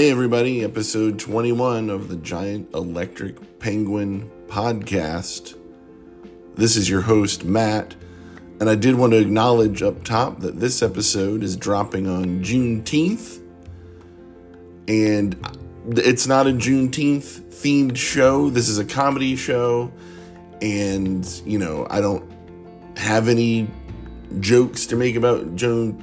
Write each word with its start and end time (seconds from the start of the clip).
Hey, 0.00 0.10
everybody, 0.10 0.64
episode 0.64 1.18
21 1.18 1.90
of 1.90 2.08
the 2.08 2.16
Giant 2.16 2.72
Electric 2.72 3.58
Penguin 3.58 4.30
podcast. 4.46 5.58
This 6.54 6.74
is 6.74 6.88
your 6.88 7.02
host, 7.02 7.44
Matt, 7.44 7.96
and 8.60 8.70
I 8.70 8.76
did 8.76 8.94
want 8.94 9.12
to 9.12 9.18
acknowledge 9.18 9.82
up 9.82 10.02
top 10.02 10.40
that 10.40 10.58
this 10.58 10.82
episode 10.82 11.42
is 11.42 11.54
dropping 11.54 12.06
on 12.06 12.42
Juneteenth, 12.42 13.42
and 14.88 15.36
it's 15.90 16.26
not 16.26 16.46
a 16.46 16.52
Juneteenth 16.52 17.42
themed 17.50 17.94
show. 17.94 18.48
This 18.48 18.70
is 18.70 18.78
a 18.78 18.86
comedy 18.86 19.36
show, 19.36 19.92
and, 20.62 21.26
you 21.44 21.58
know, 21.58 21.86
I 21.90 22.00
don't 22.00 22.24
have 22.96 23.28
any 23.28 23.68
jokes 24.38 24.86
to 24.86 24.96
make 24.96 25.14
about 25.14 25.56
June, 25.56 26.02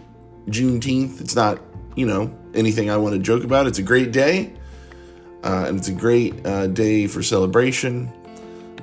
Juneteenth. 0.50 1.20
It's 1.20 1.36
not, 1.36 1.60
you 1.96 2.06
know, 2.06 2.32
anything 2.58 2.90
I 2.90 2.98
want 2.98 3.14
to 3.14 3.20
joke 3.20 3.44
about. 3.44 3.68
It's 3.68 3.80
a 3.80 3.84
great 3.84 4.12
day, 4.12 4.54
uh, 5.44 5.66
and 5.68 5.78
it's 5.78 5.88
a 5.88 5.94
great 5.94 6.46
uh, 6.46 6.68
day 6.68 7.08
for 7.08 7.24
celebration. 7.24 8.12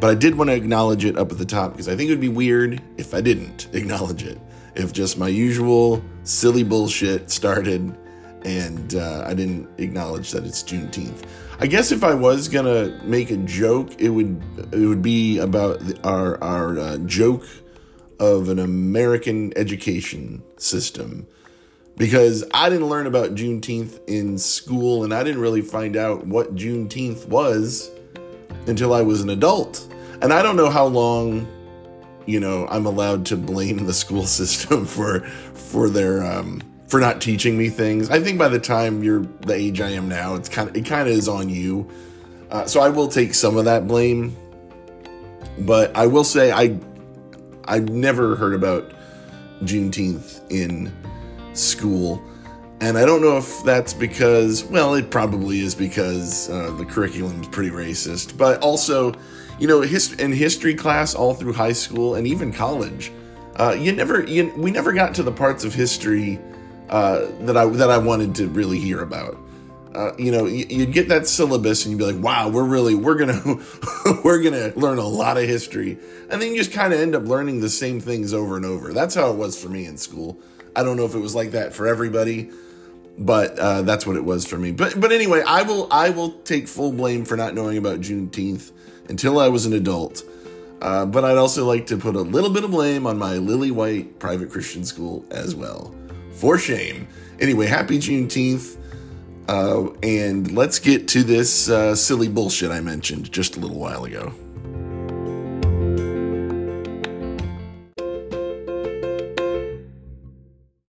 But 0.01 0.11
I 0.11 0.15
did 0.15 0.37
want 0.37 0.51
to 0.51 0.57
acknowledge 0.57 1.05
it 1.05 1.17
up 1.17 1.31
at 1.33 1.39
the 1.39 1.45
top 1.45 1.73
because 1.73 1.89
I 1.89 1.97
think 1.97 2.09
it 2.09 2.13
would 2.13 2.21
be 2.21 2.29
weird 2.29 2.83
if 2.97 3.15
I 3.15 3.21
didn't 3.21 3.69
acknowledge 3.73 4.25
it. 4.25 4.39
If 4.75 4.93
just 4.93 5.19
my 5.19 5.29
usual 5.29 6.03
silly 6.25 6.65
bullshit 6.65 7.31
started 7.31 7.97
and 8.45 8.95
uh, 8.95 9.25
I 9.27 9.35
didn't 9.35 9.69
acknowledge 9.79 10.31
that 10.33 10.45
it's 10.45 10.63
Juneteenth. 10.63 11.25
I 11.59 11.67
guess 11.67 11.93
if 11.93 12.05
I 12.05 12.15
was 12.15 12.49
gonna 12.49 13.01
make 13.05 13.31
a 13.31 13.37
joke, 13.39 14.01
it 14.01 14.11
would 14.11 14.43
it 14.73 14.87
would 14.87 15.03
be 15.03 15.39
about 15.39 15.81
the, 15.81 15.99
our 16.03 16.43
our 16.43 16.79
uh, 16.79 16.99
joke 16.99 17.47
of 18.19 18.49
an 18.49 18.59
American 18.59 19.53
education 19.57 20.43
system 20.57 21.27
because 21.97 22.45
I 22.53 22.69
didn't 22.69 22.89
learn 22.89 23.07
about 23.07 23.35
Juneteenth 23.35 24.01
in 24.07 24.39
school 24.39 25.05
and 25.05 25.15
I 25.15 25.23
didn't 25.23 25.41
really 25.41 25.63
find 25.63 25.97
out 25.97 26.27
what 26.27 26.55
Juneteenth 26.55 27.27
was 27.29 27.91
until 28.67 28.93
I 28.93 29.03
was 29.03 29.21
an 29.21 29.31
adult. 29.31 29.87
And 30.23 30.33
I 30.33 30.43
don't 30.43 30.57
know 30.57 30.71
how 30.71 30.87
long, 30.87 31.47
you 32.27 32.41
know, 32.41 32.67
I'm 32.69 32.87
allowed 32.87 33.27
to 33.27 33.37
blame 33.37 33.87
the 33.87 33.95
school 33.95 34.27
system 34.27 34.87
for 34.87 35.21
for 35.21 35.89
their 35.89 36.25
um 36.25 36.63
for 36.87 37.01
not 37.01 37.21
teaching 37.21 37.57
me 37.57 37.69
things. 37.69 38.11
I 38.11 38.21
think 38.21 38.39
by 38.39 38.49
the 38.49 38.59
time 38.59 39.03
you're 39.03 39.27
the 39.41 39.55
age 39.55 39.81
I 39.81 39.91
am 39.91 40.09
now, 40.09 40.35
it's 40.35 40.49
kind 40.49 40.69
of 40.69 40.77
it 40.77 40.87
kind 40.87 41.09
of 41.09 41.15
is 41.15 41.29
on 41.29 41.49
you. 41.49 41.89
Uh, 42.51 42.67
so 42.67 42.81
I 42.81 42.89
will 42.89 43.09
take 43.09 43.35
some 43.35 43.57
of 43.57 43.65
that 43.65 43.87
blame. 43.87 44.37
But 45.61 45.97
I 45.97 46.07
will 46.07 46.25
say 46.25 46.51
I 46.51 46.79
I've 47.67 47.89
never 47.89 48.37
heard 48.37 48.55
about 48.55 48.93
Juneteenth 49.63 50.41
in 50.51 50.93
school. 51.55 52.23
And 52.81 52.99
I 52.99 53.07
don't 53.07 53.23
know 53.23 53.39
if 53.39 53.63
that's 53.63 53.95
because, 53.95 54.65
well, 54.65 54.95
it 54.95 55.11
probably 55.11 55.61
is 55.61 55.75
because 55.75 56.51
uh, 56.51 56.73
the 56.73 56.85
curriculum 56.85 57.41
is 57.41 57.49
pretty 57.49 57.71
racist, 57.71 58.37
but 58.37 58.61
also, 58.61 59.15
you 59.59 59.67
know, 59.67 59.81
hist- 59.81 60.21
in 60.21 60.33
history 60.33 60.75
class 60.75 61.15
all 61.15 61.35
through 61.35 61.55
high 61.55 61.73
school 61.73 62.17
and 62.17 62.27
even 62.27 62.53
college, 62.53 63.13
uh, 63.57 63.75
you 63.79 63.93
never, 63.93 64.25
you, 64.25 64.53
we 64.57 64.71
never 64.71 64.93
got 64.93 65.15
to 65.15 65.23
the 65.23 65.33
parts 65.33 65.65
of 65.65 65.73
history 65.73 66.41
uh, 66.91 67.27
that 67.41 67.57
I 67.57 67.67
that 67.67 67.91
I 67.91 67.99
wanted 67.99 68.35
to 68.37 68.49
really 68.49 68.79
hear 68.79 69.03
about. 69.03 69.39
Uh, 69.95 70.13
you 70.19 70.33
know, 70.33 70.47
you'd 70.47 70.93
get 70.93 71.09
that 71.09 71.27
syllabus 71.27 71.85
and 71.85 71.93
you'd 71.93 71.99
be 71.99 72.13
like, 72.13 72.23
"Wow, 72.23 72.49
we're 72.49 72.65
really 72.65 72.95
we're 72.95 73.15
gonna 73.15 73.41
we're 74.25 74.43
gonna 74.43 74.73
learn 74.77 74.99
a 74.99 75.07
lot 75.07 75.37
of 75.37 75.45
history," 75.45 75.99
and 76.29 76.43
then 76.43 76.51
you 76.51 76.57
just 76.57 76.73
kind 76.73 76.93
of 76.93 77.01
end 77.01 77.15
up 77.15 77.25
learning 77.25 77.61
the 77.61 77.71
same 77.71 78.01
things 78.01 78.35
over 78.35 78.57
and 78.57 78.67
over. 78.67 78.93
That's 78.93 79.15
how 79.15 79.31
it 79.31 79.37
was 79.37 79.61
for 79.61 79.69
me 79.69 79.87
in 79.87 79.97
school. 79.97 80.39
I 80.77 80.83
don't 80.83 80.97
know 80.97 81.05
if 81.05 81.15
it 81.15 81.21
was 81.21 81.35
like 81.35 81.53
that 81.53 81.75
for 81.75 81.87
everybody, 81.87 82.51
but 83.19 83.59
uh, 83.59 83.83
that's 83.83 84.07
what 84.07 84.17
it 84.17 84.25
was 84.25 84.47
for 84.47 84.59
me. 84.59 84.73
But 84.73 85.01
but 85.01 85.13
anyway, 85.13 85.43
I 85.47 85.63
will 85.63 85.89
I 85.91 86.11
will 86.11 86.33
take 86.41 86.69
full 86.69 86.93
blame 86.93 87.25
for 87.25 87.37
not 87.37 87.55
knowing 87.55 87.79
about 87.79 88.01
Juneteenth 88.01 88.73
until 89.09 89.39
I 89.39 89.49
was 89.49 89.67
an 89.67 89.73
adult. 89.73 90.23
Uh, 90.83 91.07
but 91.07 91.25
I'd 91.25 91.39
also 91.39 91.65
like 91.65 91.87
to 91.87 91.97
put 91.97 92.15
a 92.15 92.21
little 92.21 92.51
bit 92.51 92.65
of 92.65 92.71
blame 92.71 93.07
on 93.07 93.17
my 93.17 93.37
Lily 93.37 93.71
White 93.71 94.19
private 94.19 94.51
Christian 94.51 94.85
school 94.85 95.25
as 95.31 95.55
well. 95.55 95.95
For 96.33 96.59
shame. 96.59 97.09
Anyway, 97.41 97.67
happy 97.67 97.99
Juneteenth. 97.99 98.77
Uh, 99.49 99.91
and 100.03 100.53
let's 100.53 100.79
get 100.79 101.07
to 101.09 101.23
this 101.23 101.69
uh, 101.69 101.95
silly 101.95 102.29
bullshit 102.29 102.71
I 102.71 102.81
mentioned 102.81 103.31
just 103.31 103.57
a 103.57 103.61
little 103.61 103.79
while 103.79 104.05
ago. 104.05 104.35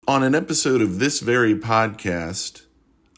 On 0.06 0.22
an 0.22 0.36
episode 0.36 0.82
of 0.82 1.00
this 1.00 1.22
very 1.22 1.56
podcast, 1.56 2.64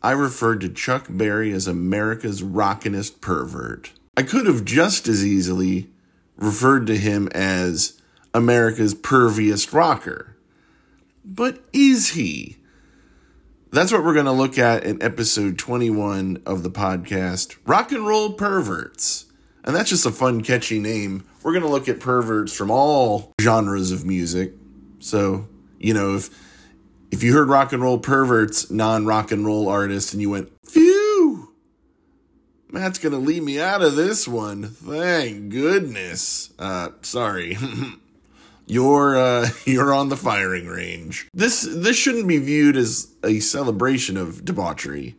I 0.04 0.12
referred 0.12 0.62
to 0.62 0.70
Chuck 0.70 1.08
Berry 1.10 1.52
as 1.52 1.66
America's 1.66 2.44
rockinest 2.44 3.22
pervert. 3.22 3.92
I 4.16 4.22
could 4.22 4.46
have 4.46 4.66
just 4.66 5.08
as 5.08 5.26
easily 5.26 5.90
referred 6.38 6.86
to 6.86 6.96
him 6.96 7.28
as 7.30 8.00
America's 8.36 8.94
perviest 8.94 9.74
rocker. 9.74 10.38
But 11.24 11.60
is 11.74 12.10
he? 12.10 12.58
That's 13.72 13.92
what 13.92 14.04
we're 14.04 14.14
going 14.14 14.28
to 14.28 14.32
look 14.32 14.60
at 14.60 14.84
in 14.84 15.02
episode 15.02 15.58
21 15.58 16.44
of 16.46 16.62
the 16.62 16.70
podcast 16.70 17.58
Rock 17.66 17.92
and 17.92 18.06
Roll 18.06 18.34
Perverts. 18.34 19.26
And 19.64 19.76
that's 19.76 19.90
just 19.90 20.06
a 20.06 20.12
fun, 20.12 20.44
catchy 20.44 20.80
name. 20.80 21.26
We're 21.42 21.54
going 21.54 21.64
to 21.64 21.68
look 21.68 21.90
at 21.90 22.00
perverts 22.00 22.56
from 22.56 22.70
all 22.70 23.34
genres 23.42 23.92
of 23.92 24.06
music. 24.06 24.54
So, 25.00 25.48
you 25.80 25.96
know, 25.96 26.18
if 26.18 26.30
if 27.12 27.24
you 27.24 27.34
heard 27.34 27.50
rock 27.50 27.74
and 27.74 27.82
roll 27.82 28.00
perverts, 28.00 28.70
non 28.72 29.06
rock 29.06 29.32
and 29.32 29.46
roll 29.46 29.70
artists, 29.70 30.14
and 30.14 30.22
you 30.22 30.30
went, 30.30 30.52
phew, 30.66 31.54
Matt's 32.70 33.00
gonna 33.00 33.20
leave 33.20 33.44
me 33.44 33.60
out 33.60 33.82
of 33.82 33.96
this 33.96 34.28
one. 34.28 34.64
Thank 34.64 35.50
goodness. 35.50 36.52
Uh, 36.60 36.90
sorry. 37.02 37.58
you're 38.66 39.18
uh, 39.18 39.50
you're 39.66 39.94
on 39.94 40.10
the 40.10 40.18
firing 40.18 40.68
range. 40.68 41.28
This 41.34 41.62
this 41.62 41.96
shouldn't 41.96 42.28
be 42.28 42.38
viewed 42.38 42.76
as 42.76 43.14
a 43.24 43.40
celebration 43.40 44.18
of 44.18 44.44
debauchery. 44.44 45.16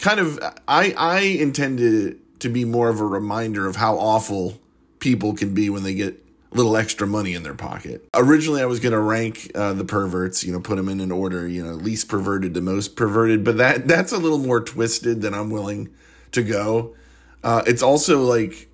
Kind 0.00 0.20
of, 0.20 0.38
I 0.68 0.94
I 0.96 1.20
intended 1.20 1.94
it 1.94 2.40
to 2.40 2.48
be 2.48 2.64
more 2.64 2.88
of 2.88 3.00
a 3.00 3.06
reminder 3.06 3.66
of 3.66 3.76
how 3.76 3.96
awful 3.96 4.60
people 5.00 5.34
can 5.34 5.54
be 5.54 5.70
when 5.70 5.82
they 5.82 5.94
get 5.94 6.24
little 6.50 6.76
extra 6.76 7.06
money 7.06 7.34
in 7.34 7.42
their 7.42 7.54
pocket. 7.54 8.08
Originally, 8.14 8.62
I 8.62 8.66
was 8.66 8.80
going 8.80 8.92
to 8.92 9.00
rank 9.00 9.50
uh, 9.54 9.72
the 9.74 9.84
perverts, 9.84 10.44
you 10.44 10.52
know, 10.52 10.60
put 10.60 10.76
them 10.76 10.88
in 10.88 11.00
an 11.00 11.12
order, 11.12 11.46
you 11.46 11.62
know, 11.62 11.72
least 11.72 12.08
perverted 12.08 12.54
to 12.54 12.60
most 12.60 12.96
perverted, 12.96 13.44
but 13.44 13.58
that 13.58 13.86
that's 13.86 14.12
a 14.12 14.18
little 14.18 14.38
more 14.38 14.60
twisted 14.60 15.20
than 15.20 15.34
I'm 15.34 15.50
willing 15.50 15.90
to 16.32 16.42
go. 16.42 16.94
Uh, 17.42 17.62
it's 17.66 17.82
also 17.82 18.22
like 18.22 18.68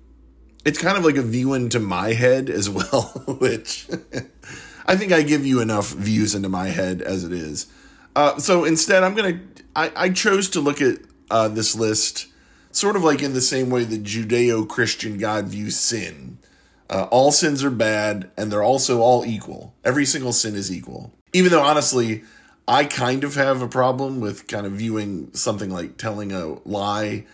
it's 0.63 0.79
kind 0.79 0.97
of 0.97 1.05
like 1.05 1.17
a 1.17 1.21
view 1.21 1.53
into 1.53 1.79
my 1.79 2.13
head 2.13 2.49
as 2.49 2.69
well, 2.69 3.23
which 3.39 3.87
I 4.85 4.95
think 4.95 5.11
I 5.11 5.21
give 5.21 5.45
you 5.45 5.61
enough 5.61 5.91
views 5.91 6.35
into 6.35 6.49
my 6.49 6.69
head 6.69 7.01
as 7.01 7.23
it 7.23 7.31
is. 7.31 7.67
Uh, 8.15 8.37
so 8.37 8.63
instead, 8.63 9.03
I'm 9.03 9.15
gonna 9.15 9.39
I, 9.75 9.91
I 9.95 10.09
chose 10.09 10.49
to 10.49 10.61
look 10.61 10.81
at 10.81 10.99
uh, 11.29 11.49
this 11.49 11.75
list 11.75 12.27
sort 12.71 12.95
of 12.95 13.03
like 13.03 13.21
in 13.21 13.33
the 13.33 13.41
same 13.41 13.69
way 13.69 13.83
the 13.83 13.97
Judeo-Christian 13.97 15.17
God 15.17 15.47
views 15.47 15.77
sin. 15.77 16.37
Uh, 16.89 17.07
all 17.11 17.31
sins 17.31 17.63
are 17.63 17.71
bad 17.71 18.29
and 18.37 18.51
they're 18.51 18.63
also 18.63 19.01
all 19.01 19.25
equal. 19.25 19.73
Every 19.83 20.05
single 20.05 20.33
sin 20.33 20.55
is 20.55 20.71
equal. 20.71 21.13
Even 21.33 21.51
though, 21.51 21.63
honestly, 21.63 22.23
I 22.67 22.85
kind 22.85 23.23
of 23.23 23.35
have 23.35 23.61
a 23.61 23.67
problem 23.67 24.19
with 24.19 24.47
kind 24.47 24.65
of 24.65 24.73
viewing 24.73 25.33
something 25.33 25.69
like 25.69 25.97
telling 25.97 26.31
a 26.31 26.59
lie 26.67 27.25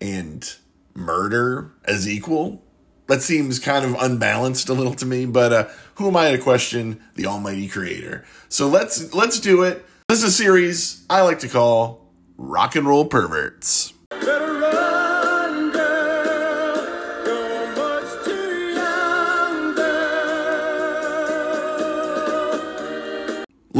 and 0.00 0.52
murder 0.94 1.72
as 1.84 2.08
equal. 2.08 2.62
That 3.06 3.22
seems 3.22 3.58
kind 3.58 3.84
of 3.84 4.00
unbalanced 4.00 4.68
a 4.68 4.72
little 4.72 4.94
to 4.94 5.06
me, 5.06 5.26
but 5.26 5.52
uh, 5.52 5.68
who 5.96 6.08
am 6.08 6.16
I 6.16 6.30
to 6.30 6.38
question 6.38 7.02
the 7.16 7.26
Almighty 7.26 7.68
Creator? 7.68 8.24
So 8.48 8.68
let's 8.68 9.12
let's 9.12 9.40
do 9.40 9.62
it. 9.62 9.84
This 10.08 10.18
is 10.18 10.24
a 10.24 10.30
series 10.30 11.04
I 11.10 11.22
like 11.22 11.40
to 11.40 11.48
call 11.48 12.06
Rock 12.36 12.76
and 12.76 12.86
Roll 12.86 13.06
Perverts. 13.06 13.92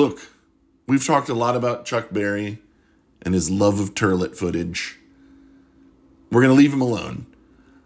Look, 0.01 0.31
we've 0.87 1.05
talked 1.05 1.29
a 1.29 1.35
lot 1.35 1.57
about 1.57 1.85
Chuck 1.85 2.07
Berry 2.11 2.57
and 3.21 3.35
his 3.35 3.51
love 3.51 3.79
of 3.79 3.93
turlet 3.93 4.35
footage. 4.35 4.99
We're 6.33 6.41
going 6.41 6.55
to 6.55 6.57
leave 6.57 6.73
him 6.73 6.81
alone. 6.81 7.27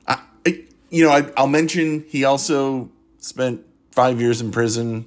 I, 0.06 0.20
I, 0.46 0.62
you 0.90 1.02
know, 1.04 1.10
I, 1.10 1.28
I'll 1.36 1.48
mention 1.48 2.04
he 2.06 2.22
also 2.22 2.88
spent 3.18 3.66
five 3.90 4.20
years 4.20 4.40
in 4.40 4.52
prison 4.52 5.06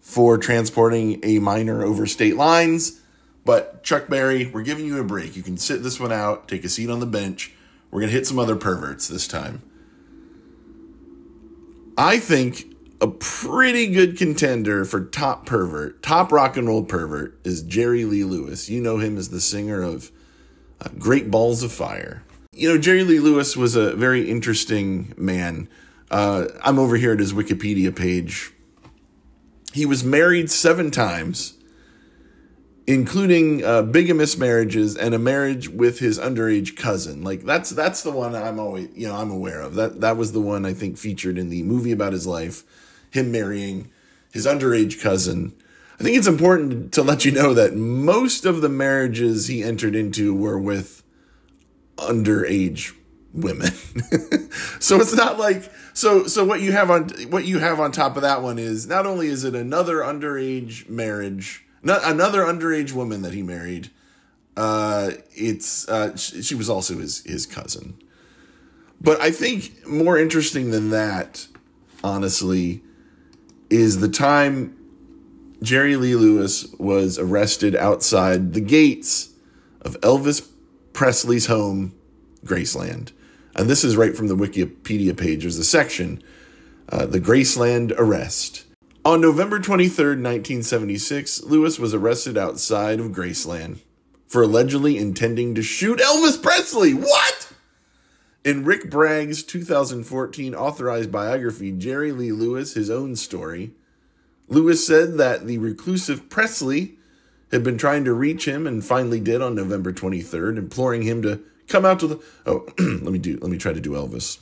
for 0.00 0.38
transporting 0.38 1.18
a 1.24 1.40
minor 1.40 1.82
over 1.82 2.06
state 2.06 2.36
lines. 2.36 3.00
But 3.44 3.82
Chuck 3.82 4.06
Berry, 4.06 4.46
we're 4.46 4.62
giving 4.62 4.86
you 4.86 5.00
a 5.00 5.04
break. 5.04 5.34
You 5.34 5.42
can 5.42 5.56
sit 5.56 5.82
this 5.82 5.98
one 5.98 6.12
out, 6.12 6.46
take 6.46 6.62
a 6.62 6.68
seat 6.68 6.88
on 6.88 7.00
the 7.00 7.06
bench. 7.06 7.52
We're 7.90 7.98
going 7.98 8.10
to 8.10 8.16
hit 8.16 8.28
some 8.28 8.38
other 8.38 8.54
perverts 8.54 9.08
this 9.08 9.26
time. 9.26 9.60
I 11.98 12.20
think 12.20 12.73
a 13.04 13.08
pretty 13.08 13.86
good 13.88 14.16
contender 14.16 14.86
for 14.86 15.04
top 15.04 15.44
pervert, 15.44 16.02
top 16.02 16.32
rock 16.32 16.56
and 16.56 16.66
roll 16.66 16.82
pervert 16.82 17.38
is 17.44 17.62
Jerry 17.62 18.06
Lee 18.06 18.24
Lewis. 18.24 18.70
You 18.70 18.80
know 18.80 18.96
him 18.96 19.18
as 19.18 19.28
the 19.28 19.42
singer 19.42 19.82
of 19.82 20.10
uh, 20.80 20.88
Great 20.98 21.30
Balls 21.30 21.62
of 21.62 21.70
Fire. 21.70 22.22
You 22.52 22.70
know, 22.70 22.78
Jerry 22.78 23.04
Lee 23.04 23.20
Lewis 23.20 23.58
was 23.58 23.76
a 23.76 23.94
very 23.94 24.30
interesting 24.30 25.12
man. 25.18 25.68
Uh, 26.10 26.46
I'm 26.62 26.78
over 26.78 26.96
here 26.96 27.12
at 27.12 27.18
his 27.18 27.34
Wikipedia 27.34 27.94
page. 27.94 28.54
He 29.74 29.84
was 29.84 30.02
married 30.02 30.50
seven 30.50 30.90
times, 30.90 31.58
including 32.86 33.62
uh, 33.62 33.82
bigamous 33.82 34.38
marriages 34.38 34.96
and 34.96 35.14
a 35.14 35.18
marriage 35.18 35.68
with 35.68 35.98
his 35.98 36.18
underage 36.18 36.74
cousin. 36.74 37.22
Like 37.22 37.42
that's 37.42 37.68
that's 37.68 38.02
the 38.02 38.12
one 38.12 38.34
I'm 38.34 38.58
always 38.58 38.88
you 38.94 39.08
know 39.08 39.16
I'm 39.16 39.30
aware 39.30 39.60
of. 39.60 39.74
That 39.74 40.00
that 40.00 40.16
was 40.16 40.32
the 40.32 40.40
one 40.40 40.64
I 40.64 40.72
think 40.72 40.96
featured 40.96 41.36
in 41.36 41.50
the 41.50 41.62
movie 41.64 41.92
about 41.92 42.14
his 42.14 42.26
life, 42.26 42.64
him 43.14 43.30
marrying 43.30 43.90
his 44.32 44.44
underage 44.44 45.00
cousin. 45.00 45.54
I 45.98 46.02
think 46.02 46.18
it's 46.18 46.26
important 46.26 46.92
to 46.94 47.02
let 47.02 47.24
you 47.24 47.30
know 47.30 47.54
that 47.54 47.76
most 47.76 48.44
of 48.44 48.60
the 48.60 48.68
marriages 48.68 49.46
he 49.46 49.62
entered 49.62 49.94
into 49.94 50.34
were 50.34 50.58
with 50.58 51.04
underage 51.96 52.92
women. 53.32 53.70
so 54.80 55.00
it's 55.00 55.14
not 55.14 55.38
like 55.38 55.70
so 55.92 56.26
so 56.26 56.44
what 56.44 56.60
you 56.60 56.72
have 56.72 56.90
on 56.90 57.08
what 57.30 57.44
you 57.44 57.60
have 57.60 57.78
on 57.78 57.92
top 57.92 58.16
of 58.16 58.22
that 58.22 58.42
one 58.42 58.58
is 58.58 58.88
not 58.88 59.06
only 59.06 59.28
is 59.28 59.44
it 59.44 59.54
another 59.54 59.98
underage 59.98 60.88
marriage, 60.88 61.64
not 61.82 62.00
another 62.04 62.42
underage 62.42 62.92
woman 62.92 63.22
that 63.22 63.32
he 63.32 63.42
married. 63.42 63.90
Uh, 64.56 65.12
it's 65.32 65.88
uh, 65.88 66.16
she 66.16 66.56
was 66.56 66.68
also 66.68 66.98
his 66.98 67.22
his 67.24 67.46
cousin. 67.46 67.96
But 69.00 69.20
I 69.20 69.30
think 69.30 69.86
more 69.86 70.18
interesting 70.18 70.70
than 70.70 70.90
that, 70.90 71.46
honestly, 72.02 72.82
is 73.70 74.00
the 74.00 74.08
time 74.08 74.76
Jerry 75.62 75.96
Lee 75.96 76.14
Lewis 76.14 76.66
was 76.78 77.18
arrested 77.18 77.74
outside 77.74 78.52
the 78.52 78.60
gates 78.60 79.30
of 79.80 80.00
Elvis 80.00 80.48
Presley's 80.92 81.46
home, 81.46 81.94
Graceland. 82.44 83.12
And 83.56 83.68
this 83.68 83.84
is 83.84 83.96
right 83.96 84.16
from 84.16 84.28
the 84.28 84.36
Wikipedia 84.36 85.16
page. 85.16 85.42
There's 85.42 85.58
a 85.58 85.64
section, 85.64 86.22
uh, 86.88 87.06
the 87.06 87.20
Graceland 87.20 87.92
arrest. 87.96 88.64
On 89.04 89.20
November 89.20 89.58
23rd, 89.58 90.20
1976, 90.22 91.42
Lewis 91.44 91.78
was 91.78 91.94
arrested 91.94 92.38
outside 92.38 93.00
of 93.00 93.12
Graceland 93.12 93.78
for 94.26 94.42
allegedly 94.42 94.96
intending 94.96 95.54
to 95.54 95.62
shoot 95.62 95.98
Elvis 95.98 96.42
Presley. 96.42 96.94
What? 96.94 97.43
In 98.44 98.64
Rick 98.64 98.90
Bragg's 98.90 99.42
2014 99.42 100.54
authorized 100.54 101.10
biography, 101.10 101.72
Jerry 101.72 102.12
Lee 102.12 102.30
Lewis, 102.30 102.74
his 102.74 102.90
own 102.90 103.16
story, 103.16 103.72
Lewis 104.48 104.86
said 104.86 105.16
that 105.16 105.46
the 105.46 105.56
reclusive 105.56 106.28
Presley 106.28 106.98
had 107.50 107.64
been 107.64 107.78
trying 107.78 108.04
to 108.04 108.12
reach 108.12 108.46
him 108.46 108.66
and 108.66 108.84
finally 108.84 109.18
did 109.18 109.40
on 109.40 109.54
November 109.54 109.94
23rd, 109.94 110.58
imploring 110.58 111.02
him 111.02 111.22
to 111.22 111.40
come 111.68 111.86
out 111.86 111.98
to 112.00 112.06
the. 112.06 112.22
Oh, 112.44 112.66
let 112.78 113.12
me 113.12 113.18
do. 113.18 113.38
Let 113.40 113.50
me 113.50 113.56
try 113.56 113.72
to 113.72 113.80
do 113.80 113.92
Elvis. 113.92 114.40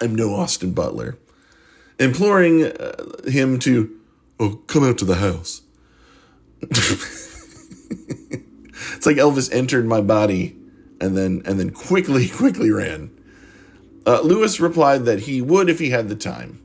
I'm 0.00 0.16
no 0.16 0.34
Austin 0.34 0.72
Butler, 0.72 1.16
imploring 2.00 2.64
uh, 2.64 3.22
him 3.28 3.58
to, 3.60 3.96
oh, 4.40 4.60
come 4.66 4.84
out 4.84 4.98
to 4.98 5.04
the 5.04 5.14
house. 5.16 5.62
it's 6.60 7.46
like 9.06 9.16
Elvis 9.16 9.52
entered 9.52 9.86
my 9.86 10.00
body, 10.00 10.56
and 11.00 11.16
then 11.16 11.42
and 11.44 11.58
then 11.58 11.70
quickly 11.70 12.28
quickly 12.34 12.70
ran. 12.70 13.10
Uh, 14.06 14.20
Lewis 14.20 14.60
replied 14.60 15.04
that 15.04 15.20
he 15.20 15.42
would 15.42 15.68
if 15.68 15.78
he 15.78 15.90
had 15.90 16.08
the 16.08 16.14
time, 16.14 16.60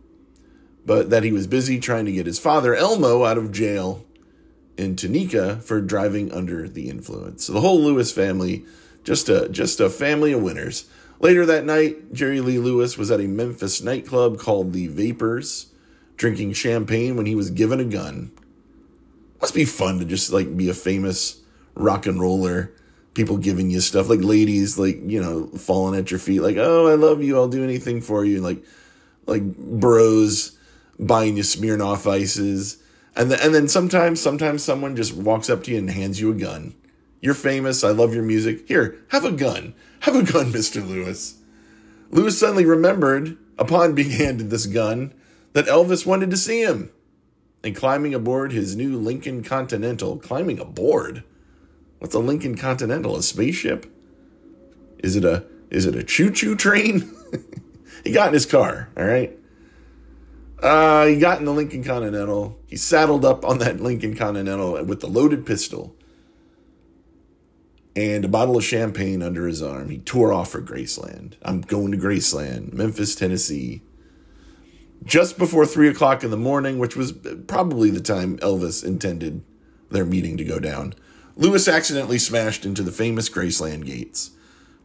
but 0.85 1.09
that 1.09 1.23
he 1.23 1.31
was 1.31 1.47
busy 1.47 1.79
trying 1.79 2.05
to 2.05 2.11
get 2.11 2.27
his 2.27 2.39
father 2.39 2.75
Elmo 2.75 3.25
out 3.25 3.37
of 3.37 3.51
jail 3.51 4.05
in 4.77 4.95
Tunica 4.95 5.57
for 5.57 5.81
driving 5.81 6.31
under 6.31 6.67
the 6.67 6.89
influence. 6.89 7.45
So 7.45 7.53
the 7.53 7.61
whole 7.61 7.81
Lewis 7.81 8.11
family, 8.11 8.65
just 9.03 9.29
a 9.29 9.49
just 9.49 9.79
a 9.79 9.89
family 9.89 10.33
of 10.33 10.41
winners. 10.41 10.85
Later 11.19 11.45
that 11.45 11.65
night, 11.65 12.13
Jerry 12.13 12.41
Lee 12.41 12.57
Lewis 12.57 12.97
was 12.97 13.11
at 13.11 13.19
a 13.19 13.27
Memphis 13.27 13.81
nightclub 13.81 14.39
called 14.39 14.73
the 14.73 14.87
Vapors, 14.87 15.67
drinking 16.17 16.53
champagne 16.53 17.15
when 17.15 17.27
he 17.27 17.35
was 17.35 17.51
given 17.51 17.79
a 17.79 17.85
gun. 17.85 18.31
Must 19.39 19.53
be 19.53 19.65
fun 19.65 19.99
to 19.99 20.05
just 20.05 20.31
like 20.31 20.57
be 20.57 20.69
a 20.69 20.73
famous 20.73 21.41
rock 21.75 22.05
and 22.05 22.19
roller. 22.19 22.73
People 23.13 23.37
giving 23.37 23.69
you 23.69 23.81
stuff 23.81 24.09
like 24.09 24.21
ladies, 24.21 24.79
like 24.79 24.99
you 25.05 25.21
know, 25.21 25.47
falling 25.47 25.99
at 25.99 26.11
your 26.11 26.19
feet, 26.19 26.41
like 26.41 26.57
"Oh, 26.57 26.87
I 26.87 26.95
love 26.95 27.21
you, 27.21 27.35
I'll 27.35 27.49
do 27.49 27.63
anything 27.63 28.01
for 28.01 28.23
you," 28.23 28.41
like 28.41 28.63
like 29.25 29.43
bros 29.57 30.57
buying 30.97 31.35
you 31.35 31.43
Smirnoff 31.43 32.09
ices 32.09 32.81
and, 33.15 33.31
and 33.31 33.53
then 33.53 33.67
sometimes, 33.67 34.21
sometimes 34.21 34.63
someone 34.63 34.95
just 34.95 35.13
walks 35.13 35.49
up 35.49 35.63
to 35.63 35.71
you 35.71 35.77
and 35.77 35.89
hands 35.89 36.21
you 36.21 36.31
a 36.31 36.35
gun. 36.35 36.75
You're 37.19 37.33
famous. 37.33 37.83
I 37.83 37.89
love 37.89 38.13
your 38.13 38.23
music. 38.23 38.67
Here, 38.67 38.97
have 39.09 39.25
a 39.25 39.31
gun. 39.31 39.73
Have 40.01 40.15
a 40.15 40.23
gun, 40.23 40.45
Mr. 40.53 40.85
Lewis. 40.87 41.37
Lewis 42.09 42.39
suddenly 42.39 42.65
remembered, 42.65 43.37
upon 43.57 43.95
being 43.95 44.11
handed 44.11 44.49
this 44.49 44.65
gun, 44.65 45.13
that 45.53 45.65
Elvis 45.65 46.05
wanted 46.05 46.31
to 46.31 46.37
see 46.37 46.61
him. 46.61 46.91
And 47.63 47.75
climbing 47.75 48.13
aboard 48.13 48.53
his 48.53 48.75
new 48.75 48.97
Lincoln 48.97 49.43
Continental, 49.43 50.17
climbing 50.17 50.59
aboard? 50.59 51.23
What's 52.01 52.15
a 52.15 52.19
Lincoln 52.19 52.57
Continental? 52.57 53.15
A 53.15 53.21
spaceship? 53.21 53.85
Is 55.03 55.15
it 55.15 55.23
a 55.23 55.45
is 55.69 55.85
it 55.85 55.95
a 55.95 56.01
choo-choo 56.01 56.55
train? 56.55 57.13
he 58.03 58.11
got 58.11 58.29
in 58.29 58.33
his 58.33 58.47
car, 58.47 58.89
all 58.97 59.05
right? 59.05 59.37
Uh, 60.63 61.05
he 61.05 61.19
got 61.19 61.37
in 61.37 61.45
the 61.45 61.53
Lincoln 61.53 61.83
Continental. 61.83 62.57
He 62.65 62.75
saddled 62.75 63.23
up 63.23 63.45
on 63.45 63.59
that 63.59 63.79
Lincoln 63.79 64.15
Continental 64.15 64.83
with 64.83 65.01
the 65.01 65.07
loaded 65.07 65.45
pistol 65.45 65.95
and 67.95 68.25
a 68.25 68.27
bottle 68.27 68.57
of 68.57 68.63
champagne 68.63 69.21
under 69.21 69.45
his 69.45 69.61
arm. 69.61 69.89
He 69.89 69.99
tore 69.99 70.33
off 70.33 70.49
for 70.49 70.61
Graceland. 70.61 71.35
I'm 71.43 71.61
going 71.61 71.91
to 71.91 71.97
Graceland, 71.97 72.73
Memphis, 72.73 73.13
Tennessee. 73.13 73.83
Just 75.03 75.37
before 75.37 75.67
three 75.67 75.87
o'clock 75.87 76.23
in 76.23 76.31
the 76.31 76.37
morning, 76.37 76.79
which 76.79 76.95
was 76.95 77.11
probably 77.45 77.91
the 77.91 78.01
time 78.01 78.39
Elvis 78.39 78.83
intended 78.83 79.43
their 79.91 80.05
meeting 80.05 80.35
to 80.37 80.43
go 80.43 80.57
down, 80.57 80.95
Lewis 81.35 81.67
accidentally 81.67 82.17
smashed 82.17 82.65
into 82.65 82.83
the 82.83 82.91
famous 82.91 83.29
Graceland 83.29 83.85
gates. 83.85 84.31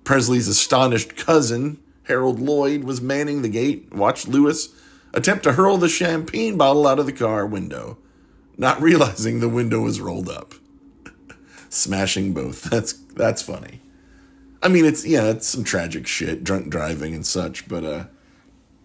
Presley's 0.05 0.49
astonished 0.49 1.17
cousin, 1.17 1.81
Harold 2.05 2.39
Loyd, 2.39 2.85
was 2.85 3.01
manning 3.01 3.43
the 3.43 3.49
gate, 3.49 3.93
watched 3.93 4.29
Lewis 4.29 4.69
attempt 5.13 5.43
to 5.45 5.53
hurl 5.53 5.79
the 5.79 5.89
champagne 5.89 6.57
bottle 6.57 6.87
out 6.87 6.99
of 6.99 7.07
the 7.07 7.13
car 7.13 7.47
window, 7.47 7.99
not 8.57 8.81
realizing 8.81 9.41
the 9.41 9.49
window 9.49 9.81
was 9.81 10.01
rolled 10.01 10.29
up. 10.29 10.55
Smashing 11.69 12.33
both. 12.33 12.65
That's 12.65 12.93
that's 12.93 13.43
funny. 13.43 13.81
I 14.63 14.69
mean, 14.69 14.85
it's 14.85 15.05
yeah, 15.07 15.31
it's 15.31 15.49
some 15.49 15.65
tragic 15.65 16.07
shit, 16.07 16.45
drunk 16.45 16.71
driving 16.71 17.15
and 17.15 17.27
such, 17.27 17.69
but 17.69 17.85
uh 17.85 18.05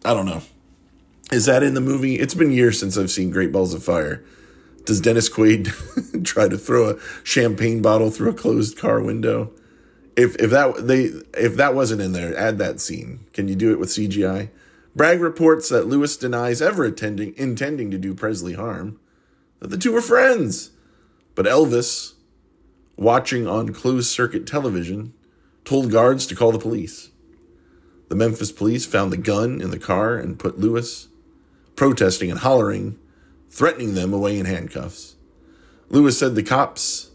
I 0.04 0.14
don't 0.14 0.26
know. 0.26 0.42
Is 1.32 1.46
that 1.46 1.64
in 1.64 1.76
the 1.76 1.82
movie? 1.82 2.16
It's 2.16 2.34
been 2.34 2.52
years 2.52 2.80
since 2.80 2.98
I've 2.98 3.12
seen 3.12 3.30
Great 3.30 3.52
Balls 3.52 3.74
of 3.74 3.84
Fire. 3.84 4.24
Does 4.86 5.02
Dennis 5.02 5.30
Quaid 5.30 6.24
try 6.26 6.48
to 6.48 6.58
throw 6.58 6.90
a 6.90 7.00
champagne 7.24 7.82
bottle 7.82 8.10
through 8.10 8.32
a 8.32 8.36
closed 8.36 8.78
car 8.78 9.00
window? 9.00 9.52
If 10.16 10.36
if 10.36 10.50
that 10.52 10.88
they 10.88 11.12
if 11.40 11.56
that 11.56 11.76
wasn't 11.76 12.02
in 12.02 12.12
there, 12.12 12.38
add 12.38 12.58
that 12.58 12.80
scene. 12.80 13.26
Can 13.34 13.48
you 13.48 13.56
do 13.56 13.72
it 13.72 13.80
with 13.80 13.90
CGI? 13.90 14.50
Bragg 14.96 15.22
reports 15.22 15.70
that 15.70 15.88
Lewis 15.88 16.18
denies 16.18 16.62
ever 16.62 16.84
attending, 16.84 17.34
intending 17.38 17.92
to 17.92 17.98
do 17.98 18.14
Presley 18.14 18.54
harm, 18.54 19.00
that 19.60 19.70
the 19.70 19.78
two 19.78 19.94
were 19.94 20.02
friends. 20.02 20.72
But 21.34 21.46
Elvis, 21.46 22.14
watching 22.98 23.48
on 23.48 23.70
closed 23.70 24.12
circuit 24.12 24.46
television, 24.46 25.14
told 25.64 25.92
guards 25.92 26.28
to 26.28 26.36
call 26.36 26.52
the 26.52 26.60
police. 26.60 27.10
The 28.10 28.16
Memphis 28.16 28.52
police 28.52 28.86
found 28.86 29.14
the 29.14 29.18
gun 29.18 29.62
in 29.62 29.72
the 29.72 29.80
car 29.80 30.18
and 30.18 30.38
put 30.38 30.60
Lewis, 30.60 31.08
protesting 31.78 32.30
and 32.30 32.42
hollering, 32.42 33.00
threatening 33.52 33.94
them 33.94 34.14
away 34.14 34.40
in 34.40 34.46
handcuffs. 34.46 35.16
Lewis 35.90 36.18
said 36.18 36.34
the 36.34 36.42
cops 36.42 37.12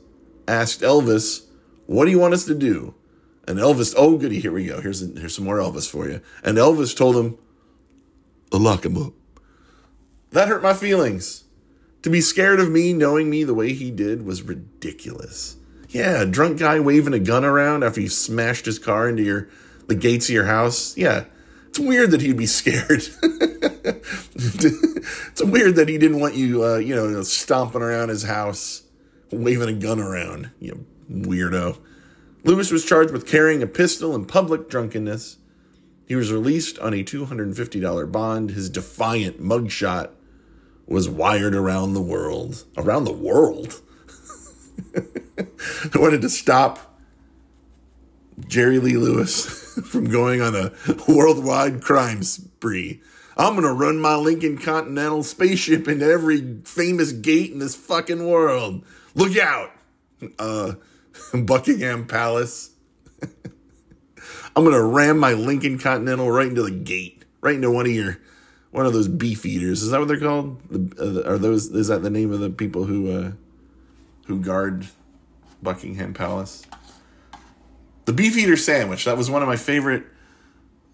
asked 0.46 0.82
Elvis, 0.82 1.46
What 1.86 2.04
do 2.04 2.10
you 2.12 2.20
want 2.20 2.34
us 2.34 2.44
to 2.44 2.54
do? 2.54 2.94
And 3.48 3.58
Elvis, 3.58 3.94
oh, 3.96 4.18
goody, 4.18 4.40
here 4.40 4.52
we 4.52 4.66
go. 4.66 4.80
Here's, 4.80 5.00
here's 5.18 5.34
some 5.34 5.44
more 5.44 5.58
Elvis 5.58 5.90
for 5.90 6.08
you. 6.08 6.20
And 6.44 6.58
Elvis 6.58 6.96
told 6.96 7.16
him, 7.16 7.38
lock 8.52 8.84
him 8.84 8.96
up. 8.96 9.12
That 10.32 10.48
hurt 10.48 10.62
my 10.62 10.74
feelings. 10.74 11.44
To 12.02 12.10
be 12.10 12.20
scared 12.20 12.60
of 12.60 12.70
me 12.70 12.92
knowing 12.92 13.30
me 13.30 13.44
the 13.44 13.54
way 13.54 13.72
he 13.72 13.90
did 13.90 14.24
was 14.24 14.42
ridiculous. 14.42 15.56
Yeah, 15.88 16.22
a 16.22 16.26
drunk 16.26 16.58
guy 16.58 16.80
waving 16.80 17.14
a 17.14 17.18
gun 17.18 17.44
around 17.44 17.84
after 17.84 18.00
he 18.00 18.08
smashed 18.08 18.66
his 18.66 18.78
car 18.78 19.08
into 19.08 19.22
your 19.22 19.48
the 19.86 19.94
gates 19.94 20.28
of 20.28 20.34
your 20.34 20.46
house. 20.46 20.96
Yeah. 20.96 21.24
It's 21.76 21.84
weird 21.84 22.12
that 22.12 22.22
he'd 22.22 22.38
be 22.38 22.46
scared. 22.46 23.02
it's 24.32 25.42
weird 25.42 25.74
that 25.74 25.90
he 25.90 25.98
didn't 25.98 26.20
want 26.20 26.34
you 26.34 26.64
uh, 26.64 26.76
you 26.78 26.94
know, 26.94 27.22
stomping 27.22 27.82
around 27.82 28.08
his 28.08 28.22
house, 28.22 28.84
waving 29.30 29.68
a 29.68 29.74
gun 29.74 30.00
around, 30.00 30.52
you 30.58 30.86
weirdo. 31.12 31.76
Lewis 32.44 32.70
was 32.70 32.82
charged 32.82 33.12
with 33.12 33.26
carrying 33.26 33.62
a 33.62 33.66
pistol 33.66 34.14
in 34.14 34.24
public 34.24 34.70
drunkenness 34.70 35.36
he 36.06 36.14
was 36.14 36.32
released 36.32 36.78
on 36.78 36.94
a 36.94 37.04
$250 37.04 38.10
bond. 38.10 38.52
His 38.52 38.70
defiant 38.70 39.38
mugshot 39.38 40.12
was 40.86 41.10
wired 41.10 41.54
around 41.54 41.92
the 41.92 42.00
world. 42.00 42.64
Around 42.78 43.04
the 43.04 43.12
world? 43.12 43.82
I 44.96 45.98
wanted 45.98 46.22
to 46.22 46.30
stop 46.30 46.95
Jerry 48.46 48.78
Lee 48.78 48.96
Lewis 48.96 49.46
from 49.86 50.10
going 50.10 50.40
on 50.40 50.54
a 50.54 50.72
worldwide 51.08 51.82
crime 51.82 52.22
spree. 52.22 53.00
I'm 53.36 53.54
going 53.54 53.66
to 53.66 53.72
run 53.72 53.98
my 53.98 54.14
Lincoln 54.16 54.56
Continental 54.56 55.22
spaceship 55.22 55.88
into 55.88 56.06
every 56.06 56.60
famous 56.64 57.12
gate 57.12 57.52
in 57.52 57.58
this 57.58 57.74
fucking 57.74 58.26
world. 58.26 58.84
Look 59.14 59.36
out. 59.36 59.72
Uh, 60.38 60.74
Buckingham 61.34 62.06
Palace. 62.06 62.70
I'm 64.56 64.64
going 64.64 64.72
to 64.72 64.82
ram 64.82 65.18
my 65.18 65.34
Lincoln 65.34 65.78
Continental 65.78 66.30
right 66.30 66.48
into 66.48 66.62
the 66.62 66.70
gate, 66.70 67.24
right 67.42 67.56
into 67.56 67.70
one 67.70 67.86
of 67.86 67.92
your 67.92 68.18
one 68.70 68.86
of 68.86 68.92
those 68.92 69.08
beef 69.08 69.46
eaters. 69.46 69.82
Is 69.82 69.90
that 69.90 69.98
what 69.98 70.08
they're 70.08 70.20
called? 70.20 70.60
Uh, 70.98 71.22
are 71.24 71.38
those 71.38 71.66
is 71.68 71.88
that 71.88 72.02
the 72.02 72.10
name 72.10 72.32
of 72.32 72.40
the 72.40 72.50
people 72.50 72.84
who 72.84 73.10
uh, 73.10 73.32
who 74.26 74.40
guard 74.40 74.86
Buckingham 75.62 76.14
Palace? 76.14 76.66
The 78.06 78.12
beef 78.12 78.36
eater 78.36 78.56
sandwich. 78.56 79.04
That 79.04 79.16
was 79.16 79.28
one 79.28 79.42
of 79.42 79.48
my 79.48 79.56
favorite 79.56 80.04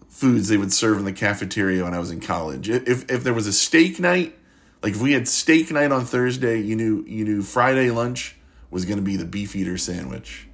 foods 0.09 0.47
they 0.47 0.57
would 0.57 0.73
serve 0.73 0.97
in 0.97 1.05
the 1.05 1.13
cafeteria 1.13 1.83
when 1.83 1.93
I 1.93 1.99
was 1.99 2.09
in 2.11 2.19
college. 2.19 2.69
If 2.69 3.09
if 3.09 3.23
there 3.23 3.33
was 3.33 3.47
a 3.47 3.53
steak 3.53 3.99
night, 3.99 4.35
like 4.81 4.93
if 4.93 5.01
we 5.01 5.13
had 5.13 5.27
steak 5.27 5.71
night 5.71 5.91
on 5.91 6.05
Thursday, 6.05 6.59
you 6.59 6.75
knew 6.75 7.05
you 7.07 7.23
knew 7.23 7.43
Friday 7.43 7.91
lunch 7.91 8.35
was 8.71 8.85
going 8.85 8.97
to 8.97 9.03
be 9.03 9.15
the 9.15 9.25
beef 9.25 9.55
eater 9.55 9.77
sandwich. 9.77 10.47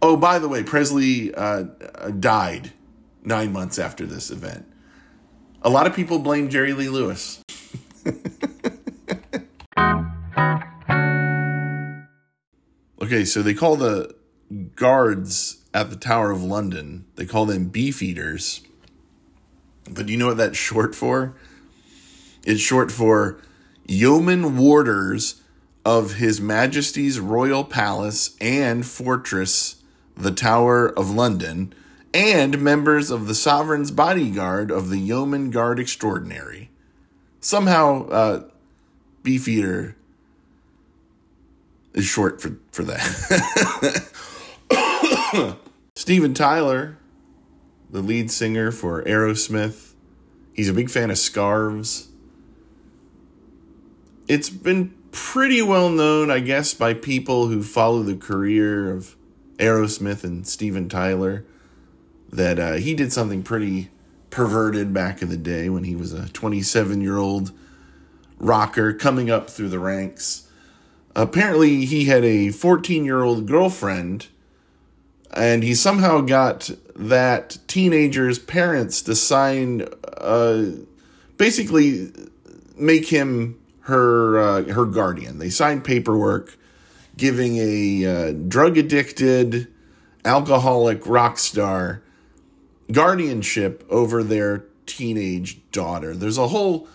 Oh, 0.00 0.16
by 0.16 0.38
the 0.38 0.48
way, 0.48 0.62
Presley 0.62 1.34
uh, 1.34 1.62
died 2.18 2.72
nine 3.24 3.52
months 3.52 3.78
after 3.78 4.06
this 4.06 4.30
event. 4.30 4.64
A 5.62 5.70
lot 5.70 5.88
of 5.88 5.94
people 5.94 6.20
blame 6.20 6.48
Jerry 6.48 6.72
Lee 6.72 6.88
Lewis. 6.88 7.42
okay, 13.00 13.24
so 13.24 13.42
they 13.42 13.54
call 13.54 13.74
the 13.76 14.14
guards 14.76 15.58
at 15.74 15.90
the 15.90 15.96
Tower 15.96 16.30
of 16.30 16.42
London, 16.42 17.04
they 17.16 17.26
call 17.26 17.46
them 17.46 17.68
beef 17.68 18.02
eaters. 18.02 18.62
But 19.90 20.06
do 20.06 20.12
you 20.12 20.18
know 20.18 20.28
what 20.28 20.36
that's 20.36 20.58
short 20.58 20.94
for? 20.94 21.34
It's 22.44 22.60
short 22.60 22.90
for 22.90 23.38
yeoman 23.86 24.56
warders 24.56 25.40
of 25.84 26.14
His 26.14 26.40
Majesty's 26.40 27.18
Royal 27.18 27.64
Palace 27.64 28.36
and 28.40 28.86
Fortress, 28.86 29.82
the 30.16 30.30
Tower 30.30 30.88
of 30.88 31.10
London, 31.10 31.74
and 32.14 32.60
members 32.60 33.10
of 33.10 33.26
the 33.26 33.34
sovereign's 33.34 33.90
bodyguard 33.90 34.70
of 34.70 34.90
the 34.90 34.98
Yeoman 34.98 35.50
Guard 35.50 35.80
Extraordinary. 35.80 36.70
Somehow, 37.40 38.08
uh, 38.08 38.44
Beefeater 39.22 39.96
is 41.94 42.04
short 42.04 42.40
for, 42.40 42.58
for 42.70 42.84
that. 42.84 44.08
Steven 45.96 46.34
Tyler, 46.34 46.98
the 47.90 48.00
lead 48.00 48.30
singer 48.30 48.70
for 48.70 49.02
Aerosmith, 49.04 49.94
he's 50.52 50.68
a 50.68 50.74
big 50.74 50.90
fan 50.90 51.10
of 51.10 51.18
scarves. 51.18 52.08
It's 54.28 54.50
been 54.50 54.94
pretty 55.10 55.62
well 55.62 55.90
known, 55.90 56.30
I 56.30 56.40
guess, 56.40 56.74
by 56.74 56.94
people 56.94 57.48
who 57.48 57.62
follow 57.62 58.02
the 58.02 58.16
career 58.16 58.90
of 58.90 59.16
Aerosmith 59.58 60.24
and 60.24 60.46
Steven 60.46 60.88
Tyler 60.88 61.44
that 62.30 62.58
uh, 62.58 62.72
he 62.74 62.94
did 62.94 63.12
something 63.12 63.42
pretty 63.42 63.90
perverted 64.30 64.94
back 64.94 65.20
in 65.20 65.28
the 65.28 65.36
day 65.36 65.68
when 65.68 65.84
he 65.84 65.94
was 65.94 66.12
a 66.12 66.28
27 66.30 67.00
year 67.00 67.18
old 67.18 67.52
rocker 68.38 68.92
coming 68.92 69.30
up 69.30 69.50
through 69.50 69.68
the 69.68 69.78
ranks. 69.78 70.48
Apparently, 71.14 71.84
he 71.84 72.06
had 72.06 72.24
a 72.24 72.50
14 72.50 73.04
year 73.04 73.22
old 73.22 73.46
girlfriend, 73.46 74.28
and 75.32 75.62
he 75.62 75.74
somehow 75.74 76.20
got 76.20 76.70
that 76.94 77.58
teenager's 77.66 78.38
parents 78.38 79.02
to 79.02 79.14
sign, 79.14 79.88
uh, 80.18 80.66
basically, 81.36 82.12
make 82.76 83.08
him 83.08 83.58
her 83.80 84.38
uh, 84.38 84.62
her 84.64 84.84
guardian. 84.84 85.38
They 85.38 85.50
signed 85.50 85.84
paperwork 85.84 86.56
giving 87.16 87.56
a 87.58 88.06
uh, 88.06 88.32
drug 88.32 88.78
addicted, 88.78 89.68
alcoholic 90.24 91.06
rock 91.06 91.38
star 91.38 92.02
guardianship 92.90 93.84
over 93.88 94.22
their 94.22 94.64
teenage 94.86 95.60
daughter. 95.70 96.14
There's 96.14 96.38
a 96.38 96.48
whole 96.48 96.88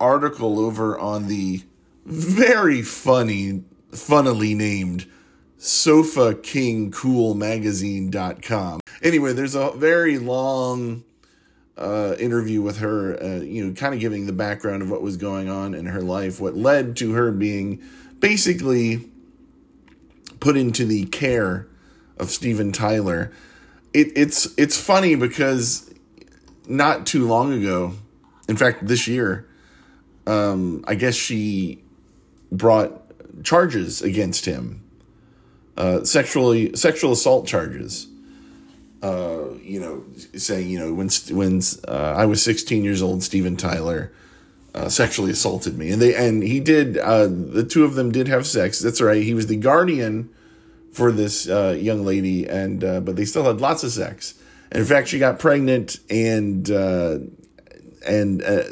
article 0.00 0.58
over 0.58 0.98
on 0.98 1.28
the 1.28 1.62
very 2.04 2.82
funny, 2.82 3.64
funnily 3.92 4.54
named 4.54 5.06
Sofa 5.58 6.34
King 6.34 6.90
Cool 6.90 7.34
Magazine.com. 7.34 8.80
Anyway, 9.02 9.32
there's 9.32 9.54
a 9.54 9.70
very 9.72 10.18
long 10.18 11.04
uh, 11.76 12.14
interview 12.18 12.62
with 12.62 12.78
her, 12.78 13.22
uh, 13.22 13.40
you 13.40 13.64
know, 13.66 13.72
kind 13.74 13.94
of 13.94 14.00
giving 14.00 14.26
the 14.26 14.32
background 14.32 14.82
of 14.82 14.90
what 14.90 15.02
was 15.02 15.16
going 15.16 15.48
on 15.48 15.74
in 15.74 15.86
her 15.86 16.00
life, 16.00 16.40
what 16.40 16.56
led 16.56 16.96
to 16.96 17.12
her 17.12 17.30
being 17.30 17.82
basically 18.20 19.10
put 20.40 20.56
into 20.56 20.84
the 20.84 21.04
care 21.06 21.66
of 22.18 22.30
Steven 22.30 22.72
Tyler 22.72 23.32
it, 23.96 24.12
it's 24.14 24.46
it's 24.58 24.78
funny 24.78 25.14
because 25.14 25.90
not 26.68 27.06
too 27.06 27.26
long 27.26 27.54
ago, 27.54 27.94
in 28.46 28.56
fact, 28.56 28.86
this 28.86 29.08
year, 29.08 29.48
um, 30.26 30.84
I 30.86 30.96
guess 30.96 31.14
she 31.14 31.82
brought 32.52 32.92
charges 33.42 34.02
against 34.02 34.44
him, 34.44 34.82
uh, 35.76 36.04
sexually 36.04 36.74
sexual 36.74 37.12
assault 37.12 37.46
charges. 37.46 38.08
Uh, 39.02 39.50
you 39.62 39.78
know, 39.78 40.04
saying 40.38 40.68
you 40.68 40.78
know 40.78 40.94
when 40.94 41.08
when 41.30 41.60
uh, 41.86 42.14
I 42.16 42.26
was 42.26 42.42
16 42.42 42.82
years 42.82 43.02
old, 43.02 43.22
Steven 43.22 43.56
Tyler 43.56 44.12
uh, 44.74 44.88
sexually 44.88 45.30
assaulted 45.30 45.78
me, 45.78 45.90
and 45.90 46.00
they 46.00 46.14
and 46.14 46.42
he 46.42 46.60
did. 46.60 46.98
Uh, 46.98 47.26
the 47.26 47.64
two 47.64 47.84
of 47.84 47.94
them 47.94 48.12
did 48.12 48.28
have 48.28 48.46
sex. 48.46 48.78
That's 48.78 49.00
right. 49.00 49.22
He 49.22 49.34
was 49.34 49.46
the 49.46 49.56
guardian 49.56 50.28
for 50.92 51.12
this 51.12 51.48
uh, 51.48 51.76
young 51.78 52.04
lady, 52.04 52.46
and 52.46 52.84
uh, 52.84 53.00
but 53.00 53.16
they 53.16 53.24
still 53.24 53.44
had 53.44 53.60
lots 53.60 53.82
of 53.84 53.90
sex. 53.90 54.34
And 54.70 54.80
in 54.80 54.86
fact, 54.86 55.08
she 55.08 55.18
got 55.18 55.38
pregnant, 55.38 55.98
and 56.10 56.70
uh, 56.70 57.18
and 58.06 58.42
uh, 58.42 58.64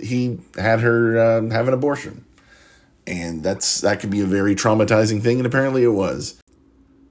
he 0.00 0.38
had 0.56 0.80
her 0.80 1.38
um, 1.38 1.50
have 1.50 1.68
an 1.68 1.74
abortion, 1.74 2.24
and 3.06 3.42
that's 3.42 3.80
that 3.80 4.00
could 4.00 4.10
be 4.10 4.20
a 4.20 4.26
very 4.26 4.54
traumatizing 4.54 5.22
thing, 5.22 5.38
and 5.38 5.46
apparently 5.46 5.82
it 5.82 5.88
was. 5.88 6.40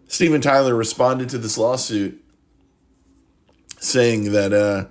Steven 0.07 0.41
Tyler 0.41 0.75
responded 0.75 1.29
to 1.29 1.38
this 1.38 1.57
lawsuit 1.57 2.21
saying 3.79 4.31
that 4.31 4.53
uh, 4.53 4.86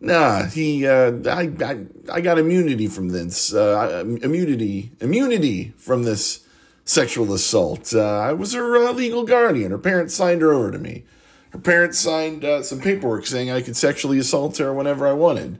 nah, 0.00 0.44
he 0.44 0.86
uh, 0.86 1.12
I, 1.26 1.52
I 1.62 1.86
I 2.12 2.20
got 2.20 2.38
immunity 2.38 2.86
from 2.86 3.10
this 3.10 3.54
uh, 3.54 4.02
immunity 4.22 4.92
immunity 5.00 5.74
from 5.76 6.04
this 6.04 6.46
sexual 6.84 7.32
assault. 7.32 7.94
Uh, 7.94 8.00
I 8.00 8.32
was 8.32 8.52
her 8.52 8.76
uh, 8.76 8.92
legal 8.92 9.24
guardian. 9.24 9.70
Her 9.70 9.78
parents 9.78 10.14
signed 10.14 10.42
her 10.42 10.52
over 10.52 10.70
to 10.70 10.78
me. 10.78 11.04
Her 11.50 11.58
parents 11.58 11.98
signed 11.98 12.44
uh, 12.44 12.62
some 12.62 12.80
paperwork 12.80 13.26
saying 13.26 13.50
I 13.50 13.62
could 13.62 13.76
sexually 13.76 14.18
assault 14.18 14.58
her 14.58 14.72
whenever 14.72 15.06
I 15.06 15.12
wanted. 15.12 15.58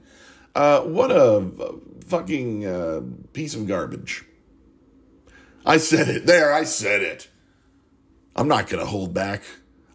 What 0.53 1.11
a 1.11 1.49
fucking 2.05 3.27
piece 3.33 3.55
of 3.55 3.67
garbage. 3.67 4.25
I 5.67 5.77
said 5.77 6.07
it. 6.07 6.25
There, 6.25 6.53
I 6.53 6.63
said 6.63 7.01
it. 7.01 7.27
I'm 8.37 8.47
not 8.47 8.69
going 8.69 8.79
to 8.79 8.89
hold 8.89 9.13
back 9.13 9.43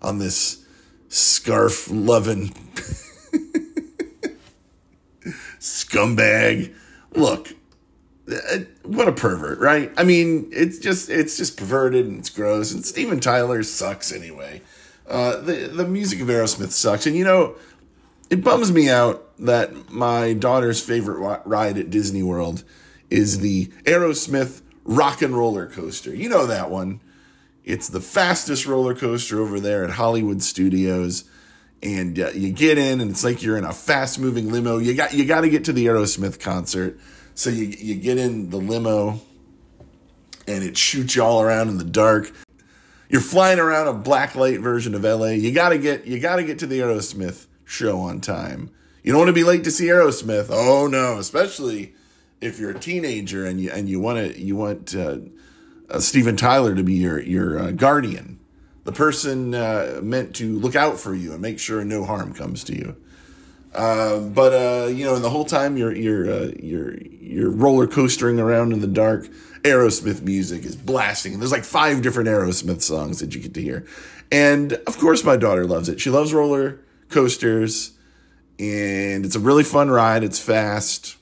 on 0.02 0.18
this 0.18 0.66
scarf 1.08 1.88
loving 1.90 2.48
scumbag. 5.58 6.74
Look, 7.14 7.54
uh, 8.30 8.58
what 8.84 9.08
a 9.08 9.12
pervert, 9.12 9.60
right? 9.60 9.90
I 9.96 10.04
mean, 10.04 10.50
it's 10.52 10.78
just 10.78 11.08
it's 11.08 11.38
just 11.38 11.56
perverted 11.56 12.04
and 12.04 12.18
it's 12.18 12.28
gross. 12.28 12.72
And 12.72 12.84
Steven 12.84 13.18
Tyler 13.18 13.62
sucks 13.62 14.12
anyway. 14.12 14.60
Uh, 15.08 15.40
the 15.40 15.68
the 15.72 15.86
music 15.86 16.20
of 16.20 16.28
Aerosmith 16.28 16.72
sucks, 16.72 17.06
and 17.06 17.16
you 17.16 17.24
know, 17.24 17.56
it 18.28 18.44
bums 18.44 18.70
me 18.70 18.90
out 18.90 19.34
that 19.38 19.90
my 19.90 20.34
daughter's 20.34 20.82
favorite 20.82 21.40
ride 21.46 21.78
at 21.78 21.88
Disney 21.88 22.22
World 22.22 22.62
is 23.08 23.38
the 23.38 23.68
Aerosmith 23.84 24.60
Rock 24.84 25.22
and 25.22 25.36
Roller 25.36 25.66
Coaster. 25.66 26.14
You 26.14 26.28
know 26.28 26.46
that 26.46 26.70
one. 26.70 27.00
It's 27.64 27.88
the 27.88 28.00
fastest 28.00 28.66
roller 28.66 28.94
coaster 28.94 29.40
over 29.40 29.60
there 29.60 29.84
at 29.84 29.90
Hollywood 29.90 30.42
Studios 30.42 31.24
and 31.82 32.18
uh, 32.18 32.30
you 32.30 32.52
get 32.52 32.78
in 32.78 33.00
and 33.00 33.10
it's 33.10 33.24
like 33.24 33.42
you're 33.42 33.56
in 33.56 33.64
a 33.64 33.72
fast 33.72 34.18
moving 34.18 34.52
limo. 34.52 34.78
You 34.78 34.94
got 34.94 35.14
you 35.14 35.24
got 35.24 35.40
to 35.42 35.50
get 35.50 35.64
to 35.64 35.72
the 35.72 35.86
Aerosmith 35.86 36.40
concert. 36.40 36.98
So 37.34 37.50
you 37.50 37.66
you 37.66 37.94
get 37.96 38.18
in 38.18 38.50
the 38.50 38.58
limo 38.58 39.20
and 40.46 40.62
it 40.64 40.76
shoots 40.76 41.16
you 41.16 41.22
all 41.22 41.42
around 41.42 41.68
in 41.68 41.78
the 41.78 41.84
dark. 41.84 42.32
You're 43.08 43.20
flying 43.20 43.58
around 43.58 43.88
a 43.88 43.94
blacklight 43.94 44.60
version 44.62 44.94
of 44.94 45.02
LA. 45.02 45.28
You 45.28 45.52
gotta 45.52 45.78
get 45.78 46.06
you 46.06 46.20
gotta 46.20 46.44
get 46.44 46.58
to 46.60 46.66
the 46.66 46.80
Aerosmith 46.80 47.46
show 47.64 47.98
on 48.00 48.20
time. 48.20 48.70
You 49.02 49.12
don't 49.12 49.20
want 49.20 49.28
to 49.28 49.34
be 49.34 49.44
late 49.44 49.64
to 49.64 49.70
see 49.70 49.86
Aerosmith. 49.86 50.46
Oh 50.50 50.86
no, 50.86 51.18
especially 51.18 51.94
if 52.42 52.58
you're 52.58 52.72
a 52.72 52.78
teenager 52.78 53.46
and 53.46 53.60
you 53.60 53.70
and 53.70 53.88
you 53.88 54.00
want 54.00 54.18
to 54.18 54.40
you 54.40 54.56
want 54.56 54.94
uh, 54.94 55.18
uh, 55.88 56.00
Steven 56.00 56.36
Tyler 56.36 56.74
to 56.74 56.82
be 56.82 56.94
your 56.94 57.20
your 57.20 57.58
uh, 57.58 57.70
guardian. 57.70 58.38
the 58.84 58.92
person 58.92 59.54
uh, 59.54 60.00
meant 60.02 60.34
to 60.36 60.58
look 60.58 60.74
out 60.74 60.98
for 60.98 61.14
you 61.14 61.32
and 61.32 61.40
make 61.40 61.58
sure 61.58 61.84
no 61.84 62.04
harm 62.04 62.34
comes 62.34 62.64
to 62.64 62.74
you. 62.74 62.96
Uh, 63.74 64.18
but 64.18 64.52
uh, 64.52 64.86
you 64.88 65.04
know, 65.04 65.14
and 65.14 65.24
the 65.24 65.30
whole 65.30 65.44
time 65.44 65.76
you're 65.76 65.94
you're 65.94 66.50
you're 66.56 66.98
you're 66.98 67.50
roller 67.50 67.86
coastering 67.86 68.38
around 68.38 68.72
in 68.72 68.80
the 68.80 68.86
dark. 68.86 69.28
Aerosmith 69.62 70.22
music 70.22 70.64
is 70.64 70.74
blasting, 70.74 71.32
and 71.32 71.40
there's 71.40 71.52
like 71.52 71.62
five 71.64 72.02
different 72.02 72.28
Aerosmith 72.28 72.82
songs 72.82 73.20
that 73.20 73.32
you 73.32 73.40
get 73.40 73.54
to 73.54 73.62
hear. 73.62 73.86
And 74.32 74.72
of 74.72 74.98
course, 74.98 75.22
my 75.22 75.36
daughter 75.36 75.64
loves 75.64 75.88
it. 75.88 76.00
She 76.00 76.10
loves 76.10 76.34
roller 76.34 76.80
coasters, 77.08 77.92
and 78.58 79.24
it's 79.24 79.36
a 79.36 79.40
really 79.40 79.62
fun 79.62 79.88
ride. 79.88 80.24
It's 80.24 80.40
fast, 80.40 81.16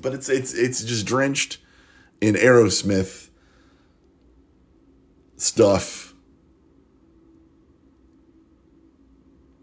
but 0.00 0.14
it's 0.14 0.28
it's 0.28 0.54
it's 0.54 0.82
just 0.82 1.06
drenched 1.06 1.58
in 2.20 2.34
Aerosmith 2.34 3.28
stuff 5.36 6.10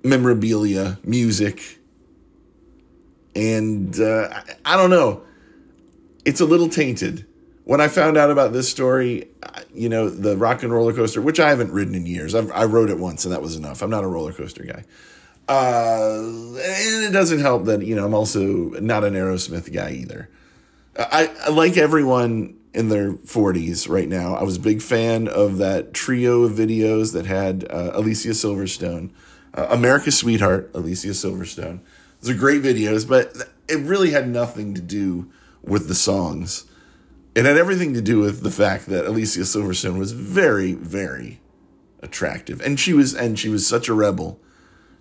memorabilia, 0.08 1.00
music, 1.04 1.80
and 3.36 4.00
uh, 4.00 4.30
I, 4.32 4.74
I 4.74 4.78
don't 4.78 4.90
know. 4.90 5.22
It's 6.26 6.42
a 6.42 6.46
little 6.46 6.70
tainted. 6.70 7.26
When 7.66 7.82
I 7.82 7.90
found 7.90 8.18
out 8.18 8.32
about 8.32 8.54
this 8.54 8.70
story, 8.70 9.28
you 9.74 9.90
know, 9.90 10.10
the 10.10 10.38
rock 10.38 10.64
and 10.64 10.72
roller 10.72 10.94
coaster, 10.94 11.22
which 11.22 11.40
I 11.40 11.50
haven't 11.50 11.72
ridden 11.72 11.96
in 11.96 12.06
years. 12.06 12.34
I've, 12.34 12.52
I 12.52 12.64
rode 12.64 12.90
it 12.90 12.98
once 12.98 13.26
and 13.26 13.34
that 13.34 13.42
was 13.42 13.56
enough. 13.56 13.82
I'm 13.82 13.90
not 13.90 14.04
a 14.04 14.08
roller 14.08 14.32
coaster 14.32 14.64
guy. 14.64 14.86
Uh, 15.48 16.20
and 16.20 17.06
it 17.06 17.14
doesn't 17.14 17.40
help 17.40 17.66
that, 17.66 17.82
you 17.86 17.96
know, 17.96 18.06
I'm 18.06 18.14
also 18.14 18.70
not 18.82 19.04
an 19.04 19.14
Aerosmith 19.14 19.72
guy 19.74 19.92
either. 19.92 20.30
I, 20.98 21.32
I 21.46 21.50
like 21.50 21.78
everyone 21.78 22.58
in 22.74 22.90
their 22.90 23.14
40s 23.14 23.88
right 23.90 24.10
now. 24.10 24.36
I 24.36 24.44
was 24.44 24.58
a 24.58 24.60
big 24.60 24.82
fan 24.82 25.28
of 25.28 25.58
that 25.60 25.94
trio 25.94 26.44
of 26.44 26.52
videos 26.52 27.14
that 27.14 27.26
had 27.26 27.66
uh, 27.70 27.92
Alicia 27.94 28.30
Silverstone 28.30 29.12
uh, 29.58 29.68
America's 29.70 30.18
Sweetheart, 30.18 30.70
Alicia 30.74 31.10
Silverstone. 31.10 31.80
Those 32.22 32.36
are 32.36 32.40
great 32.40 32.62
videos, 32.62 33.08
but 33.08 33.36
it 33.68 33.80
really 33.80 34.12
had 34.12 34.30
nothing 34.30 34.74
to 34.76 34.82
do 34.82 35.30
with 35.64 35.88
the 35.88 35.96
songs. 35.96 36.66
It 37.36 37.46
had 37.46 37.58
everything 37.58 37.94
to 37.96 38.02
do 38.02 38.20
with 38.20 38.42
the 38.42 38.52
fact 38.52 38.86
that 38.88 39.06
Alicia 39.06 39.42
Silverstone 39.42 39.98
was 39.98 40.12
very, 40.12 40.74
very 40.74 41.40
attractive, 42.02 42.62
and 42.62 42.80
she 42.80 42.94
was, 42.94 43.14
and 43.14 43.38
she 43.38 43.50
was 43.50 43.68
such 43.68 43.88
a 43.90 43.94
rebel. 43.94 44.40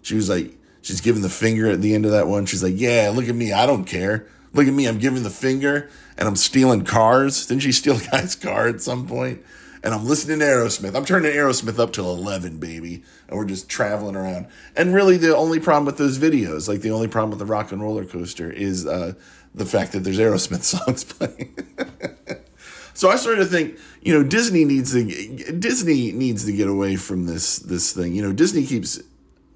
She 0.06 0.14
was 0.14 0.28
like, 0.28 0.56
she's 0.82 1.00
giving 1.00 1.22
the 1.22 1.28
finger 1.28 1.68
at 1.68 1.82
the 1.82 1.94
end 1.94 2.04
of 2.04 2.12
that 2.12 2.28
one. 2.28 2.46
She's 2.46 2.62
like, 2.62 2.74
"Yeah, 2.76 3.10
look 3.12 3.28
at 3.28 3.34
me, 3.34 3.52
I 3.52 3.66
don't 3.66 3.84
care. 3.84 4.26
Look 4.52 4.68
at 4.68 4.72
me, 4.72 4.86
I'm 4.86 4.98
giving 4.98 5.24
the 5.24 5.30
finger, 5.30 5.90
and 6.16 6.28
I'm 6.28 6.36
stealing 6.36 6.84
cars." 6.84 7.46
Didn't 7.46 7.62
she 7.62 7.72
steal 7.72 7.96
a 7.96 8.00
guy's 8.10 8.36
car 8.36 8.68
at 8.68 8.80
some 8.80 9.06
point? 9.08 9.42
and 9.86 9.94
I'm 9.94 10.04
listening 10.04 10.40
to 10.40 10.44
Aerosmith. 10.44 10.96
I'm 10.96 11.04
turning 11.04 11.30
Aerosmith 11.30 11.78
up 11.78 11.92
till 11.92 12.10
11, 12.12 12.58
baby. 12.58 13.04
And 13.28 13.38
we're 13.38 13.44
just 13.44 13.68
traveling 13.68 14.16
around. 14.16 14.48
And 14.76 14.92
really, 14.92 15.16
the 15.16 15.36
only 15.36 15.60
problem 15.60 15.84
with 15.84 15.96
those 15.96 16.18
videos, 16.18 16.68
like 16.68 16.80
the 16.80 16.90
only 16.90 17.06
problem 17.06 17.30
with 17.30 17.38
the 17.38 17.46
rock 17.46 17.70
and 17.70 17.80
roller 17.80 18.04
coaster, 18.04 18.50
is 18.50 18.84
uh, 18.84 19.12
the 19.54 19.64
fact 19.64 19.92
that 19.92 20.00
there's 20.00 20.18
Aerosmith 20.18 20.62
songs 20.64 21.04
playing. 21.04 21.56
so 22.94 23.10
I 23.10 23.14
started 23.14 23.44
to 23.44 23.46
think, 23.46 23.78
you 24.02 24.12
know, 24.12 24.24
Disney 24.24 24.64
needs 24.64 24.92
to 24.92 25.52
Disney 25.52 26.10
needs 26.10 26.44
to 26.46 26.52
get 26.52 26.66
away 26.66 26.96
from 26.96 27.26
this 27.26 27.60
this 27.60 27.92
thing. 27.92 28.12
You 28.12 28.22
know, 28.22 28.32
Disney 28.32 28.66
keeps 28.66 29.00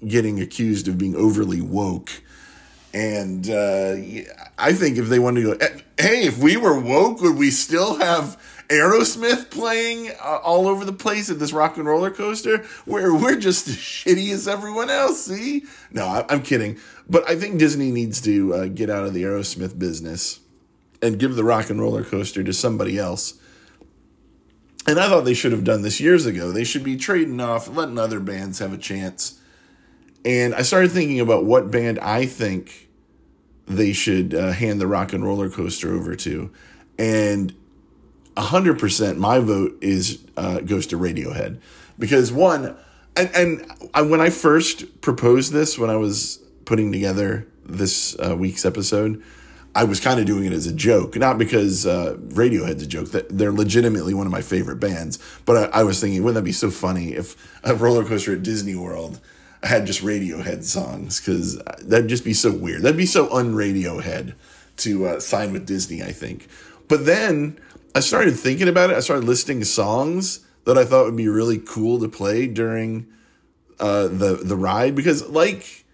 getting 0.07 0.41
accused 0.41 0.87
of 0.87 0.97
being 0.97 1.15
overly 1.15 1.61
woke. 1.61 2.23
And 2.93 3.49
uh, 3.49 3.95
I 4.57 4.73
think 4.73 4.97
if 4.97 5.07
they 5.07 5.19
wanted 5.19 5.41
to 5.41 5.47
go, 5.47 5.65
eh, 5.65 5.79
hey, 5.97 6.25
if 6.25 6.37
we 6.37 6.57
were 6.57 6.77
woke, 6.77 7.21
would 7.21 7.37
we 7.37 7.49
still 7.51 7.99
have 7.99 8.37
Aerosmith 8.71 9.49
playing 9.49 10.11
uh, 10.23 10.37
all 10.37 10.67
over 10.67 10.85
the 10.85 10.93
place 10.93 11.29
at 11.29 11.39
this 11.39 11.51
rock 11.51 11.77
and 11.77 11.85
roller 11.85 12.09
coaster 12.09 12.59
where 12.85 13.13
we're 13.13 13.37
just 13.37 13.67
as 13.67 13.75
shitty 13.75 14.31
as 14.31 14.47
everyone 14.47 14.89
else. 14.89 15.25
See? 15.25 15.65
No, 15.91 16.05
I, 16.05 16.33
am 16.33 16.41
kidding. 16.41 16.77
But 17.09 17.29
I 17.29 17.35
think 17.35 17.59
Disney 17.59 17.91
needs 17.91 18.21
to 18.21 18.53
uh, 18.53 18.65
get 18.67 18.89
out 18.89 19.05
of 19.05 19.13
the 19.13 19.23
Aerosmith 19.23 19.77
business 19.77 20.39
and 21.01 21.19
give 21.19 21.35
the 21.35 21.43
rock 21.43 21.69
and 21.69 21.81
roller 21.81 22.03
coaster 22.03 22.43
to 22.43 22.53
somebody 22.53 22.97
else. 22.97 23.39
And 24.87 24.99
I 24.99 25.09
thought 25.09 25.25
they 25.25 25.33
should 25.33 25.51
have 25.51 25.65
done 25.65 25.81
this 25.81 25.99
years 25.99 26.25
ago. 26.25 26.51
They 26.51 26.63
should 26.63 26.83
be 26.83 26.95
trading 26.95 27.41
off, 27.41 27.67
letting 27.67 27.99
other 27.99 28.19
bands 28.21 28.59
have 28.59 28.71
a 28.73 28.77
chance. 28.77 29.39
And 30.23 30.53
I 30.53 30.61
started 30.61 30.91
thinking 30.91 31.19
about 31.19 31.45
what 31.45 31.71
band 31.71 31.99
I 31.99 32.25
think 32.25 32.89
they 33.65 33.93
should 33.93 34.33
uh, 34.33 34.51
hand 34.51 34.79
the 34.79 34.87
rock 34.87 35.13
and 35.13 35.23
roller 35.23 35.49
coaster 35.49 35.93
over 35.93 36.15
to. 36.15 36.51
And 36.99 37.55
100% 38.37 39.17
my 39.17 39.39
vote 39.39 39.77
is 39.81 40.23
uh, 40.37 40.59
goes 40.59 40.87
to 40.87 40.97
Radiohead. 40.97 41.59
Because 41.97 42.31
one 42.31 42.75
and 43.15 43.29
and 43.35 43.89
I, 43.93 44.01
when 44.01 44.21
I 44.21 44.29
first 44.29 45.01
proposed 45.01 45.51
this 45.51 45.77
when 45.77 45.89
I 45.89 45.97
was 45.97 46.37
putting 46.65 46.91
together 46.91 47.47
this 47.65 48.17
uh, 48.19 48.35
week's 48.35 48.65
episode 48.65 49.21
I 49.73 49.85
was 49.85 49.99
kind 50.01 50.19
of 50.19 50.25
doing 50.25 50.45
it 50.45 50.53
as 50.53 50.67
a 50.67 50.73
joke. 50.73 51.15
Not 51.15 51.37
because 51.37 51.85
uh, 51.85 52.17
Radiohead's 52.19 52.83
a 52.83 52.87
joke. 52.87 53.11
That 53.11 53.29
they're 53.29 53.53
legitimately 53.53 54.13
one 54.13 54.25
of 54.25 54.31
my 54.31 54.41
favorite 54.41 54.77
bands. 54.77 55.17
But 55.45 55.73
I, 55.73 55.79
I 55.79 55.83
was 55.83 56.01
thinking 56.01 56.21
wouldn't 56.23 56.35
that 56.35 56.47
be 56.47 56.51
so 56.51 56.69
funny 56.69 57.13
if 57.13 57.35
a 57.63 57.73
roller 57.75 58.03
coaster 58.03 58.33
at 58.33 58.43
Disney 58.43 58.75
World 58.75 59.19
had 59.63 59.85
just 59.85 60.01
Radiohead 60.01 60.63
songs 60.63 61.19
because 61.19 61.57
that'd 61.83 62.07
just 62.07 62.25
be 62.25 62.33
so 62.33 62.51
weird 62.51 62.81
that'd 62.81 62.97
be 62.97 63.05
so 63.05 63.31
un-Radiohead 63.31 64.33
to 64.77 65.05
uh, 65.05 65.19
sign 65.19 65.53
with 65.53 65.65
Disney 65.65 66.01
I 66.01 66.11
think 66.11 66.47
but 66.87 67.05
then 67.05 67.57
I 67.93 67.99
started 67.99 68.37
thinking 68.37 68.67
about 68.67 68.89
it. 68.89 68.95
I 68.95 69.01
started 69.01 69.25
listing 69.25 69.63
songs 69.63 70.45
that 70.65 70.77
I 70.77 70.85
thought 70.85 71.05
would 71.05 71.15
be 71.15 71.27
really 71.27 71.57
cool 71.57 71.99
to 71.99 72.07
play 72.07 72.47
during 72.47 73.07
uh, 73.79 74.07
the 74.07 74.39
the 74.41 74.55
ride 74.55 74.95
because 74.95 75.27
like 75.27 75.85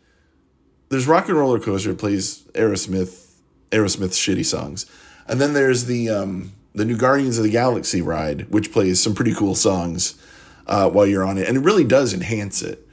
there's 0.89 1.07
Rock 1.07 1.27
and 1.27 1.37
Roller 1.37 1.59
Coaster 1.59 1.93
plays 1.93 2.43
Aerosmith 2.53 3.33
Aerosmith 3.71 4.11
shitty 4.11 4.45
songs, 4.45 4.85
and 5.27 5.41
then 5.41 5.53
there's 5.53 5.85
the 5.85 6.09
um, 6.09 6.53
the 6.75 6.85
new 6.85 6.97
Guardians 6.97 7.37
of 7.37 7.43
the 7.43 7.49
Galaxy 7.49 8.01
ride 8.01 8.49
which 8.51 8.71
plays 8.71 9.01
some 9.01 9.15
pretty 9.15 9.33
cool 9.33 9.55
songs 9.55 10.21
uh, 10.67 10.89
while 10.89 11.07
you're 11.07 11.23
on 11.25 11.37
it, 11.37 11.47
and 11.47 11.57
it 11.57 11.61
really 11.61 11.85
does 11.85 12.13
enhance 12.13 12.61
it. 12.61 12.86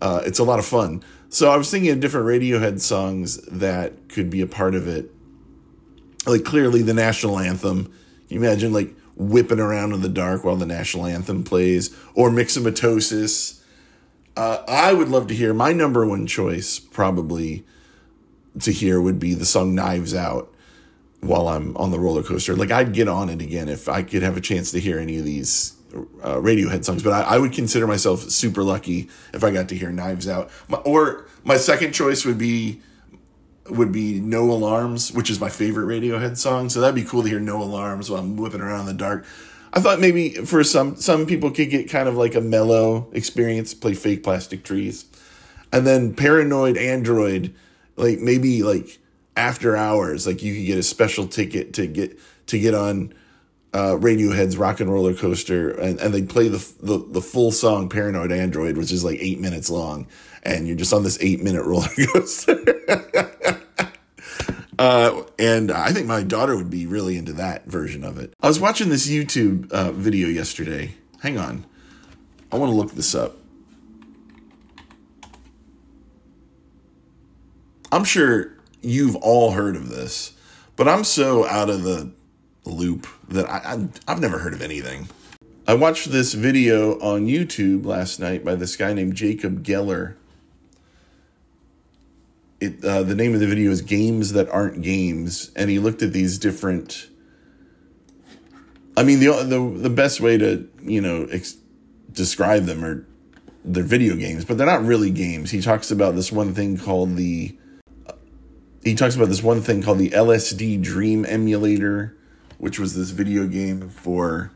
Uh, 0.00 0.22
it's 0.24 0.38
a 0.38 0.44
lot 0.44 0.58
of 0.58 0.64
fun. 0.64 1.02
So 1.28 1.50
I 1.50 1.56
was 1.56 1.70
thinking 1.70 1.90
of 1.90 2.00
different 2.00 2.26
Radiohead 2.26 2.80
songs 2.80 3.36
that 3.46 4.08
could 4.08 4.30
be 4.30 4.40
a 4.40 4.46
part 4.46 4.74
of 4.74 4.88
it. 4.88 5.10
Like 6.26 6.44
clearly 6.44 6.82
the 6.82 6.94
national 6.94 7.38
anthem 7.38 7.92
you 8.30 8.38
imagine 8.38 8.72
like 8.72 8.94
whipping 9.16 9.60
around 9.60 9.92
in 9.92 10.00
the 10.00 10.08
dark 10.08 10.44
while 10.44 10.56
the 10.56 10.64
national 10.64 11.04
anthem 11.04 11.42
plays 11.42 11.94
or 12.14 12.30
myxomatosis? 12.30 13.60
Uh, 14.36 14.62
I 14.66 14.94
would 14.94 15.08
love 15.08 15.26
to 15.26 15.34
hear 15.34 15.52
my 15.52 15.72
number 15.72 16.06
one 16.06 16.26
choice 16.26 16.78
probably 16.78 17.64
to 18.60 18.72
hear 18.72 19.00
would 19.00 19.18
be 19.18 19.34
the 19.34 19.44
song 19.44 19.74
Knives 19.74 20.14
Out 20.14 20.54
while 21.20 21.48
I'm 21.48 21.76
on 21.76 21.90
the 21.90 21.98
roller 21.98 22.22
coaster. 22.22 22.54
Like 22.54 22.70
I'd 22.70 22.94
get 22.94 23.08
on 23.08 23.28
it 23.28 23.42
again 23.42 23.68
if 23.68 23.88
I 23.88 24.02
could 24.02 24.22
have 24.22 24.36
a 24.36 24.40
chance 24.40 24.70
to 24.70 24.80
hear 24.80 24.98
any 24.98 25.18
of 25.18 25.24
these 25.24 25.76
uh, 26.22 26.36
Radiohead 26.36 26.84
songs, 26.84 27.02
but 27.02 27.12
I, 27.12 27.34
I, 27.34 27.38
would 27.38 27.52
consider 27.52 27.86
myself 27.86 28.20
super 28.30 28.62
lucky 28.62 29.08
if 29.34 29.42
I 29.42 29.50
got 29.50 29.68
to 29.70 29.76
hear 29.76 29.90
Knives 29.90 30.28
Out. 30.28 30.50
My, 30.68 30.78
or 30.78 31.26
my 31.44 31.56
second 31.56 31.92
choice 31.92 32.24
would 32.24 32.38
be 32.38 32.80
would 33.68 33.92
be 33.92 34.20
No 34.20 34.50
Alarms, 34.50 35.12
which 35.12 35.30
is 35.30 35.40
my 35.40 35.48
favorite 35.48 35.86
Radiohead 35.86 36.36
song. 36.36 36.68
So 36.68 36.80
that'd 36.80 36.94
be 36.94 37.04
cool 37.04 37.22
to 37.22 37.28
hear 37.28 37.40
No 37.40 37.62
Alarms 37.62 38.10
while 38.10 38.20
I'm 38.20 38.36
whipping 38.36 38.60
around 38.60 38.80
in 38.80 38.86
the 38.86 38.94
dark. 38.94 39.24
I 39.72 39.80
thought 39.80 40.00
maybe 40.00 40.30
for 40.30 40.64
some 40.64 40.96
some 40.96 41.26
people 41.26 41.50
could 41.50 41.70
get 41.70 41.88
kind 41.88 42.08
of 42.08 42.16
like 42.16 42.34
a 42.34 42.40
mellow 42.40 43.08
experience, 43.12 43.74
play 43.74 43.94
fake 43.94 44.22
plastic 44.22 44.64
trees. 44.64 45.06
And 45.72 45.86
then 45.86 46.14
Paranoid 46.14 46.76
Android, 46.76 47.54
like 47.96 48.18
maybe 48.18 48.62
like 48.62 48.98
after 49.36 49.76
hours, 49.76 50.26
like 50.26 50.42
you 50.42 50.54
could 50.54 50.66
get 50.66 50.78
a 50.78 50.82
special 50.82 51.26
ticket 51.28 51.72
to 51.74 51.86
get 51.86 52.18
to 52.46 52.58
get 52.58 52.74
on 52.74 53.14
uh, 53.72 53.96
Radiohead's 53.96 54.56
Rock 54.56 54.80
and 54.80 54.92
Roller 54.92 55.14
Coaster, 55.14 55.70
and, 55.70 55.98
and 56.00 56.12
they 56.12 56.22
play 56.22 56.48
the, 56.48 56.72
the 56.80 56.98
the 56.98 57.20
full 57.20 57.52
song 57.52 57.88
Paranoid 57.88 58.32
Android, 58.32 58.76
which 58.76 58.90
is 58.90 59.04
like 59.04 59.18
eight 59.20 59.38
minutes 59.38 59.70
long, 59.70 60.06
and 60.42 60.66
you're 60.66 60.76
just 60.76 60.92
on 60.92 61.04
this 61.04 61.18
eight 61.20 61.42
minute 61.42 61.64
roller 61.66 61.88
coaster. 62.12 62.64
uh, 64.78 65.22
and 65.38 65.70
I 65.70 65.92
think 65.92 66.06
my 66.06 66.22
daughter 66.22 66.56
would 66.56 66.70
be 66.70 66.86
really 66.86 67.16
into 67.16 67.32
that 67.34 67.66
version 67.66 68.02
of 68.04 68.18
it. 68.18 68.34
I 68.40 68.48
was 68.48 68.58
watching 68.58 68.88
this 68.88 69.08
YouTube 69.08 69.70
uh, 69.70 69.92
video 69.92 70.28
yesterday. 70.28 70.94
Hang 71.20 71.38
on, 71.38 71.64
I 72.50 72.56
want 72.56 72.70
to 72.70 72.76
look 72.76 72.92
this 72.92 73.14
up. 73.14 73.36
I'm 77.92 78.04
sure 78.04 78.52
you've 78.82 79.16
all 79.16 79.52
heard 79.52 79.76
of 79.76 79.90
this, 79.90 80.32
but 80.74 80.88
I'm 80.88 81.04
so 81.04 81.46
out 81.46 81.70
of 81.70 81.82
the 81.84 82.12
loop 82.64 83.06
that 83.28 83.48
I, 83.48 83.86
I 84.06 84.12
have 84.12 84.20
never 84.20 84.38
heard 84.38 84.54
of 84.54 84.62
anything. 84.62 85.08
I 85.66 85.74
watched 85.74 86.10
this 86.10 86.34
video 86.34 86.98
on 87.00 87.26
YouTube 87.26 87.84
last 87.84 88.18
night 88.18 88.44
by 88.44 88.54
this 88.54 88.76
guy 88.76 88.92
named 88.92 89.14
Jacob 89.14 89.64
Geller. 89.64 90.16
It 92.60 92.84
uh, 92.84 93.02
the 93.02 93.14
name 93.14 93.34
of 93.34 93.40
the 93.40 93.46
video 93.46 93.70
is 93.70 93.80
"Games 93.80 94.32
That 94.32 94.48
Aren't 94.50 94.82
Games," 94.82 95.50
and 95.56 95.70
he 95.70 95.78
looked 95.78 96.02
at 96.02 96.12
these 96.12 96.38
different. 96.38 97.08
I 98.96 99.02
mean 99.02 99.20
the 99.20 99.28
the 99.44 99.78
the 99.82 99.90
best 99.90 100.20
way 100.20 100.36
to 100.38 100.68
you 100.82 101.00
know 101.00 101.26
ex- 101.30 101.56
describe 102.12 102.64
them 102.64 102.84
or 102.84 103.06
they're 103.64 103.82
video 103.82 104.16
games, 104.16 104.44
but 104.44 104.58
they're 104.58 104.66
not 104.66 104.84
really 104.84 105.10
games. 105.10 105.50
He 105.50 105.60
talks 105.60 105.90
about 105.90 106.14
this 106.14 106.32
one 106.32 106.54
thing 106.54 106.76
called 106.76 107.16
the 107.16 107.56
he 108.82 108.94
talks 108.94 109.14
about 109.14 109.28
this 109.28 109.42
one 109.42 109.60
thing 109.60 109.82
called 109.82 109.98
the 109.98 110.10
LSD 110.10 110.80
Dream 110.82 111.26
Emulator, 111.26 112.16
which 112.60 112.78
was 112.78 112.94
this 112.94 113.10
video 113.10 113.46
game 113.46 113.88
for 113.88 114.52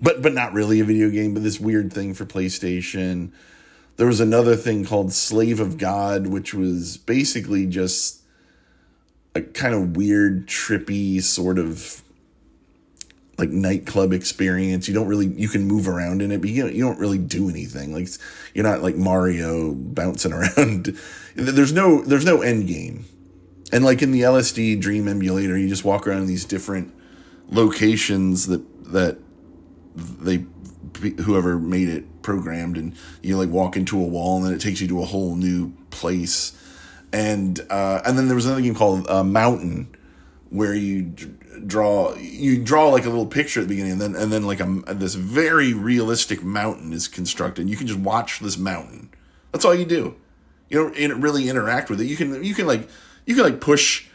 but 0.00 0.22
but 0.22 0.34
not 0.34 0.52
really 0.52 0.80
a 0.80 0.84
video 0.84 1.10
game, 1.10 1.34
but 1.34 1.42
this 1.42 1.58
weird 1.58 1.92
thing 1.92 2.14
for 2.14 2.24
PlayStation. 2.24 3.32
There 3.96 4.06
was 4.06 4.20
another 4.20 4.54
thing 4.54 4.84
called 4.84 5.12
Slave 5.12 5.58
of 5.58 5.76
God, 5.76 6.28
which 6.28 6.54
was 6.54 6.96
basically 6.98 7.66
just 7.66 8.22
a 9.34 9.40
kind 9.40 9.74
of 9.74 9.96
weird, 9.96 10.46
trippy 10.46 11.20
sort 11.20 11.58
of 11.58 12.02
like 13.38 13.50
nightclub 13.50 14.12
experience. 14.12 14.86
You 14.86 14.94
don't 14.94 15.08
really 15.08 15.26
you 15.26 15.48
can 15.48 15.64
move 15.64 15.88
around 15.88 16.22
in 16.22 16.30
it, 16.30 16.40
but 16.40 16.50
you 16.50 16.62
don't, 16.62 16.74
you 16.74 16.84
don't 16.84 16.98
really 16.98 17.18
do 17.18 17.48
anything. 17.48 17.92
Like 17.92 18.08
you're 18.54 18.64
not 18.64 18.82
like 18.82 18.96
Mario 18.96 19.72
bouncing 19.72 20.32
around. 20.34 20.96
there's 21.34 21.72
no 21.72 22.02
there's 22.02 22.24
no 22.24 22.42
end 22.42 22.68
game. 22.68 23.06
And 23.72 23.84
like 23.84 24.00
in 24.00 24.12
the 24.12 24.22
LSD 24.22 24.80
Dream 24.80 25.08
emulator, 25.08 25.58
you 25.58 25.68
just 25.68 25.84
walk 25.84 26.06
around 26.06 26.22
in 26.22 26.26
these 26.26 26.44
different 26.44 26.94
locations 27.48 28.46
that 28.46 28.62
that 28.92 29.18
they 29.98 30.44
whoever 31.22 31.58
made 31.58 31.88
it 31.88 32.22
programmed 32.22 32.76
and 32.76 32.94
you 33.22 33.36
like 33.36 33.48
walk 33.48 33.76
into 33.76 33.98
a 33.98 34.04
wall 34.04 34.36
and 34.36 34.46
then 34.46 34.52
it 34.52 34.60
takes 34.60 34.80
you 34.80 34.88
to 34.88 35.02
a 35.02 35.04
whole 35.04 35.36
new 35.36 35.72
place. 35.90 36.52
And 37.12 37.58
uh, 37.70 38.02
and 38.04 38.18
then 38.18 38.26
there 38.26 38.34
was 38.34 38.46
another 38.46 38.60
game 38.60 38.74
called 38.74 39.08
uh, 39.08 39.24
Mountain 39.24 39.94
where 40.50 40.74
you 40.74 41.02
draw 41.66 42.14
you 42.16 42.62
draw 42.62 42.88
like 42.88 43.04
a 43.04 43.08
little 43.08 43.26
picture 43.26 43.60
at 43.60 43.64
the 43.64 43.68
beginning 43.68 43.92
and 43.92 44.00
then 44.00 44.14
and 44.14 44.32
then 44.32 44.46
like 44.46 44.60
a 44.60 44.94
this 44.94 45.14
very 45.14 45.72
realistic 45.72 46.42
mountain 46.42 46.92
is 46.92 47.08
constructed 47.08 47.68
you 47.68 47.76
can 47.76 47.86
just 47.86 47.98
watch 48.00 48.40
this 48.40 48.58
mountain. 48.58 49.10
That's 49.52 49.64
all 49.64 49.74
you 49.74 49.86
do. 49.86 50.16
You 50.68 50.90
don't 50.90 51.20
really 51.20 51.48
interact 51.48 51.88
with 51.88 52.00
it. 52.00 52.04
You 52.06 52.16
can 52.16 52.44
you 52.44 52.54
can 52.54 52.66
like 52.66 52.88
you 53.24 53.34
can 53.34 53.44
like 53.44 53.60
push 53.60 54.06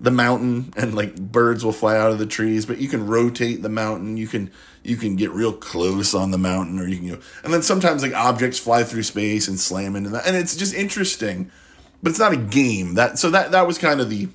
the 0.00 0.10
mountain 0.10 0.72
and 0.76 0.94
like 0.94 1.14
birds 1.16 1.64
will 1.64 1.72
fly 1.72 1.96
out 1.96 2.10
of 2.10 2.18
the 2.18 2.26
trees 2.26 2.64
but 2.66 2.78
you 2.78 2.88
can 2.88 3.06
rotate 3.06 3.62
the 3.62 3.68
mountain. 3.68 4.16
You 4.16 4.26
can 4.26 4.50
you 4.82 4.96
can 4.96 5.16
get 5.16 5.30
real 5.30 5.52
close 5.52 6.14
on 6.14 6.30
the 6.30 6.38
mountain 6.38 6.78
or 6.78 6.88
you 6.88 6.96
can 6.96 7.08
go 7.08 7.18
and 7.44 7.52
then 7.52 7.62
sometimes 7.62 8.02
like 8.02 8.14
objects 8.14 8.58
fly 8.58 8.82
through 8.82 9.02
space 9.02 9.46
and 9.46 9.60
slam 9.60 9.94
into 9.94 10.10
that 10.10 10.26
and 10.26 10.36
it's 10.36 10.56
just 10.56 10.74
interesting 10.74 11.50
but 12.02 12.10
it's 12.10 12.18
not 12.18 12.32
a 12.32 12.36
game. 12.36 12.94
That 12.94 13.18
so 13.18 13.30
that 13.30 13.52
that 13.52 13.66
was 13.66 13.78
kind 13.78 14.00
of 14.00 14.10
the 14.10 14.28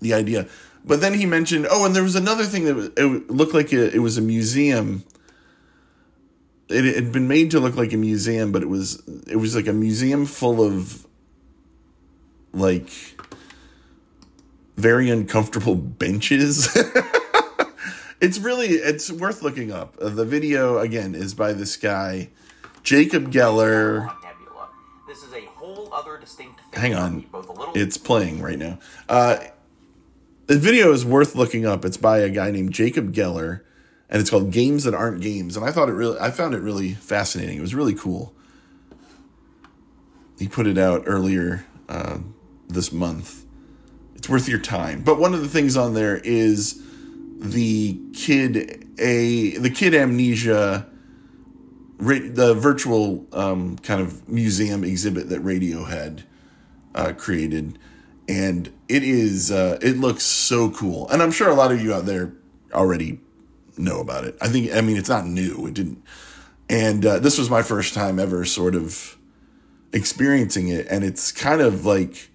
the 0.00 0.14
idea. 0.14 0.46
But 0.84 1.00
then 1.00 1.14
he 1.14 1.26
mentioned, 1.26 1.66
oh, 1.70 1.84
and 1.84 1.94
there 1.94 2.02
was 2.02 2.14
another 2.14 2.44
thing 2.44 2.64
that 2.64 2.92
it 2.96 3.30
looked 3.30 3.52
like 3.52 3.72
it, 3.72 3.94
it 3.94 3.98
was 3.98 4.16
a 4.16 4.22
museum. 4.22 5.04
It 6.68 6.94
had 6.94 7.12
been 7.12 7.28
made 7.28 7.50
to 7.52 7.60
look 7.60 7.76
like 7.76 7.92
a 7.92 7.96
museum, 7.96 8.52
but 8.52 8.62
it 8.62 8.68
was 8.68 9.02
it 9.26 9.36
was 9.36 9.56
like 9.56 9.66
a 9.66 9.72
museum 9.72 10.26
full 10.26 10.62
of 10.62 11.06
like 12.52 13.17
very 14.78 15.10
uncomfortable 15.10 15.74
benches. 15.74 16.74
it's 18.20 18.38
really 18.38 18.68
it's 18.68 19.10
worth 19.10 19.42
looking 19.42 19.72
up. 19.72 19.96
Uh, 20.00 20.08
the 20.08 20.24
video 20.24 20.78
again 20.78 21.14
is 21.14 21.34
by 21.34 21.52
this 21.52 21.76
guy, 21.76 22.30
Jacob 22.82 23.30
Geller. 23.30 24.06
Nebula. 24.22 24.68
This 25.06 25.22
is 25.22 25.32
a 25.34 25.44
whole 25.46 25.92
other 25.92 26.18
distinct. 26.18 26.60
Hang 26.74 26.94
on, 26.94 27.26
it's 27.74 27.98
playing 27.98 28.40
right 28.40 28.58
now. 28.58 28.78
Uh, 29.08 29.38
the 30.46 30.58
video 30.58 30.92
is 30.92 31.04
worth 31.04 31.34
looking 31.34 31.66
up. 31.66 31.84
It's 31.84 31.98
by 31.98 32.18
a 32.20 32.30
guy 32.30 32.50
named 32.50 32.72
Jacob 32.72 33.12
Geller, 33.12 33.62
and 34.08 34.20
it's 34.20 34.30
called 34.30 34.50
Games 34.50 34.84
That 34.84 34.94
Aren't 34.94 35.20
Games. 35.20 35.56
And 35.56 35.66
I 35.66 35.72
thought 35.72 35.88
it 35.88 35.92
really, 35.92 36.18
I 36.18 36.30
found 36.30 36.54
it 36.54 36.60
really 36.60 36.94
fascinating. 36.94 37.58
It 37.58 37.60
was 37.60 37.74
really 37.74 37.94
cool. 37.94 38.32
He 40.38 40.46
put 40.46 40.68
it 40.68 40.78
out 40.78 41.02
earlier 41.04 41.66
uh, 41.88 42.18
this 42.68 42.92
month. 42.92 43.44
It's 44.28 44.32
worth 44.34 44.46
your 44.46 44.58
time. 44.58 45.00
But 45.00 45.18
one 45.18 45.32
of 45.32 45.40
the 45.40 45.48
things 45.48 45.74
on 45.74 45.94
there 45.94 46.18
is 46.18 46.82
the 47.38 47.98
kid 48.12 48.86
a 48.98 49.56
the 49.56 49.70
Kid 49.70 49.94
A 49.94 50.00
Mnesia 50.00 50.86
the 51.98 52.52
virtual 52.52 53.26
um, 53.32 53.78
kind 53.78 54.02
of 54.02 54.28
museum 54.28 54.84
exhibit 54.84 55.30
that 55.30 55.42
Radiohead 55.42 56.24
uh, 56.94 57.14
created. 57.14 57.78
And 58.28 58.70
it 58.86 59.02
is 59.02 59.50
uh, 59.50 59.78
it 59.80 59.96
looks 59.96 60.24
so 60.24 60.72
cool. 60.72 61.08
And 61.08 61.22
i'm 61.22 61.30
sure 61.30 61.48
a 61.48 61.54
lot 61.54 61.72
of 61.72 61.80
you 61.80 61.94
out 61.94 62.04
there 62.04 62.34
already 62.74 63.20
know 63.78 63.98
about 63.98 64.24
it. 64.24 64.36
I 64.42 64.48
think 64.48 64.74
i 64.74 64.82
mean 64.82 64.98
it's 64.98 65.08
not 65.08 65.24
new. 65.24 65.66
It 65.66 65.72
didn't 65.72 66.04
and 66.68 67.06
uh, 67.06 67.18
this 67.18 67.38
was 67.38 67.48
my 67.48 67.62
first 67.62 67.94
time 67.94 68.18
ever 68.18 68.44
sort 68.44 68.74
of 68.74 69.16
experiencing 69.94 70.68
it. 70.68 70.86
And 70.90 71.02
it's 71.02 71.32
kind 71.32 71.62
of 71.62 71.86
like 71.86 72.28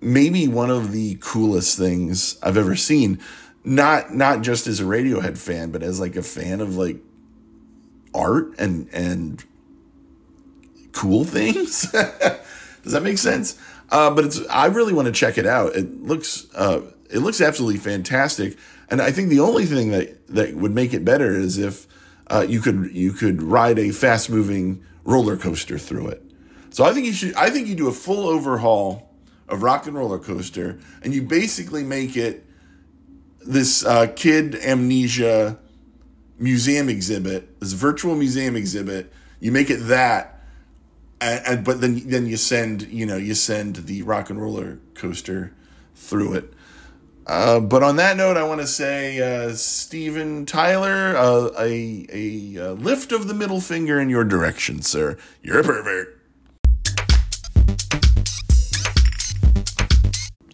maybe 0.00 0.48
one 0.48 0.70
of 0.70 0.92
the 0.92 1.16
coolest 1.20 1.78
things 1.78 2.38
i've 2.42 2.56
ever 2.56 2.76
seen 2.76 3.18
not 3.64 4.14
not 4.14 4.42
just 4.42 4.66
as 4.66 4.80
a 4.80 4.84
radiohead 4.84 5.36
fan 5.36 5.70
but 5.70 5.82
as 5.82 6.00
like 6.00 6.16
a 6.16 6.22
fan 6.22 6.60
of 6.60 6.76
like 6.76 6.98
art 8.14 8.52
and 8.58 8.88
and 8.92 9.44
cool 10.92 11.24
things 11.24 11.82
does 11.92 12.92
that 12.92 13.02
make 13.02 13.18
sense 13.18 13.58
uh, 13.90 14.10
but 14.10 14.24
it's 14.24 14.40
I 14.48 14.66
really 14.66 14.92
want 14.92 15.06
to 15.06 15.12
check 15.12 15.36
it 15.36 15.46
out. 15.46 15.74
It 15.74 16.02
looks 16.02 16.46
uh, 16.54 16.82
it 17.10 17.18
looks 17.18 17.40
absolutely 17.40 17.78
fantastic, 17.78 18.56
and 18.88 19.02
I 19.02 19.10
think 19.10 19.28
the 19.28 19.40
only 19.40 19.66
thing 19.66 19.90
that 19.90 20.26
that 20.28 20.54
would 20.54 20.72
make 20.72 20.94
it 20.94 21.04
better 21.04 21.32
is 21.32 21.58
if 21.58 21.86
uh, 22.28 22.46
you 22.48 22.60
could 22.60 22.90
you 22.92 23.12
could 23.12 23.42
ride 23.42 23.78
a 23.78 23.90
fast 23.90 24.30
moving 24.30 24.84
roller 25.04 25.36
coaster 25.36 25.78
through 25.78 26.08
it. 26.08 26.22
So 26.70 26.84
I 26.84 26.92
think 26.92 27.06
you 27.06 27.12
should 27.12 27.34
I 27.34 27.50
think 27.50 27.66
you 27.66 27.74
do 27.74 27.88
a 27.88 27.92
full 27.92 28.28
overhaul 28.28 29.09
of 29.50 29.62
Rock 29.62 29.86
and 29.86 29.96
Roller 29.96 30.18
Coaster, 30.18 30.78
and 31.02 31.14
you 31.14 31.22
basically 31.22 31.84
make 31.84 32.16
it 32.16 32.44
this 33.46 33.84
uh, 33.84 34.06
Kid 34.08 34.54
A 34.54 34.74
Mnesia 34.74 35.58
museum 36.38 36.88
exhibit, 36.88 37.60
this 37.60 37.72
virtual 37.72 38.14
museum 38.14 38.56
exhibit. 38.56 39.12
You 39.40 39.52
make 39.52 39.70
it 39.70 39.78
that 39.88 40.40
and, 41.20 41.46
and, 41.46 41.64
but 41.64 41.80
then 41.80 42.08
then 42.08 42.26
you 42.26 42.36
send 42.36 42.82
you 42.88 43.06
know 43.06 43.16
you 43.16 43.34
send 43.34 43.76
the 43.76 44.02
rock 44.02 44.30
and 44.30 44.40
roller 44.40 44.78
coaster 44.94 45.54
through 45.94 46.34
it. 46.34 46.54
Uh, 47.26 47.60
but 47.60 47.82
on 47.82 47.96
that 47.96 48.16
note, 48.16 48.36
I 48.36 48.42
want 48.42 48.60
to 48.60 48.66
say, 48.66 49.20
uh, 49.20 49.52
Steven 49.52 50.46
Tyler, 50.46 51.16
uh, 51.16 51.50
a, 51.60 52.06
a, 52.12 52.54
a 52.56 52.72
lift 52.72 53.12
of 53.12 53.28
the 53.28 53.34
middle 53.34 53.60
finger 53.60 54.00
in 54.00 54.08
your 54.08 54.24
direction, 54.24 54.82
sir. 54.82 55.16
You're 55.40 55.60
a 55.60 55.62
pervert. 55.62 56.19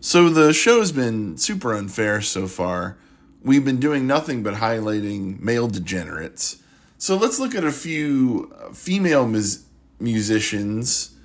So 0.07 0.29
the 0.29 0.53
show's 0.53 0.93
been 0.93 1.37
super 1.37 1.75
unfair 1.75 2.23
so 2.23 2.47
far. 2.47 2.97
We've 3.43 3.65
been 3.65 3.81
doing 3.81 4.07
nothing 4.07 4.45
but 4.45 4.55
highlighting 4.55 5.41
male 5.41 5.67
degenerates. 5.67 6.63
So 6.97 7.17
let's 7.17 7.41
look 7.41 7.57
at 7.57 7.65
a 7.65 7.73
few 7.73 8.55
female 8.73 9.27
mis- 9.27 9.65
musicians 9.99 11.17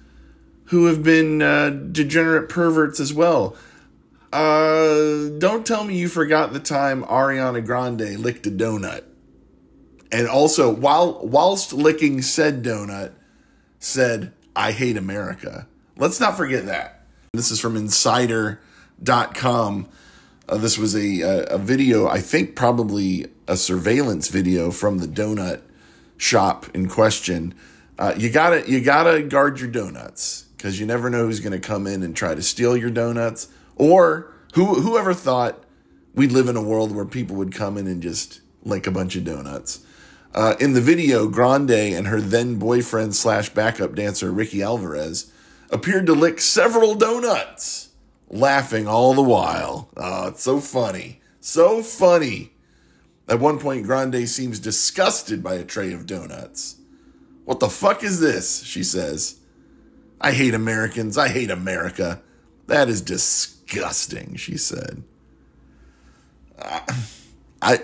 who 0.65 0.87
have 0.87 1.03
been 1.03 1.43
uh, 1.43 1.69
degenerate 1.69 2.49
perverts 2.49 2.99
as 2.99 3.13
well. 3.13 3.55
Uh, 4.33 5.29
don't 5.37 5.63
tell 5.63 5.83
me 5.83 5.95
you 5.95 6.07
forgot 6.07 6.51
the 6.51 6.59
time 6.59 7.03
Ariana 7.03 7.63
Grande 7.63 8.17
licked 8.17 8.47
a 8.47 8.51
donut. 8.51 9.03
And 10.11 10.27
also, 10.27 10.73
while 10.73 11.19
whilst 11.23 11.71
licking 11.71 12.23
said 12.23 12.63
donut, 12.63 13.11
said, 13.77 14.33
I 14.55 14.71
hate 14.71 14.97
America. 14.97 15.67
Let's 15.97 16.19
not 16.19 16.35
forget 16.35 16.65
that. 16.65 17.05
This 17.33 17.51
is 17.51 17.59
from 17.59 17.77
insider.com. 19.01 19.89
Uh, 20.49 20.57
this 20.57 20.77
was 20.77 20.95
a, 20.95 21.21
a, 21.21 21.43
a 21.55 21.57
video, 21.57 22.07
I 22.07 22.19
think 22.19 22.55
probably 22.55 23.27
a 23.47 23.55
surveillance 23.55 24.27
video 24.27 24.71
from 24.71 24.97
the 24.97 25.07
donut 25.07 25.61
shop 26.17 26.67
in 26.73 26.87
question 26.87 27.55
uh, 28.01 28.15
you 28.17 28.31
gotta 28.31 28.67
you 28.67 28.81
gotta 28.81 29.21
guard 29.21 29.59
your 29.59 29.69
donuts 29.69 30.45
because 30.57 30.79
you 30.79 30.87
never 30.87 31.07
know 31.07 31.27
who's 31.27 31.39
gonna 31.39 31.59
come 31.59 31.85
in 31.85 32.01
and 32.01 32.15
try 32.15 32.33
to 32.33 32.41
steal 32.41 32.75
your 32.75 32.89
donuts 32.89 33.47
or 33.75 34.33
who 34.55 34.81
whoever 34.81 35.13
thought 35.13 35.63
we'd 36.15 36.31
live 36.31 36.47
in 36.47 36.55
a 36.55 36.61
world 36.63 36.95
where 36.95 37.05
people 37.05 37.35
would 37.35 37.53
come 37.53 37.77
in 37.77 37.85
and 37.85 38.01
just 38.01 38.41
lick 38.63 38.87
a 38.87 38.91
bunch 38.91 39.15
of 39.15 39.23
donuts. 39.23 39.85
Uh, 40.33 40.55
in 40.59 40.73
the 40.73 40.81
video, 40.81 41.27
Grande 41.27 41.69
and 41.69 42.07
her 42.07 42.19
then 42.19 42.57
boyfriend 42.57 43.15
slash 43.15 43.49
backup 43.49 43.93
dancer 43.93 44.31
Ricky 44.31 44.63
Alvarez 44.63 45.31
appeared 45.69 46.07
to 46.07 46.13
lick 46.13 46.41
several 46.41 46.95
donuts, 46.95 47.89
laughing 48.31 48.87
all 48.87 49.13
the 49.13 49.21
while. 49.21 49.89
Oh, 49.97 50.29
it's 50.29 50.43
so 50.43 50.59
funny. 50.59 51.21
So 51.39 51.83
funny. 51.83 52.53
At 53.27 53.39
one 53.39 53.59
point, 53.59 53.85
Grande 53.85 54.27
seems 54.27 54.59
disgusted 54.59 55.43
by 55.43 55.55
a 55.55 55.63
tray 55.63 55.93
of 55.93 56.05
donuts. 56.05 56.77
What 57.45 57.59
the 57.59 57.69
fuck 57.69 58.03
is 58.03 58.19
this? 58.19 58.63
She 58.63 58.83
says. 58.83 59.39
I 60.19 60.31
hate 60.31 60.53
Americans. 60.53 61.17
I 61.17 61.29
hate 61.29 61.51
America. 61.51 62.21
That 62.67 62.87
is 62.89 63.01
disgusting, 63.01 64.35
she 64.35 64.57
said. 64.57 65.03
Ah, 66.63 66.85
I, 67.61 67.79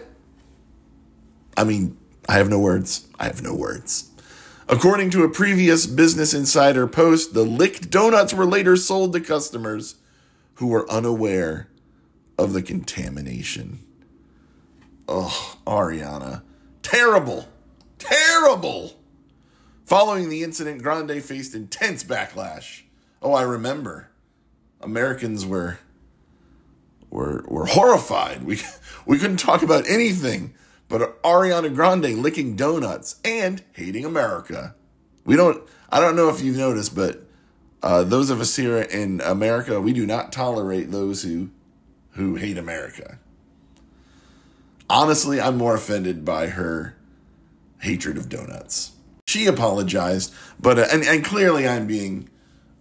I 1.55 1.63
mean, 1.63 1.97
I 2.29 2.33
have 2.33 2.49
no 2.49 2.59
words. 2.59 3.07
I 3.19 3.25
have 3.25 3.41
no 3.41 3.53
words. 3.53 4.11
According 4.69 5.11
to 5.11 5.23
a 5.23 5.29
previous 5.29 5.87
Business 5.87 6.33
Insider 6.33 6.87
post, 6.87 7.33
the 7.33 7.43
licked 7.43 7.89
donuts 7.89 8.33
were 8.33 8.45
later 8.45 8.75
sold 8.75 9.13
to 9.13 9.21
customers 9.21 9.95
who 10.57 10.67
were 10.67 10.89
unaware 10.91 11.69
of 12.37 12.53
the 12.53 12.61
contamination. 12.61 13.79
Oh, 15.07 15.57
Ariana. 15.65 16.43
Terrible. 16.83 17.47
Terrible. 17.97 18.93
Following 19.85 20.29
the 20.29 20.43
incident, 20.43 20.83
Grande 20.83 21.23
faced 21.23 21.55
intense 21.55 22.03
backlash. 22.03 22.83
Oh, 23.21 23.33
I 23.33 23.43
remember. 23.43 24.09
Americans 24.81 25.45
were 25.45 25.79
were 27.09 27.43
were 27.47 27.65
horrified. 27.65 28.43
We 28.43 28.61
we 29.05 29.17
couldn't 29.17 29.37
talk 29.37 29.63
about 29.63 29.87
anything 29.87 30.53
but 30.89 31.21
Ariana 31.23 31.73
Grande 31.73 32.17
licking 32.21 32.55
donuts 32.55 33.19
and 33.23 33.63
hating 33.73 34.05
America. 34.05 34.75
We 35.25 35.35
don't. 35.35 35.67
I 35.89 35.99
don't 35.99 36.15
know 36.15 36.29
if 36.29 36.41
you've 36.41 36.57
noticed, 36.57 36.95
but 36.95 37.23
uh, 37.83 38.03
those 38.03 38.29
of 38.29 38.41
us 38.41 38.55
here 38.55 38.77
in 38.77 39.21
America, 39.21 39.79
we 39.79 39.93
do 39.93 40.05
not 40.05 40.31
tolerate 40.31 40.91
those 40.91 41.23
who 41.23 41.49
who 42.11 42.35
hate 42.35 42.57
America. 42.57 43.19
Honestly, 44.89 45.39
I'm 45.39 45.57
more 45.57 45.75
offended 45.75 46.25
by 46.25 46.47
her 46.47 46.95
hatred 47.79 48.17
of 48.17 48.29
donuts. 48.29 48.93
She 49.27 49.45
apologized, 49.45 50.33
but 50.59 50.79
uh, 50.79 50.87
and 50.91 51.03
and 51.03 51.23
clearly 51.23 51.67
I'm 51.67 51.85
being 51.85 52.29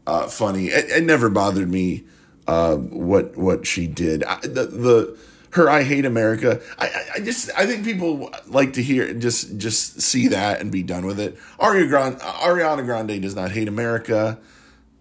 uh, 0.06 0.28
funny. 0.28 0.66
It, 0.66 0.90
it, 0.90 1.04
never 1.04 1.28
bothered 1.28 1.68
me 1.68 2.04
uh, 2.46 2.76
what 2.76 3.36
what 3.36 3.66
she 3.66 3.86
did. 3.86 4.24
I, 4.24 4.40
the, 4.40 4.66
the 4.66 5.18
her 5.50 5.68
I 5.68 5.82
hate 5.82 6.04
America. 6.04 6.60
I, 6.78 6.90
I 7.16 7.20
just 7.20 7.50
I 7.56 7.66
think 7.66 7.84
people 7.84 8.32
like 8.46 8.74
to 8.74 8.82
hear 8.82 9.12
just 9.12 9.58
just 9.58 10.00
see 10.00 10.28
that 10.28 10.60
and 10.60 10.70
be 10.70 10.82
done 10.82 11.04
with 11.04 11.18
it. 11.18 11.36
Ariana 11.58 11.88
Grande, 11.88 12.18
Ariana 12.20 12.84
Grande 12.84 13.20
does 13.20 13.34
not 13.34 13.50
hate 13.50 13.68
America. 13.68 14.38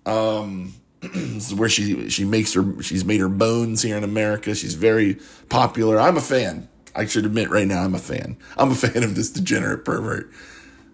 Um, 0.06 0.74
this 1.02 1.52
is 1.52 1.56
where 1.56 1.70
she 1.70 2.10
she 2.10 2.26
makes 2.26 2.54
her 2.54 2.82
she's 2.82 3.06
made 3.06 3.20
her 3.20 3.30
bones 3.30 3.82
here 3.82 3.98
in 3.98 4.04
America. 4.04 4.56
She's 4.56 4.76
very 4.76 5.18
popular. 5.50 6.00
I'm 6.00 6.18
a 6.18 6.22
fan. 6.22 6.70
I 6.96 7.06
should 7.06 7.26
admit 7.26 7.50
right 7.50 7.68
now 7.68 7.84
I'm 7.84 7.96
a 7.96 8.00
fan. 8.00 8.38
I'm 8.58 8.72
a 8.72 8.76
fan 8.86 9.04
of 9.04 9.16
this 9.16 9.30
degenerate 9.30 9.86
pervert. 9.86 10.32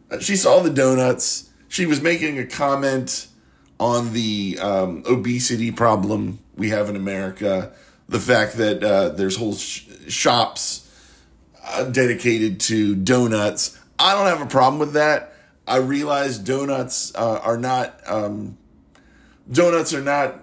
Uh, 0.10 0.20
she 0.20 0.36
saw 0.36 0.60
the 0.60 0.70
donuts. 0.70 1.50
She 1.68 1.86
was 1.86 2.02
making 2.02 2.38
a 2.38 2.46
comment 2.46 3.28
on 3.80 4.14
the 4.14 4.60
um, 4.62 5.04
obesity 5.08 5.72
problem 5.72 6.40
we 6.56 6.70
have 6.70 6.90
in 6.90 6.96
America 6.96 7.72
the 8.10 8.20
fact 8.20 8.58
that 8.58 8.84
uh, 8.84 9.10
there's 9.10 9.38
whole 9.38 9.56
sh- 9.56 9.88
shops 10.08 10.88
uh, 11.66 11.86
dedicated 11.86 12.60
to 12.60 12.94
donuts. 12.94 13.80
I 13.98 14.14
don't 14.14 14.28
have 14.28 14.42
a 14.42 14.50
problem 14.50 14.80
with 14.80 14.94
that. 14.94 15.34
I 15.66 15.78
realize 15.78 16.38
donuts 16.38 17.16
uh, 17.16 17.40
are 17.42 17.58
not 17.58 18.02
um, 18.06 18.58
donuts 19.52 19.94
are 19.94 20.02
not 20.02 20.40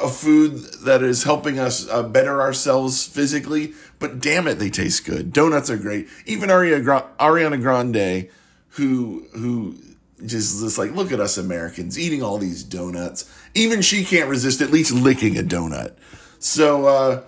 a 0.00 0.08
food 0.08 0.58
that 0.84 1.02
is 1.02 1.24
helping 1.24 1.58
us 1.58 1.88
uh, 1.88 2.02
better 2.02 2.40
ourselves 2.40 3.06
physically, 3.06 3.74
but 3.98 4.20
damn 4.20 4.46
it, 4.46 4.58
they 4.58 4.70
taste 4.70 5.04
good. 5.04 5.32
Donuts 5.32 5.70
are 5.70 5.76
great. 5.76 6.08
Even 6.26 6.48
Ariana 6.48 7.60
Grande, 7.60 8.28
who 8.70 9.26
who 9.32 9.76
just, 10.24 10.60
just 10.60 10.78
like 10.78 10.92
look 10.92 11.12
at 11.12 11.20
us 11.20 11.38
Americans 11.38 11.98
eating 11.98 12.22
all 12.22 12.38
these 12.38 12.62
donuts. 12.62 13.30
Even 13.54 13.82
she 13.82 14.04
can't 14.04 14.28
resist 14.28 14.60
at 14.60 14.70
least 14.70 14.92
licking 14.92 15.36
a 15.38 15.42
donut. 15.42 15.94
So 16.38 16.86
uh, 16.86 17.22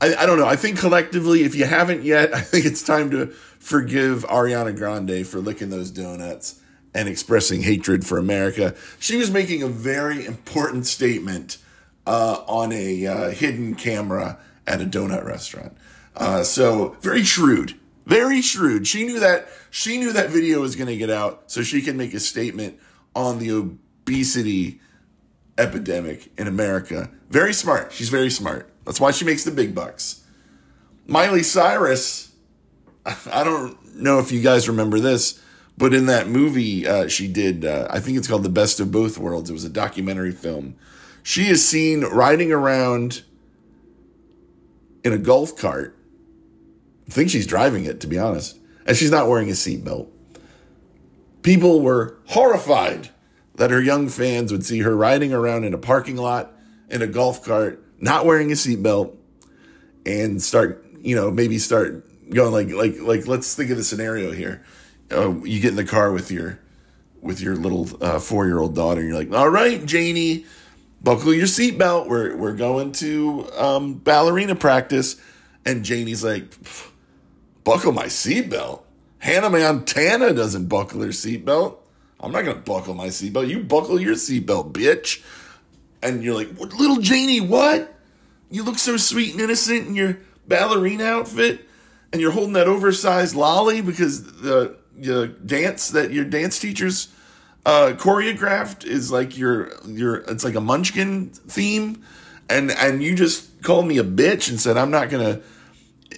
I, 0.00 0.14
I 0.14 0.26
don't 0.26 0.38
know. 0.38 0.46
I 0.46 0.56
think 0.56 0.78
collectively, 0.78 1.42
if 1.42 1.54
you 1.54 1.64
haven't 1.64 2.02
yet, 2.02 2.34
I 2.34 2.40
think 2.40 2.64
it's 2.64 2.82
time 2.82 3.10
to 3.10 3.26
forgive 3.58 4.24
Ariana 4.26 4.76
Grande 4.76 5.26
for 5.26 5.38
licking 5.38 5.70
those 5.70 5.90
donuts 5.90 6.60
and 6.94 7.08
expressing 7.08 7.62
hatred 7.62 8.06
for 8.06 8.18
America. 8.18 8.74
She 8.98 9.16
was 9.16 9.30
making 9.30 9.62
a 9.62 9.68
very 9.68 10.24
important 10.24 10.86
statement 10.86 11.58
uh, 12.06 12.42
on 12.46 12.72
a 12.72 13.06
uh, 13.06 13.30
hidden 13.30 13.74
camera 13.74 14.38
at 14.66 14.80
a 14.80 14.84
donut 14.84 15.24
restaurant. 15.24 15.76
Uh, 16.16 16.42
so 16.42 16.96
very 17.00 17.22
shrewd, 17.22 17.74
very 18.06 18.40
shrewd. 18.40 18.86
She 18.86 19.04
knew 19.04 19.20
that 19.20 19.48
she 19.70 19.98
knew 19.98 20.12
that 20.12 20.30
video 20.30 20.60
was 20.60 20.74
going 20.74 20.88
to 20.88 20.96
get 20.96 21.10
out, 21.10 21.50
so 21.50 21.62
she 21.62 21.82
can 21.82 21.96
make 21.96 22.14
a 22.14 22.20
statement 22.20 22.78
on 23.14 23.38
the 23.38 23.50
obesity 23.50 24.80
epidemic 25.58 26.30
in 26.38 26.46
America. 26.46 27.10
Very 27.28 27.52
smart. 27.52 27.92
She's 27.92 28.08
very 28.08 28.30
smart. 28.30 28.70
That's 28.84 29.00
why 29.00 29.10
she 29.10 29.24
makes 29.24 29.44
the 29.44 29.50
big 29.50 29.74
bucks. 29.74 30.24
Miley 31.06 31.42
Cyrus, 31.42 32.32
I 33.30 33.44
don't 33.44 33.96
know 33.96 34.18
if 34.18 34.32
you 34.32 34.40
guys 34.40 34.68
remember 34.68 35.00
this, 35.00 35.42
but 35.78 35.94
in 35.94 36.06
that 36.06 36.28
movie 36.28 36.86
uh, 36.86 37.06
she 37.06 37.28
did, 37.28 37.64
uh, 37.64 37.86
I 37.88 38.00
think 38.00 38.18
it's 38.18 38.26
called 38.26 38.42
The 38.42 38.48
Best 38.48 38.80
of 38.80 38.90
Both 38.90 39.16
Worlds. 39.16 39.48
It 39.48 39.52
was 39.52 39.64
a 39.64 39.70
documentary 39.70 40.32
film. 40.32 40.74
She 41.22 41.46
is 41.46 41.66
seen 41.66 42.02
riding 42.02 42.50
around 42.50 43.22
in 45.04 45.12
a 45.12 45.18
golf 45.18 45.56
cart. 45.56 45.96
I 47.06 47.12
think 47.12 47.30
she's 47.30 47.46
driving 47.46 47.84
it, 47.84 48.00
to 48.00 48.06
be 48.06 48.18
honest. 48.18 48.58
And 48.86 48.96
she's 48.96 49.10
not 49.10 49.28
wearing 49.28 49.48
a 49.48 49.52
seatbelt. 49.52 50.08
People 51.42 51.80
were 51.80 52.18
horrified 52.26 53.10
that 53.54 53.70
her 53.70 53.80
young 53.80 54.08
fans 54.08 54.50
would 54.50 54.64
see 54.64 54.80
her 54.80 54.96
riding 54.96 55.32
around 55.32 55.64
in 55.64 55.74
a 55.74 55.78
parking 55.78 56.16
lot 56.16 56.52
in 56.90 57.02
a 57.02 57.06
golf 57.06 57.44
cart, 57.44 57.84
not 58.00 58.26
wearing 58.26 58.50
a 58.50 58.54
seatbelt, 58.54 59.16
and 60.04 60.42
start, 60.42 60.84
you 61.00 61.14
know, 61.14 61.30
maybe 61.30 61.58
start 61.58 62.04
going 62.30 62.52
like, 62.52 62.70
like, 62.70 63.00
like. 63.00 63.26
Let's 63.28 63.54
think 63.54 63.70
of 63.70 63.76
the 63.76 63.84
scenario 63.84 64.32
here. 64.32 64.64
Uh, 65.10 65.42
you 65.42 65.60
get 65.60 65.70
in 65.70 65.76
the 65.76 65.84
car 65.84 66.12
with 66.12 66.30
your, 66.30 66.58
with 67.20 67.40
your 67.40 67.56
little 67.56 67.88
uh, 68.02 68.18
four 68.18 68.46
year 68.46 68.58
old 68.58 68.74
daughter. 68.74 69.00
And 69.00 69.08
you're 69.08 69.18
like, 69.18 69.32
all 69.32 69.48
right, 69.48 69.84
Janie, 69.84 70.44
buckle 71.02 71.34
your 71.34 71.46
seatbelt. 71.46 72.08
We're 72.08 72.36
we're 72.36 72.54
going 72.54 72.92
to 72.92 73.48
um, 73.56 73.94
ballerina 73.94 74.54
practice, 74.54 75.16
and 75.64 75.84
Janie's 75.84 76.24
like, 76.24 76.44
buckle 77.64 77.92
my 77.92 78.06
seatbelt. 78.06 78.82
Hannah 79.18 79.50
Montana 79.50 80.32
doesn't 80.32 80.66
buckle 80.66 81.02
her 81.02 81.08
seatbelt. 81.08 81.78
I'm 82.20 82.32
not 82.32 82.44
gonna 82.44 82.60
buckle 82.60 82.94
my 82.94 83.08
seatbelt. 83.08 83.48
You 83.48 83.60
buckle 83.60 84.00
your 84.00 84.14
seatbelt, 84.14 84.72
bitch. 84.72 85.22
And 86.02 86.22
you're 86.22 86.34
like, 86.34 86.58
little 86.58 86.98
Janie, 86.98 87.40
what? 87.40 87.94
You 88.50 88.62
look 88.62 88.78
so 88.78 88.96
sweet 88.96 89.32
and 89.32 89.40
innocent 89.40 89.88
in 89.88 89.94
your 89.94 90.18
ballerina 90.46 91.04
outfit, 91.04 91.68
and 92.12 92.20
you're 92.20 92.30
holding 92.30 92.54
that 92.54 92.68
oversized 92.68 93.34
lolly 93.34 93.82
because 93.82 94.40
the, 94.40 94.76
the 95.00 95.28
dance 95.28 95.90
that 95.90 96.12
your 96.12 96.24
dance 96.24 96.58
teachers 96.58 97.08
uh, 97.66 97.92
choreographed 97.96 98.84
is 98.84 99.12
like 99.12 99.36
your 99.36 99.70
your 99.86 100.16
it's 100.16 100.44
like 100.44 100.54
a 100.54 100.60
Munchkin 100.60 101.28
theme, 101.30 102.02
and 102.48 102.70
and 102.70 103.02
you 103.02 103.14
just 103.14 103.62
called 103.62 103.86
me 103.86 103.98
a 103.98 104.04
bitch 104.04 104.48
and 104.48 104.60
said 104.60 104.76
I'm 104.76 104.90
not 104.90 105.10
gonna. 105.10 105.40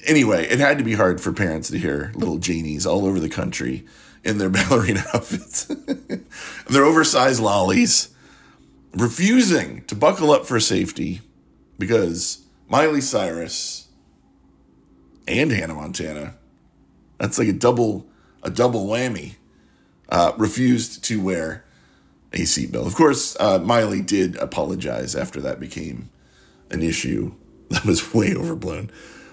Anyway, 0.07 0.47
it 0.47 0.61
had 0.61 0.79
to 0.79 0.85
be 0.85 0.95
hard 0.95 1.21
for 1.21 1.33
parents 1.33 1.69
to 1.71 1.79
hear 1.79 2.12
little 2.14 2.38
Janies 2.38 2.87
all 2.87 3.05
over 3.05 3.19
the 3.19 3.29
country 3.29 3.85
in 4.23 4.38
their 4.38 4.49
ballerina 4.51 5.05
outfits, 5.12 5.64
their 6.69 6.85
oversized 6.85 7.40
lollies, 7.40 8.11
refusing 8.95 9.85
to 9.87 9.95
buckle 9.95 10.31
up 10.31 10.47
for 10.47 10.61
safety 10.61 11.21
because 11.79 12.45
Miley 12.69 13.01
Cyrus 13.01 13.88
and 15.27 15.51
Hannah 15.51 15.75
Montana, 15.75 16.35
that's 17.19 17.38
like 17.38 17.49
a 17.49 17.53
double 17.53 18.10
a 18.42 18.50
double 18.50 18.87
whammy, 18.87 19.35
uh, 20.09 20.33
refused 20.37 21.05
to 21.05 21.22
wear 21.22 21.64
a 22.33 22.40
seatbelt. 22.40 22.87
Of 22.87 22.94
course, 22.94 23.37
uh, 23.40 23.59
Miley 23.59 24.03
did 24.03 24.37
apologize 24.37 25.14
after 25.14 25.40
that 25.40 25.61
became 25.61 26.11
an 26.70 26.83
issue. 26.83 27.35
That 27.70 27.85
was 27.85 28.12
way 28.12 28.35
overblown. 28.35 28.90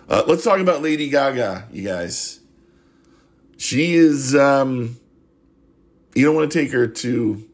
Uh, 0.07 0.21
let's 0.27 0.43
talk 0.43 0.59
about 0.59 0.83
Lady 0.83 1.09
Gaga, 1.09 1.69
you 1.71 1.83
guys. 1.83 2.39
She 3.57 3.95
is, 3.95 4.35
um, 4.35 4.99
you 6.13 6.23
don't 6.23 6.35
want 6.35 6.51
to 6.51 6.59
take 6.59 6.71
her 6.71 6.85
to 6.85 7.49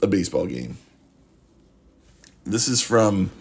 a 0.00 0.06
baseball 0.06 0.46
game. 0.46 0.78
This 2.44 2.68
is 2.68 2.80
from, 2.80 3.32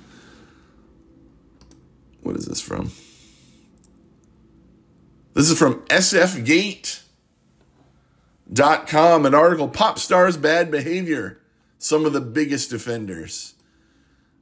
what 2.24 2.36
is 2.38 2.48
this 2.48 2.60
from? 2.60 2.92
This 5.36 5.52
is 5.52 5.60
from 5.60 5.84
sfgate.com, 8.54 9.26
an 9.26 9.34
article, 9.34 9.68
Pop 9.68 10.00
Stars 10.00 10.38
Bad 10.38 10.72
Behavior, 10.72 11.40
some 11.78 12.06
of 12.06 12.14
the 12.14 12.22
biggest 12.22 12.74
offenders. 12.74 13.56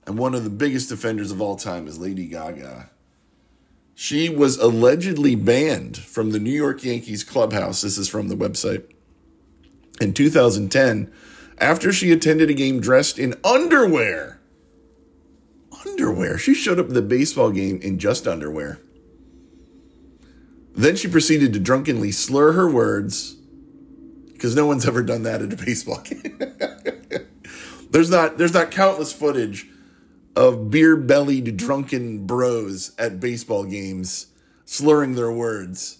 And 0.05 0.17
one 0.17 0.33
of 0.33 0.43
the 0.43 0.49
biggest 0.49 0.91
offenders 0.91 1.31
of 1.31 1.41
all 1.41 1.55
time 1.55 1.87
is 1.87 1.99
Lady 1.99 2.27
Gaga. 2.27 2.89
She 3.93 4.29
was 4.29 4.57
allegedly 4.57 5.35
banned 5.35 5.97
from 5.97 6.31
the 6.31 6.39
New 6.39 6.51
York 6.51 6.83
Yankees 6.83 7.23
clubhouse. 7.23 7.81
This 7.81 7.97
is 7.97 8.07
from 8.07 8.27
the 8.29 8.35
website. 8.35 8.85
In 9.99 10.13
2010, 10.13 11.11
after 11.57 11.91
she 11.91 12.11
attended 12.11 12.49
a 12.49 12.53
game 12.53 12.79
dressed 12.79 13.17
in 13.17 13.33
underwear. 13.43 14.39
Underwear. 15.85 16.37
She 16.37 16.53
showed 16.53 16.79
up 16.79 16.87
at 16.87 16.93
the 16.93 17.01
baseball 17.01 17.51
game 17.51 17.79
in 17.81 17.97
just 17.97 18.27
underwear. 18.27 18.79
Then 20.75 20.95
she 20.95 21.07
proceeded 21.07 21.51
to 21.53 21.59
drunkenly 21.59 22.11
slur 22.11 22.51
her 22.51 22.69
words 22.69 23.37
because 24.37 24.55
no 24.55 24.65
one's 24.65 24.87
ever 24.87 25.03
done 25.03 25.23
that 25.23 25.41
at 25.41 25.51
a 25.51 25.57
baseball 25.57 26.01
game. 26.03 26.39
there's 27.91 28.09
not 28.09 28.37
there's 28.37 28.53
not 28.53 28.71
countless 28.71 29.11
footage 29.11 29.67
of 30.35 30.69
beer-bellied 30.69 31.57
drunken 31.57 32.25
bros 32.27 32.93
at 32.99 33.19
baseball 33.19 33.65
games 33.65 34.27
slurring 34.65 35.15
their 35.15 35.31
words. 35.31 35.97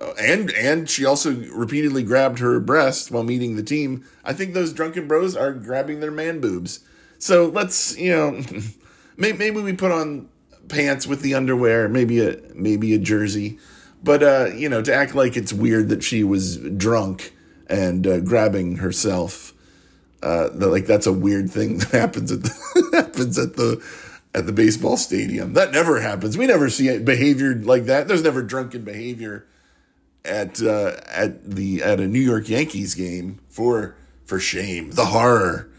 Uh, 0.00 0.12
and 0.18 0.50
and 0.52 0.88
she 0.88 1.04
also 1.04 1.34
repeatedly 1.52 2.02
grabbed 2.02 2.38
her 2.38 2.58
breast 2.60 3.10
while 3.10 3.22
meeting 3.22 3.56
the 3.56 3.62
team. 3.62 4.04
I 4.24 4.32
think 4.32 4.54
those 4.54 4.72
drunken 4.72 5.06
bros 5.06 5.36
are 5.36 5.52
grabbing 5.52 6.00
their 6.00 6.10
man 6.10 6.40
boobs. 6.40 6.80
So 7.18 7.46
let's 7.46 7.96
you 7.96 8.10
know, 8.10 8.42
maybe, 9.16 9.38
maybe 9.38 9.60
we 9.60 9.72
put 9.72 9.92
on 9.92 10.28
pants 10.68 11.06
with 11.06 11.22
the 11.22 11.34
underwear, 11.34 11.88
maybe 11.88 12.26
a 12.26 12.38
maybe 12.54 12.94
a 12.94 12.98
jersey, 12.98 13.58
but 14.02 14.22
uh, 14.22 14.46
you 14.54 14.68
know, 14.68 14.82
to 14.82 14.94
act 14.94 15.14
like 15.14 15.36
it's 15.36 15.52
weird 15.52 15.88
that 15.88 16.02
she 16.02 16.24
was 16.24 16.58
drunk 16.58 17.32
and 17.68 18.06
uh, 18.06 18.20
grabbing 18.20 18.76
herself, 18.76 19.52
uh, 20.22 20.48
that, 20.48 20.68
like 20.68 20.86
that's 20.86 21.06
a 21.06 21.12
weird 21.12 21.50
thing 21.50 21.78
that 21.78 21.90
happens 21.90 22.32
at 22.32 22.42
the 22.42 22.90
happens 22.92 23.38
at 23.38 23.56
the 23.56 23.84
at 24.34 24.46
the 24.46 24.52
baseball 24.52 24.96
stadium. 24.96 25.54
That 25.54 25.72
never 25.72 26.00
happens. 26.00 26.36
We 26.36 26.46
never 26.46 26.68
see 26.68 26.98
behavior 26.98 27.54
like 27.54 27.84
that. 27.86 28.08
There's 28.08 28.22
never 28.22 28.42
drunken 28.42 28.82
behavior 28.82 29.46
at 30.24 30.62
uh, 30.62 30.96
at 31.06 31.44
the 31.44 31.82
at 31.82 32.00
a 32.00 32.06
New 32.06 32.20
York 32.20 32.48
Yankees 32.48 32.94
game 32.94 33.40
for 33.48 33.96
for 34.24 34.38
shame. 34.38 34.90
The 34.92 35.06
horror. 35.06 35.70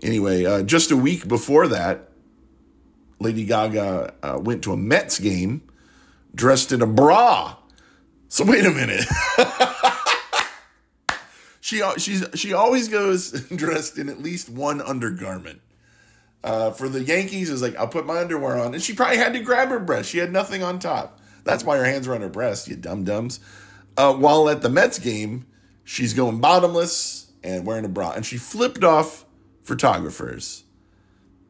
Anyway, 0.00 0.44
uh, 0.44 0.62
just 0.62 0.92
a 0.92 0.96
week 0.96 1.26
before 1.26 1.66
that, 1.68 2.08
Lady 3.18 3.44
Gaga 3.44 4.14
uh, 4.22 4.38
went 4.40 4.62
to 4.62 4.72
a 4.72 4.76
Mets 4.76 5.18
game 5.18 5.62
dressed 6.34 6.72
in 6.72 6.82
a 6.82 6.86
bra. 6.86 7.56
So 8.28 8.44
wait 8.44 8.64
a 8.64 8.70
minute. 8.70 9.04
she 11.60 11.82
she's 11.98 12.24
she 12.34 12.52
always 12.52 12.88
goes 12.88 13.32
dressed 13.56 13.98
in 13.98 14.08
at 14.08 14.22
least 14.22 14.48
one 14.48 14.80
undergarment. 14.80 15.60
Uh, 16.44 16.70
for 16.70 16.88
the 16.88 17.02
Yankees, 17.02 17.50
is 17.50 17.62
like 17.62 17.76
I'll 17.76 17.88
put 17.88 18.06
my 18.06 18.20
underwear 18.20 18.58
on, 18.58 18.72
and 18.72 18.82
she 18.82 18.94
probably 18.94 19.16
had 19.16 19.32
to 19.32 19.40
grab 19.40 19.68
her 19.70 19.80
breast. 19.80 20.10
She 20.10 20.18
had 20.18 20.32
nothing 20.32 20.62
on 20.62 20.78
top. 20.78 21.20
That's 21.44 21.64
why 21.64 21.78
her 21.78 21.84
hands 21.84 22.06
were 22.06 22.14
on 22.14 22.20
her 22.20 22.28
breast. 22.28 22.68
You 22.68 22.76
dum 22.76 23.04
dums. 23.04 23.40
Uh, 23.96 24.14
while 24.14 24.48
at 24.48 24.62
the 24.62 24.68
Mets 24.68 25.00
game, 25.00 25.46
she's 25.82 26.14
going 26.14 26.40
bottomless 26.40 27.32
and 27.42 27.66
wearing 27.66 27.84
a 27.84 27.88
bra, 27.88 28.12
and 28.12 28.24
she 28.24 28.36
flipped 28.36 28.84
off 28.84 29.24
photographers. 29.64 30.64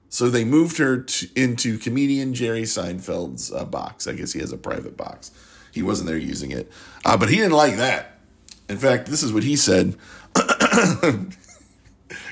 So 0.08 0.30
they 0.30 0.44
moved 0.44 0.78
her 0.78 1.02
to, 1.02 1.28
into 1.34 1.78
comedian 1.78 2.34
Jerry 2.34 2.62
Seinfeld's 2.62 3.52
uh, 3.52 3.64
box. 3.64 4.06
I 4.06 4.12
guess 4.12 4.32
he 4.32 4.40
has 4.40 4.52
a 4.52 4.56
private 4.56 4.96
box. 4.96 5.30
He 5.72 5.82
wasn't 5.82 6.08
there 6.08 6.18
using 6.18 6.50
it, 6.50 6.72
uh, 7.04 7.16
but 7.16 7.28
he 7.28 7.36
didn't 7.36 7.52
like 7.52 7.76
that. 7.76 8.18
In 8.68 8.78
fact, 8.78 9.06
this 9.06 9.22
is 9.22 9.32
what 9.32 9.44
he 9.44 9.56
said. 9.56 9.96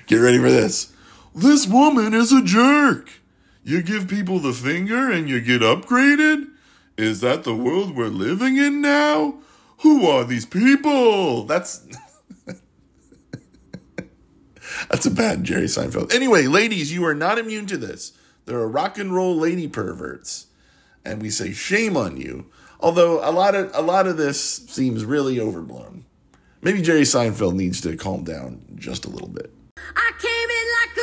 Get 0.07 0.17
ready 0.17 0.39
for 0.39 0.51
this. 0.51 0.93
This 1.35 1.67
woman 1.67 2.15
is 2.15 2.33
a 2.33 2.43
jerk. 2.43 3.11
You 3.63 3.83
give 3.83 4.09
people 4.09 4.39
the 4.39 4.53
finger 4.53 5.11
and 5.11 5.29
you 5.29 5.41
get 5.41 5.61
upgraded? 5.61 6.47
Is 6.97 7.21
that 7.21 7.45
the 7.45 7.55
world 7.55 7.97
we're 7.97 8.07
living 8.07 8.57
in 8.57 8.81
now? 8.81 9.41
Who 9.79 10.07
are 10.07 10.25
these 10.25 10.47
people? 10.47 11.45
That's 11.45 11.87
That's 14.89 15.07
a 15.07 15.11
bad 15.11 15.45
Jerry 15.45 15.67
Seinfeld. 15.67 16.15
Anyway, 16.15 16.47
ladies, 16.47 16.93
you 16.93 17.05
are 17.05 17.15
not 17.15 17.39
immune 17.39 17.67
to 17.67 17.77
this. 17.77 18.13
There 18.45 18.59
are 18.59 18.69
rock 18.69 18.99
and 18.99 19.15
roll 19.15 19.37
lady 19.37 19.69
perverts, 19.69 20.47
and 21.05 21.21
we 21.21 21.31
say 21.31 21.53
shame 21.53 21.97
on 21.97 22.17
you. 22.17 22.47
Although 22.79 23.29
a 23.29 23.33
lot 23.33 23.55
of 23.55 23.71
a 23.75 23.83
lot 23.83 24.07
of 24.07 24.17
this 24.17 24.41
seems 24.41 25.05
really 25.05 25.41
overblown. 25.41 26.05
Maybe 26.63 26.83
Jerry 26.83 27.03
Seinfeld 27.03 27.55
needs 27.55 27.81
to 27.83 27.97
calm 27.97 28.25
down 28.25 28.63
just 28.77 29.05
a 29.05 29.11
little 29.11 29.29
bit. 29.29 29.53
I 29.95 30.13
came 30.19 30.51
in 30.51 30.67
like 30.73 30.97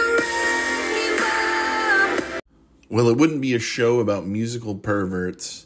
well, 2.94 3.10
it 3.10 3.18
wouldn't 3.18 3.42
be 3.42 3.56
a 3.56 3.60
show 3.60 4.00
about 4.00 4.28
musical 4.28 4.76
perverts 4.76 5.66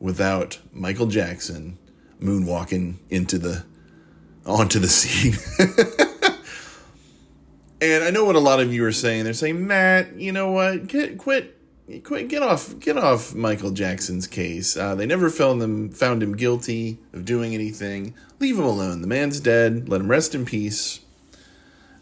without 0.00 0.58
Michael 0.72 1.06
Jackson 1.06 1.78
moonwalking 2.20 2.96
into 3.10 3.38
the 3.38 3.64
onto 4.44 4.80
the 4.80 4.88
scene. 4.88 5.36
And 7.82 8.04
I 8.04 8.10
know 8.10 8.24
what 8.24 8.36
a 8.36 8.40
lot 8.40 8.60
of 8.60 8.72
you 8.72 8.84
are 8.84 8.92
saying. 8.92 9.24
They're 9.24 9.32
saying, 9.32 9.66
Matt, 9.66 10.14
you 10.14 10.30
know 10.30 10.52
what? 10.52 10.86
Get 10.86 11.18
quit, 11.18 11.58
quit, 12.04 12.28
get 12.28 12.40
off, 12.40 12.78
get 12.78 12.96
off 12.96 13.34
Michael 13.34 13.72
Jackson's 13.72 14.28
case. 14.28 14.76
Uh, 14.76 14.94
they 14.94 15.04
never 15.04 15.28
found 15.28 15.60
them, 15.60 15.90
found 15.90 16.22
him 16.22 16.36
guilty 16.36 17.00
of 17.12 17.24
doing 17.24 17.54
anything. 17.54 18.14
Leave 18.38 18.56
him 18.56 18.64
alone. 18.64 19.00
The 19.00 19.08
man's 19.08 19.40
dead. 19.40 19.88
Let 19.88 20.00
him 20.00 20.08
rest 20.08 20.32
in 20.32 20.44
peace, 20.44 21.00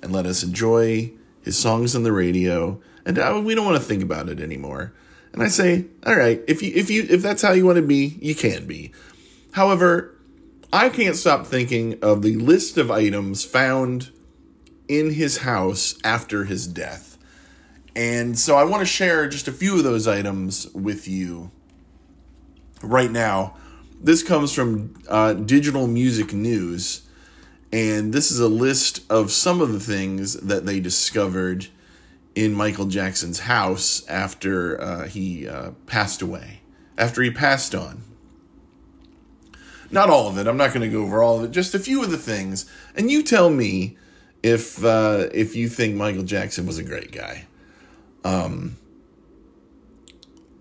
and 0.02 0.12
let 0.12 0.26
us 0.26 0.42
enjoy 0.42 1.12
his 1.40 1.58
songs 1.58 1.96
on 1.96 2.02
the 2.02 2.12
radio. 2.12 2.78
And 3.06 3.18
uh, 3.18 3.40
we 3.42 3.54
don't 3.54 3.64
want 3.64 3.78
to 3.78 3.82
think 3.82 4.02
about 4.02 4.28
it 4.28 4.38
anymore. 4.38 4.92
And 5.32 5.42
I 5.42 5.48
say, 5.48 5.86
all 6.04 6.14
right, 6.14 6.42
if 6.46 6.62
you 6.62 6.72
if 6.74 6.90
you 6.90 7.06
if 7.08 7.22
that's 7.22 7.40
how 7.40 7.52
you 7.52 7.64
want 7.64 7.76
to 7.76 7.82
be, 7.82 8.18
you 8.20 8.34
can 8.34 8.66
be. 8.66 8.92
However, 9.52 10.14
I 10.74 10.90
can't 10.90 11.16
stop 11.16 11.46
thinking 11.46 11.98
of 12.02 12.20
the 12.20 12.36
list 12.36 12.76
of 12.76 12.90
items 12.90 13.46
found 13.46 14.10
in 14.90 15.12
his 15.12 15.38
house 15.38 15.94
after 16.02 16.44
his 16.44 16.66
death. 16.66 17.16
And 17.94 18.36
so 18.36 18.56
I 18.56 18.64
want 18.64 18.80
to 18.80 18.86
share 18.86 19.28
just 19.28 19.46
a 19.46 19.52
few 19.52 19.78
of 19.78 19.84
those 19.84 20.08
items 20.08 20.68
with 20.74 21.06
you 21.06 21.52
right 22.82 23.10
now. 23.10 23.54
This 24.00 24.24
comes 24.24 24.52
from 24.52 24.94
uh, 25.08 25.34
Digital 25.34 25.86
Music 25.86 26.32
News, 26.32 27.02
and 27.72 28.12
this 28.12 28.32
is 28.32 28.40
a 28.40 28.48
list 28.48 29.00
of 29.08 29.30
some 29.30 29.60
of 29.60 29.72
the 29.72 29.78
things 29.78 30.34
that 30.34 30.66
they 30.66 30.80
discovered 30.80 31.68
in 32.34 32.52
Michael 32.52 32.86
Jackson's 32.86 33.40
house 33.40 34.04
after 34.08 34.80
uh, 34.80 35.06
he 35.06 35.46
uh, 35.46 35.70
passed 35.86 36.20
away, 36.20 36.62
after 36.98 37.22
he 37.22 37.30
passed 37.30 37.76
on. 37.76 38.02
Not 39.92 40.10
all 40.10 40.26
of 40.26 40.36
it. 40.36 40.48
I'm 40.48 40.56
not 40.56 40.72
going 40.72 40.88
to 40.88 40.96
go 40.96 41.02
over 41.02 41.22
all 41.22 41.38
of 41.38 41.44
it. 41.44 41.50
Just 41.52 41.74
a 41.74 41.78
few 41.78 42.02
of 42.02 42.10
the 42.10 42.18
things. 42.18 42.68
And 42.96 43.10
you 43.10 43.22
tell 43.22 43.50
me 43.50 43.96
if 44.42 44.84
uh, 44.84 45.28
if 45.32 45.54
you 45.56 45.68
think 45.68 45.94
Michael 45.96 46.22
Jackson 46.22 46.66
was 46.66 46.78
a 46.78 46.84
great 46.84 47.12
guy. 47.12 47.46
Um, 48.24 48.76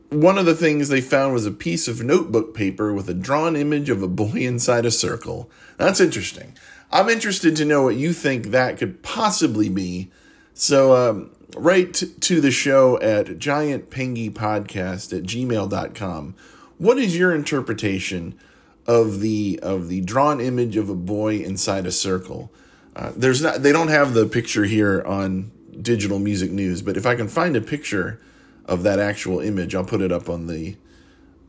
one 0.10 0.38
of 0.40 0.46
the 0.46 0.56
things 0.56 0.90
they 0.90 1.02
found 1.02 1.34
was 1.34 1.46
a 1.46 1.52
piece 1.52 1.88
of 1.88 2.04
notebook 2.04 2.56
paper 2.56 2.94
with 2.94 3.10
a 3.10 3.14
drawn 3.14 3.56
image 3.56 3.90
of 3.90 4.02
a 4.02 4.08
boy 4.08 4.38
inside 4.38 4.86
a 4.86 4.92
circle. 4.92 5.50
That's 5.78 6.00
interesting. 6.00 6.56
I'm 6.92 7.10
interested 7.10 7.56
to 7.58 7.66
know 7.66 7.84
what 7.84 7.96
you 7.96 8.14
think 8.14 8.48
that 8.48 8.78
could 8.78 9.04
possibly 9.04 9.70
be. 9.70 10.10
So, 10.56 10.96
um, 10.96 11.30
write 11.56 11.94
to 11.94 12.42
the 12.42 12.52
show 12.52 13.00
at 13.00 13.28
giantpengypodcast 13.28 15.16
at 15.16 15.24
gmail.com. 15.24 16.36
What 16.78 16.98
is 16.98 17.18
your 17.18 17.36
interpretation 17.36 18.40
of 18.88 19.20
the 19.20 19.60
of 19.62 19.90
the 19.90 20.02
drawn 20.02 20.42
image 20.42 20.76
of 20.76 20.90
a 20.90 20.96
boy 20.96 21.36
inside 21.36 21.86
a 21.86 21.92
circle? 21.92 22.52
Uh, 23.00 23.14
there's 23.16 23.42
not 23.42 23.64
they 23.64 23.72
don't 23.72 23.88
have 23.88 24.14
the 24.14 24.26
picture 24.26 24.66
here 24.66 25.02
on 25.04 25.50
digital 25.82 26.20
music 26.20 26.52
news, 26.52 26.82
but 26.82 26.98
if 26.98 27.06
I 27.06 27.16
can 27.16 27.30
find 27.30 27.56
a 27.56 27.62
picture 27.62 28.20
of 28.66 28.84
that 28.84 29.00
actual 29.00 29.40
image, 29.40 29.74
I'll 29.74 29.86
put 29.86 30.02
it 30.02 30.12
up 30.12 30.28
on 30.28 30.48
the 30.48 30.76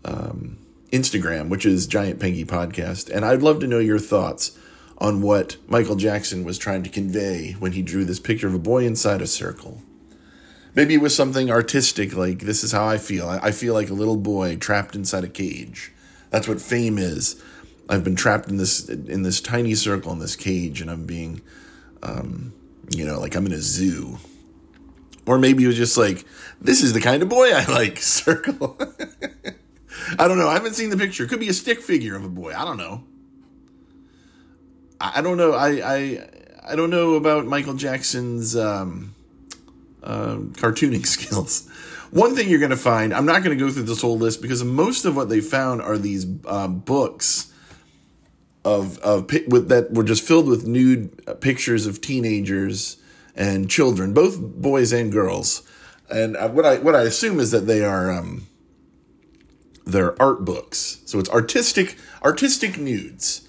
um, 0.04 0.58
Instagram, 0.92 1.48
which 1.48 1.66
is 1.66 1.88
Giant 1.88 2.20
Pengy 2.20 2.46
Podcast, 2.46 3.10
and 3.10 3.24
I'd 3.24 3.42
love 3.42 3.58
to 3.60 3.66
know 3.66 3.80
your 3.80 3.98
thoughts 3.98 4.56
on 4.98 5.22
what 5.22 5.56
Michael 5.66 5.96
Jackson 5.96 6.44
was 6.44 6.56
trying 6.56 6.84
to 6.84 6.88
convey 6.88 7.56
when 7.58 7.72
he 7.72 7.82
drew 7.82 8.04
this 8.04 8.20
picture 8.20 8.46
of 8.46 8.54
a 8.54 8.58
boy 8.58 8.84
inside 8.84 9.20
a 9.20 9.26
circle. 9.26 9.82
Maybe 10.76 10.94
it 10.94 11.00
was 11.00 11.16
something 11.16 11.50
artistic, 11.50 12.14
like 12.14 12.40
this 12.40 12.62
is 12.62 12.70
how 12.70 12.86
I 12.86 12.96
feel. 12.96 13.28
I 13.28 13.50
feel 13.50 13.74
like 13.74 13.90
a 13.90 13.94
little 13.94 14.16
boy 14.16 14.54
trapped 14.54 14.94
inside 14.94 15.24
a 15.24 15.28
cage. 15.28 15.90
That's 16.30 16.46
what 16.46 16.60
fame 16.60 16.96
is. 16.96 17.42
I've 17.90 18.04
been 18.04 18.14
trapped 18.14 18.48
in 18.48 18.56
this 18.56 18.88
in 18.88 19.22
this 19.24 19.40
tiny 19.40 19.74
circle 19.74 20.12
in 20.12 20.20
this 20.20 20.36
cage, 20.36 20.80
and 20.80 20.88
I'm 20.88 21.06
being, 21.06 21.42
um, 22.04 22.54
you 22.88 23.04
know, 23.04 23.18
like 23.18 23.34
I'm 23.34 23.44
in 23.46 23.52
a 23.52 23.58
zoo. 23.58 24.18
Or 25.26 25.38
maybe 25.38 25.64
it 25.64 25.66
was 25.66 25.76
just 25.76 25.98
like, 25.98 26.24
this 26.60 26.82
is 26.82 26.92
the 26.92 27.00
kind 27.00 27.22
of 27.22 27.28
boy 27.28 27.52
I 27.52 27.64
like. 27.66 27.98
Circle. 28.02 28.78
I 30.18 30.28
don't 30.28 30.38
know. 30.38 30.48
I 30.48 30.54
haven't 30.54 30.74
seen 30.74 30.90
the 30.90 30.96
picture. 30.96 31.24
It 31.24 31.28
could 31.28 31.40
be 31.40 31.48
a 31.48 31.52
stick 31.52 31.80
figure 31.80 32.16
of 32.16 32.24
a 32.24 32.28
boy. 32.28 32.54
I 32.56 32.64
don't 32.64 32.76
know. 32.76 33.04
I, 35.00 35.20
don't 35.20 35.36
know. 35.36 35.52
I, 35.52 35.68
I 35.68 36.28
I 36.72 36.76
don't 36.76 36.90
know 36.90 37.14
about 37.14 37.46
Michael 37.46 37.74
Jackson's 37.74 38.56
um, 38.56 39.14
uh, 40.02 40.36
cartooning 40.52 41.06
skills. 41.16 41.68
One 42.10 42.34
thing 42.34 42.48
you're 42.48 42.58
going 42.58 42.70
to 42.70 42.76
find, 42.76 43.14
I'm 43.14 43.26
not 43.26 43.42
going 43.42 43.56
to 43.56 43.64
go 43.64 43.70
through 43.70 43.84
this 43.84 44.02
whole 44.02 44.18
list 44.18 44.42
because 44.42 44.62
most 44.64 45.04
of 45.04 45.16
what 45.16 45.28
they 45.28 45.40
found 45.40 45.80
are 45.80 45.96
these 45.96 46.26
uh, 46.44 46.68
books 46.68 47.52
of 48.64 48.98
of 48.98 49.30
with 49.48 49.68
that 49.68 49.92
were 49.92 50.04
just 50.04 50.26
filled 50.26 50.46
with 50.46 50.66
nude 50.66 51.40
pictures 51.40 51.86
of 51.86 52.00
teenagers 52.00 52.96
and 53.34 53.70
children, 53.70 54.12
both 54.12 54.38
boys 54.40 54.92
and 54.92 55.10
girls. 55.10 55.62
And 56.10 56.36
what 56.54 56.66
I 56.66 56.78
what 56.78 56.94
I 56.94 57.02
assume 57.02 57.40
is 57.40 57.50
that 57.52 57.66
they 57.66 57.84
are 57.84 58.10
um, 58.10 58.46
they're 59.86 60.20
art 60.20 60.44
books. 60.44 61.00
So 61.06 61.18
it's 61.18 61.30
artistic 61.30 61.96
artistic 62.22 62.78
nudes. 62.78 63.46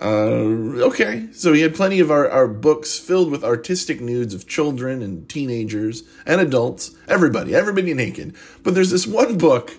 Uh, 0.00 0.80
okay, 0.80 1.28
so 1.30 1.52
he 1.52 1.60
had 1.60 1.74
plenty 1.74 2.00
of 2.00 2.10
our, 2.10 2.26
our 2.30 2.48
books 2.48 2.98
filled 2.98 3.30
with 3.30 3.44
artistic 3.44 4.00
nudes 4.00 4.32
of 4.32 4.48
children 4.48 5.02
and 5.02 5.28
teenagers 5.28 6.04
and 6.24 6.40
adults, 6.40 6.92
everybody, 7.06 7.54
everybody 7.54 7.92
naked. 7.92 8.34
But 8.62 8.74
there's 8.74 8.90
this 8.90 9.06
one 9.06 9.36
book 9.36 9.78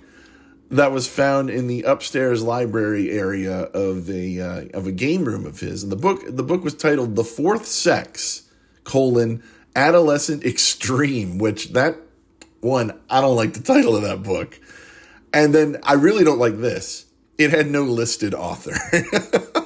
that 0.72 0.91
was 0.91 1.07
found 1.07 1.49
in 1.49 1.67
the 1.67 1.84
upstairs 1.84 2.41
library 2.41 3.11
area 3.11 3.61
of 3.61 4.09
a 4.09 4.39
uh, 4.39 4.65
of 4.74 4.88
a 4.88 4.91
game 4.91 5.26
room 5.26 5.45
of 5.45 5.59
his, 5.59 5.84
and 5.84 5.91
the 5.91 5.97
book 5.97 6.24
the 6.28 6.43
book 6.43 6.63
was 6.63 6.74
titled 6.74 7.15
"The 7.15 7.24
Fourth 7.24 7.65
Sex: 7.65 8.43
colon 8.84 9.43
Adolescent 9.76 10.43
Extreme," 10.43 11.38
which 11.38 11.74
that 11.74 11.97
one 12.61 12.99
I 13.09 13.22
don't 13.22 13.36
like 13.36 13.53
the 13.53 13.61
title 13.61 13.95
of 13.95 14.01
that 14.01 14.24
book, 14.24 14.59
and 15.34 15.53
then 15.53 15.78
I 15.84 15.93
really 15.93 16.24
don't 16.24 16.39
like 16.39 16.59
this. 16.59 17.05
It 17.38 17.51
had 17.51 17.69
no 17.69 17.84
listed 17.84 18.34
author. 18.34 18.74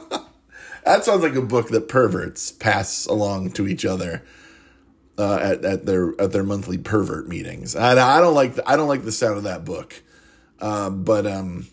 That 0.86 1.04
sounds 1.04 1.24
like 1.24 1.36
a 1.36 1.42
book 1.42 1.70
that 1.70 1.88
perverts 1.90 2.52
pass 2.52 3.08
along 3.08 3.52
to 3.54 3.68
each 3.68 3.86
other 3.86 4.24
uh, 5.18 5.38
at 5.38 5.66
at 5.66 5.86
their 5.88 6.14
at 6.22 6.32
their 6.32 6.44
monthly 6.44 6.78
pervert 6.78 7.28
meetings. 7.28 7.76
I, 7.76 7.94
I 7.94 8.22
don't 8.22 8.36
like 8.36 8.56
the, 8.56 8.70
I 8.70 8.76
don't 8.76 8.88
like 8.88 9.04
the 9.04 9.12
sound 9.12 9.38
of 9.38 9.44
that 9.46 9.66
book, 9.66 10.04
uh, 10.60 10.90
but 10.90 11.26
um, 11.26 11.68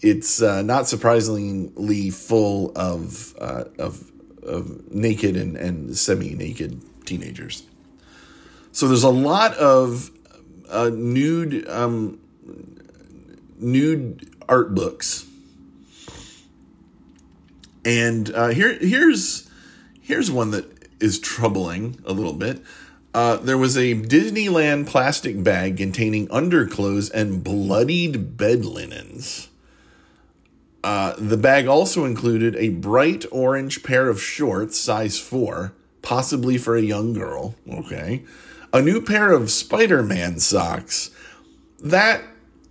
it's 0.00 0.42
uh, 0.42 0.62
not 0.62 0.86
surprisingly 0.88 2.10
full 2.10 2.72
of 2.76 3.34
uh, 3.40 3.64
of 3.78 4.10
of 4.42 4.92
naked 4.92 5.36
and, 5.36 5.56
and 5.56 5.96
semi 5.96 6.34
naked 6.34 6.80
teenagers. 7.06 7.64
So 8.72 8.88
there's 8.88 9.04
a 9.04 9.10
lot 9.10 9.54
of 9.54 10.10
uh, 10.68 10.90
nude 10.92 11.68
um, 11.68 12.20
nude 13.58 14.30
art 14.48 14.74
books 14.74 15.26
and 17.84 18.34
uh, 18.34 18.48
here, 18.48 18.78
here's 18.80 19.48
here's 20.00 20.30
one 20.30 20.50
that 20.52 20.66
is 21.00 21.18
troubling 21.18 22.00
a 22.06 22.12
little 22.12 22.32
bit. 22.32 22.62
Uh, 23.14 23.36
there 23.36 23.56
was 23.56 23.76
a 23.76 23.94
Disneyland 23.94 24.88
plastic 24.88 25.42
bag 25.44 25.76
containing 25.76 26.28
underclothes 26.32 27.08
and 27.10 27.44
bloodied 27.44 28.36
bed 28.36 28.64
linens. 28.64 29.48
Uh, 30.82 31.14
the 31.16 31.36
bag 31.36 31.66
also 31.66 32.04
included 32.04 32.56
a 32.56 32.68
bright 32.70 33.24
orange 33.30 33.84
pair 33.84 34.08
of 34.08 34.20
shorts, 34.20 34.78
size 34.78 35.18
4, 35.18 35.72
possibly 36.02 36.58
for 36.58 36.76
a 36.76 36.82
young 36.82 37.14
girl. 37.14 37.54
Okay. 37.72 38.24
A 38.72 38.82
new 38.82 39.00
pair 39.00 39.30
of 39.30 39.50
Spider 39.50 40.02
Man 40.02 40.40
socks. 40.40 41.10
That 41.80 42.22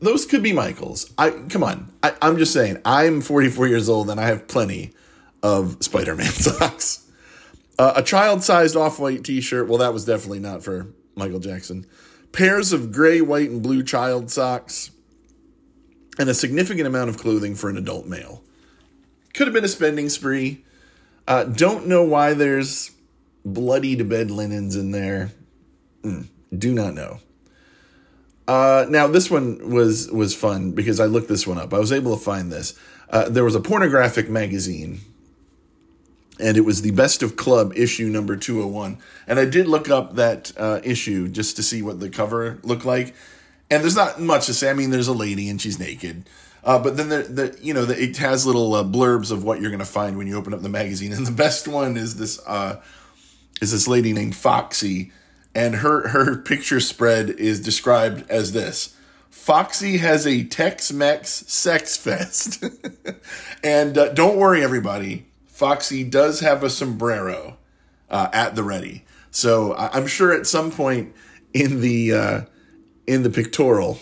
those 0.01 0.25
could 0.25 0.43
be 0.43 0.51
Michael's. 0.51 1.11
I 1.17 1.29
come 1.31 1.63
on. 1.63 1.91
I, 2.03 2.13
I'm 2.21 2.37
just 2.37 2.51
saying. 2.51 2.81
I'm 2.83 3.21
44 3.21 3.67
years 3.67 3.87
old 3.87 4.09
and 4.09 4.19
I 4.19 4.25
have 4.25 4.49
plenty 4.49 4.91
of 5.41 5.77
Spider 5.79 6.15
Man 6.15 6.25
socks. 6.31 7.02
Uh, 7.77 7.93
a 7.95 8.03
child 8.03 8.43
sized 8.43 8.75
off 8.75 8.99
white 8.99 9.23
t 9.23 9.41
shirt. 9.41 9.67
Well, 9.67 9.79
that 9.79 9.93
was 9.93 10.05
definitely 10.05 10.39
not 10.39 10.63
for 10.63 10.87
Michael 11.15 11.39
Jackson. 11.39 11.85
Pairs 12.31 12.73
of 12.73 12.91
gray, 12.91 13.21
white, 13.21 13.49
and 13.49 13.61
blue 13.61 13.83
child 13.83 14.29
socks. 14.31 14.91
And 16.19 16.29
a 16.29 16.33
significant 16.33 16.85
amount 16.85 17.09
of 17.09 17.17
clothing 17.17 17.55
for 17.55 17.69
an 17.69 17.77
adult 17.77 18.05
male. 18.05 18.43
Could 19.33 19.47
have 19.47 19.53
been 19.53 19.63
a 19.63 19.69
spending 19.69 20.09
spree. 20.09 20.63
Uh, 21.27 21.45
don't 21.45 21.87
know 21.87 22.03
why 22.03 22.33
there's 22.33 22.91
bloodied 23.43 24.07
bed 24.07 24.29
linens 24.29 24.75
in 24.75 24.91
there. 24.91 25.31
Mm, 26.03 26.27
do 26.55 26.73
not 26.73 26.93
know. 26.93 27.19
Uh, 28.47 28.85
now 28.89 29.07
this 29.07 29.31
one 29.31 29.71
was 29.71 30.11
was 30.11 30.35
fun 30.35 30.71
because 30.71 30.99
I 30.99 31.05
looked 31.05 31.29
this 31.29 31.47
one 31.47 31.57
up. 31.57 31.73
I 31.73 31.79
was 31.79 31.91
able 31.91 32.15
to 32.15 32.23
find 32.23 32.51
this. 32.51 32.77
Uh, 33.09 33.29
there 33.29 33.43
was 33.43 33.55
a 33.55 33.61
pornographic 33.61 34.29
magazine 34.29 34.99
and 36.39 36.57
it 36.57 36.61
was 36.61 36.81
the 36.81 36.91
best 36.91 37.21
of 37.21 37.35
club 37.35 37.71
issue 37.75 38.07
number 38.07 38.35
201 38.35 38.97
and 39.27 39.39
i 39.39 39.45
did 39.45 39.67
look 39.67 39.89
up 39.89 40.15
that 40.15 40.51
uh, 40.57 40.79
issue 40.83 41.27
just 41.27 41.55
to 41.55 41.63
see 41.63 41.81
what 41.81 41.99
the 41.99 42.09
cover 42.09 42.59
looked 42.63 42.85
like. 42.85 43.13
And 43.69 43.81
there's 43.81 43.95
not 43.95 44.21
much 44.21 44.45
to 44.47 44.53
say. 44.53 44.69
I 44.69 44.73
mean 44.73 44.91
there's 44.91 45.07
a 45.07 45.13
lady 45.13 45.49
and 45.49 45.59
she's 45.59 45.79
naked. 45.79 46.29
Uh, 46.63 46.79
but 46.79 46.95
then 46.95 47.09
the, 47.09 47.23
the 47.23 47.57
you 47.61 47.73
know 47.73 47.85
the, 47.85 48.01
it 48.01 48.17
has 48.17 48.45
little 48.45 48.73
uh, 48.73 48.83
blurbs 48.83 49.31
of 49.31 49.43
what 49.43 49.59
you're 49.59 49.71
going 49.71 49.79
to 49.79 49.85
find 49.85 50.17
when 50.17 50.27
you 50.27 50.37
open 50.37 50.53
up 50.53 50.61
the 50.61 50.69
magazine. 50.69 51.11
And 51.11 51.25
the 51.25 51.31
best 51.31 51.67
one 51.67 51.97
is 51.97 52.15
this 52.17 52.39
uh, 52.45 52.81
is 53.61 53.71
this 53.71 53.87
lady 53.87 54.13
named 54.13 54.35
foxy. 54.35 55.11
And 55.55 55.75
her 55.75 56.07
her 56.09 56.37
picture 56.37 56.79
spread 56.79 57.31
is 57.31 57.59
described 57.59 58.29
as 58.29 58.53
this. 58.53 58.95
Foxy 59.29 59.97
has 59.97 60.25
a 60.25 60.43
Tex-Mex 60.43 61.29
sex 61.47 61.97
fest. 61.97 62.63
and 63.63 63.97
uh, 63.97 64.09
don't 64.13 64.37
worry, 64.37 64.63
everybody. 64.63 65.25
Foxy 65.53 66.03
does 66.03 66.39
have 66.39 66.63
a 66.63 66.69
sombrero 66.69 67.57
uh, 68.09 68.27
at 68.33 68.55
the 68.55 68.63
ready. 68.63 69.05
So 69.29 69.75
I'm 69.75 70.07
sure 70.07 70.33
at 70.33 70.47
some 70.47 70.71
point 70.71 71.13
in 71.53 71.79
the 71.79 72.11
uh, 72.11 72.41
in 73.05 73.21
the 73.21 73.29
pictorial, 73.29 73.99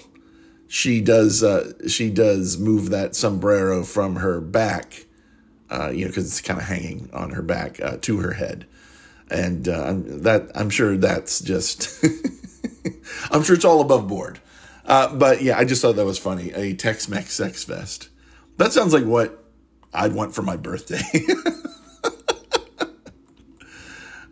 she 0.70 1.02
does 1.02 1.44
uh, 1.44 1.74
she 1.90 2.10
does 2.10 2.58
move 2.58 2.90
that 2.92 3.18
sombrero 3.18 3.84
from 3.84 4.16
her 4.16 4.40
back, 4.40 5.08
uh, 5.70 5.90
you 5.90 6.06
know, 6.06 6.08
because 6.08 6.28
it's 6.28 6.40
kind 6.40 6.58
of 6.58 6.68
hanging 6.68 7.10
on 7.12 7.32
her 7.32 7.42
back 7.42 7.82
uh, 7.82 7.98
to 8.00 8.20
her 8.20 8.32
head, 8.32 8.66
and 9.30 9.68
uh, 9.68 9.84
I'm, 9.88 10.24
that 10.24 10.52
I'm 10.56 10.70
sure 10.70 10.96
that's 10.96 11.42
just 11.42 12.02
I'm 13.32 13.44
sure 13.44 13.58
it's 13.58 13.66
all 13.66 13.82
above 13.82 14.08
board. 14.08 14.40
but 14.86 15.42
yeah, 15.42 15.58
I 15.58 15.66
just 15.66 15.82
thought 15.82 15.98
that 15.98 16.06
was 16.06 16.18
funny. 16.18 16.54
A 16.54 16.74
Tex-Mex 16.74 17.34
sex 17.34 17.66
fest. 17.66 18.08
That 18.56 18.72
sounds 18.72 18.94
like 18.94 19.04
what 19.04 19.41
I'd 19.94 20.14
want 20.14 20.34
for 20.34 20.42
my 20.42 20.56
birthday. 20.56 21.02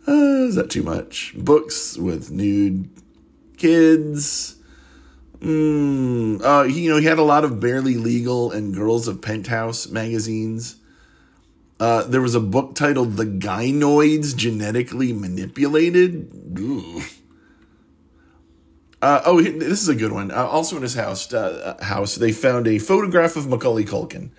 uh, 0.06 0.46
is 0.46 0.54
that 0.54 0.70
too 0.70 0.82
much? 0.82 1.34
Books 1.36 1.96
with 1.98 2.30
nude 2.30 2.88
kids. 3.56 4.56
Mm, 5.40 6.42
uh, 6.42 6.64
he, 6.64 6.82
you 6.82 6.90
know, 6.90 6.98
he 6.98 7.06
had 7.06 7.18
a 7.18 7.22
lot 7.22 7.44
of 7.44 7.60
barely 7.60 7.94
legal 7.94 8.50
and 8.50 8.74
Girls 8.74 9.08
of 9.08 9.22
Penthouse 9.22 9.88
magazines. 9.88 10.76
Uh, 11.78 12.02
there 12.02 12.20
was 12.20 12.34
a 12.34 12.40
book 12.40 12.74
titled 12.74 13.16
"The 13.16 13.24
Gynoids 13.24 14.36
Genetically 14.36 15.12
Manipulated." 15.14 16.30
Uh, 19.02 19.22
oh, 19.24 19.40
this 19.40 19.80
is 19.80 19.88
a 19.88 19.94
good 19.94 20.12
one. 20.12 20.30
Uh, 20.30 20.44
also 20.44 20.76
in 20.76 20.82
his 20.82 20.94
house, 20.94 21.32
uh, 21.32 21.78
house, 21.80 22.16
they 22.16 22.32
found 22.32 22.66
a 22.68 22.78
photograph 22.78 23.34
of 23.34 23.48
Macaulay 23.48 23.84
Culkin. 23.84 24.30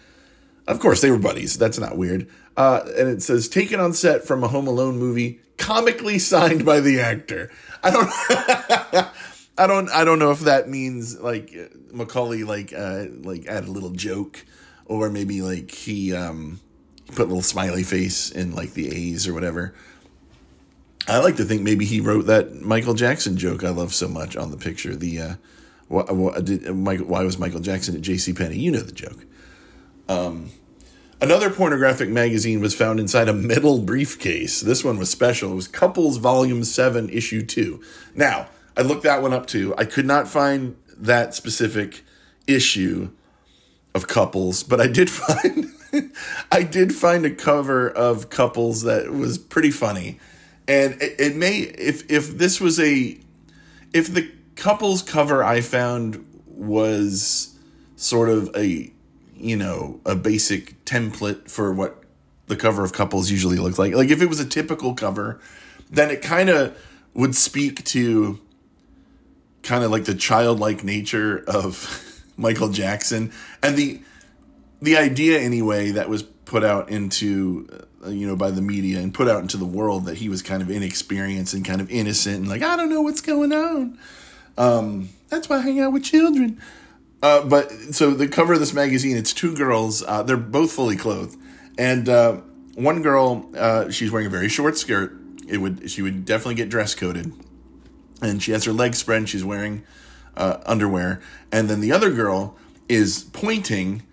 Of 0.68 0.80
course, 0.80 1.01
they 1.01 1.12
were 1.12 1.18
buddies. 1.18 1.57
That's 1.57 1.80
not 1.80 1.97
weird. 1.97 2.28
Uh, 2.55 2.82
and 2.97 3.07
it 3.07 3.22
says 3.22 3.49
taken 3.49 3.80
on 3.80 3.93
set 3.93 4.26
from 4.26 4.43
a 4.43 4.47
Home 4.47 4.68
Alone 4.68 4.97
movie, 4.97 5.39
comically 5.57 6.20
signed 6.20 6.66
by 6.66 6.80
the 6.80 6.99
actor. 6.99 7.51
I 7.84 7.91
don't. 7.91 8.09
I 9.57 9.68
don't. 9.68 9.89
I 9.89 10.03
don't 10.03 10.20
know 10.20 10.32
if 10.32 10.41
that 10.41 10.70
means 10.70 11.20
like 11.20 11.53
Macaulay 11.91 12.43
like 12.43 12.74
uh, 12.74 13.05
like 13.22 13.47
add 13.47 13.66
a 13.66 13.72
little 13.72 13.91
joke, 13.91 14.45
or 14.86 15.09
maybe 15.09 15.41
like 15.41 15.72
he 15.72 16.16
um, 16.16 16.59
put 17.07 17.22
a 17.22 17.26
little 17.26 17.41
smiley 17.41 17.84
face 17.84 18.32
in 18.32 18.53
like 18.53 18.74
the 18.74 18.89
A's 18.89 19.28
or 19.28 19.34
whatever. 19.34 19.74
I 21.07 21.20
like 21.20 21.38
to 21.38 21.45
think 21.45 21.62
maybe 21.64 21.86
he 21.86 21.99
wrote 21.99 22.28
that 22.28 22.53
Michael 22.62 22.93
Jackson 22.93 23.36
joke 23.36 23.64
I 23.64 23.70
love 23.70 23.93
so 23.93 24.07
much 24.07 24.38
on 24.38 24.51
the 24.51 24.57
picture. 24.57 24.95
The 24.95 25.22
uh, 25.22 25.36
why, 25.88 26.03
why, 26.03 26.97
why 26.97 27.24
was 27.24 27.38
Michael 27.38 27.59
Jackson 27.59 27.95
at 27.95 28.01
J.C. 28.01 28.34
Penney? 28.34 28.57
You 28.57 28.72
know 28.72 28.80
the 28.80 28.91
joke. 28.91 29.26
Um, 30.12 30.51
another 31.22 31.49
pornographic 31.49 32.09
magazine 32.09 32.59
was 32.59 32.76
found 32.76 32.99
inside 32.99 33.30
a 33.30 33.34
metal 33.34 33.80
briefcase. 33.80 34.59
This 34.59 34.84
one 34.84 34.97
was 34.97 35.09
special. 35.09 35.53
It 35.53 35.55
was 35.55 35.68
Couples 35.70 36.18
Volume 36.18 36.66
7, 36.66 37.09
Issue 37.09 37.45
2. 37.45 37.82
Now, 38.14 38.49
I 38.76 38.82
looked 38.82 39.03
that 39.03 39.22
one 39.22 39.34
up 39.34 39.47
too. 39.47 39.74
I 39.78 39.86
could 39.86 40.05
not 40.05 40.28
find 40.28 40.76
that 40.97 41.34
specific 41.34 42.03
issue 42.45 43.12
of 43.95 44.07
Couples, 44.07 44.64
but 44.64 44.82
I 44.82 44.88
did 44.88 45.09
find 45.09 45.72
I 46.51 46.64
did 46.64 46.95
find 46.95 47.26
a 47.26 47.32
cover 47.32 47.89
of 47.89 48.30
Couples 48.30 48.84
that 48.84 49.12
was 49.12 49.38
pretty 49.38 49.72
funny. 49.72 50.20
And 50.68 51.01
it, 51.01 51.20
it 51.20 51.36
may 51.36 51.59
if 51.59 52.09
if 52.09 52.38
this 52.38 52.62
was 52.62 52.80
a 52.80 53.20
if 53.93 54.14
the 54.14 54.32
Couples 54.55 55.01
cover 55.01 55.43
I 55.43 55.59
found 55.59 56.26
was 56.45 57.57
sort 57.97 58.30
of 58.30 58.49
a 58.55 58.93
you 59.42 59.56
know, 59.56 60.00
a 60.06 60.16
basic 60.16 60.84
template 60.86 61.50
for 61.50 61.74
what 61.74 62.04
the 62.48 62.56
cover 62.56 62.84
of 62.84 62.94
couples 62.94 63.32
usually 63.32 63.58
looks 63.58 63.80
like. 63.80 63.94
Like 63.94 64.10
if 64.10 64.22
it 64.22 64.28
was 64.28 64.39
a 64.39 64.46
typical 64.46 64.94
cover, 64.94 65.39
then 65.89 66.12
it 66.12 66.22
kind 66.22 66.50
of 66.50 66.78
would 67.14 67.36
speak 67.36 67.84
to 67.86 68.39
kind 69.64 69.84
of 69.84 69.92
like 69.92 70.06
the 70.06 70.16
childlike 70.16 70.84
nature 70.84 71.44
of 71.48 72.24
Michael 72.38 72.70
Jackson 72.70 73.32
and 73.62 73.76
the 73.76 74.02
the 74.82 74.98
idea 74.98 75.39
anyway 75.39 75.92
that 75.92 76.10
was 76.10 76.24
put 76.24 76.64
out 76.64 76.89
into 76.89 77.68
uh, 78.04 78.10
you 78.10 78.28
know 78.28 78.36
by 78.36 78.50
the 78.50 78.62
media 78.62 79.00
and 79.00 79.14
put 79.14 79.28
out 79.28 79.42
into 79.42 79.58
the 79.58 79.66
world 79.66 80.06
that 80.06 80.18
he 80.18 80.28
was 80.28 80.42
kind 80.42 80.62
of 80.62 80.72
inexperienced 80.72 81.54
and 81.54 81.64
kind 81.64 81.82
of 81.82 81.92
innocent 81.92 82.38
and 82.38 82.50
like 82.50 82.64
I 82.64 82.76
don't 82.76 82.89
know 82.89 83.02
what's 83.02 83.22
going 83.22 83.54
on. 83.54 83.98
Um, 84.58 85.10
that's 85.30 85.48
why 85.48 85.58
I 85.58 85.62
hang 85.62 85.80
out 85.80 85.94
with 85.94 86.04
children 86.04 86.60
Uh, 87.22 87.46
but 87.46 87.72
so 87.94 88.12
the 88.12 88.28
cover 88.28 88.54
of 88.54 88.60
this 88.60 88.74
magazine, 88.74 89.16
it's 89.16 89.34
two 89.34 89.56
girls. 89.56 90.04
Uh, 90.04 90.24
they're 90.24 90.38
both 90.38 90.72
fully 90.72 90.96
clothed, 90.96 91.38
and 91.78 92.10
uh, 92.10 92.38
one 92.76 93.02
girl, 93.04 93.50
uh, 93.56 93.92
she's 93.92 94.12
wearing 94.12 94.28
a 94.28 94.30
very 94.30 94.50
short 94.50 94.78
skirt. 94.78 95.14
It 95.48 95.58
would 95.58 95.90
she 95.92 96.02
would 96.02 96.26
definitely 96.26 96.56
get 96.56 96.70
dress 96.70 96.96
coded, 96.96 97.32
and 98.22 98.42
she 98.42 98.52
has 98.54 98.66
her 98.66 98.74
legs 98.74 98.98
spread. 98.98 99.30
She's 99.30 99.46
wearing 99.46 99.84
uh, 100.36 100.58
underwear, 100.66 101.22
and 101.52 101.70
then 101.70 101.80
the 101.80 101.92
other 101.92 102.12
girl 102.12 102.56
is 102.90 103.26
pointing. 103.34 104.04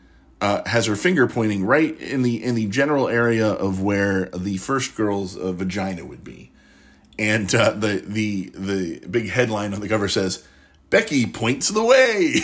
Uh, 0.41 0.63
has 0.69 0.87
her 0.87 0.95
finger 0.95 1.27
pointing 1.27 1.65
right 1.65 2.01
in 2.01 2.23
the 2.23 2.45
in 2.45 2.55
the 2.55 2.67
general 2.69 3.09
area 3.09 3.49
of 3.49 3.83
where 3.83 4.27
the 4.27 4.57
first 4.59 4.95
girl's 4.95 5.35
vagina 5.35 6.05
would 6.05 6.23
be, 6.23 6.53
and 7.19 7.49
the 7.49 8.05
the 8.07 8.53
the 8.55 9.05
big 9.09 9.31
headline 9.31 9.75
on 9.75 9.81
the 9.81 9.89
cover 9.89 10.07
says 10.09 10.47
Becky 10.91 11.27
points 11.27 11.69
the 11.69 11.85
way. 11.85 12.35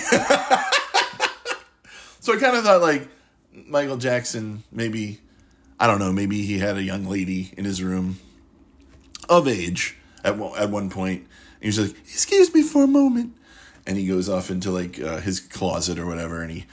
so 2.20 2.34
I 2.34 2.36
kind 2.36 2.57
of 2.57 2.64
thought 2.64 2.80
like 2.80 3.09
Michael 3.53 3.97
Jackson, 3.97 4.64
maybe, 4.70 5.20
I 5.78 5.86
don't 5.86 5.99
know, 5.99 6.12
maybe 6.12 6.42
he 6.42 6.59
had 6.59 6.76
a 6.76 6.82
young 6.82 7.07
lady 7.07 7.53
in 7.57 7.64
his 7.64 7.82
room 7.82 8.18
of 9.28 9.49
age 9.49 9.97
at, 10.22 10.38
at 10.38 10.70
one 10.70 10.90
point. 10.90 11.20
And 11.20 11.62
he's 11.62 11.78
like, 11.78 11.97
excuse 12.01 12.53
me 12.53 12.62
for 12.62 12.84
a 12.84 12.88
moment. 12.88 13.34
And 13.86 13.97
he 13.97 14.07
goes 14.07 14.28
off 14.28 14.51
into 14.51 14.70
like 14.70 15.01
uh, 15.01 15.20
his 15.20 15.40
closet 15.40 15.99
or 15.99 16.07
whatever, 16.07 16.42
and 16.42 16.51
he, 16.51 16.64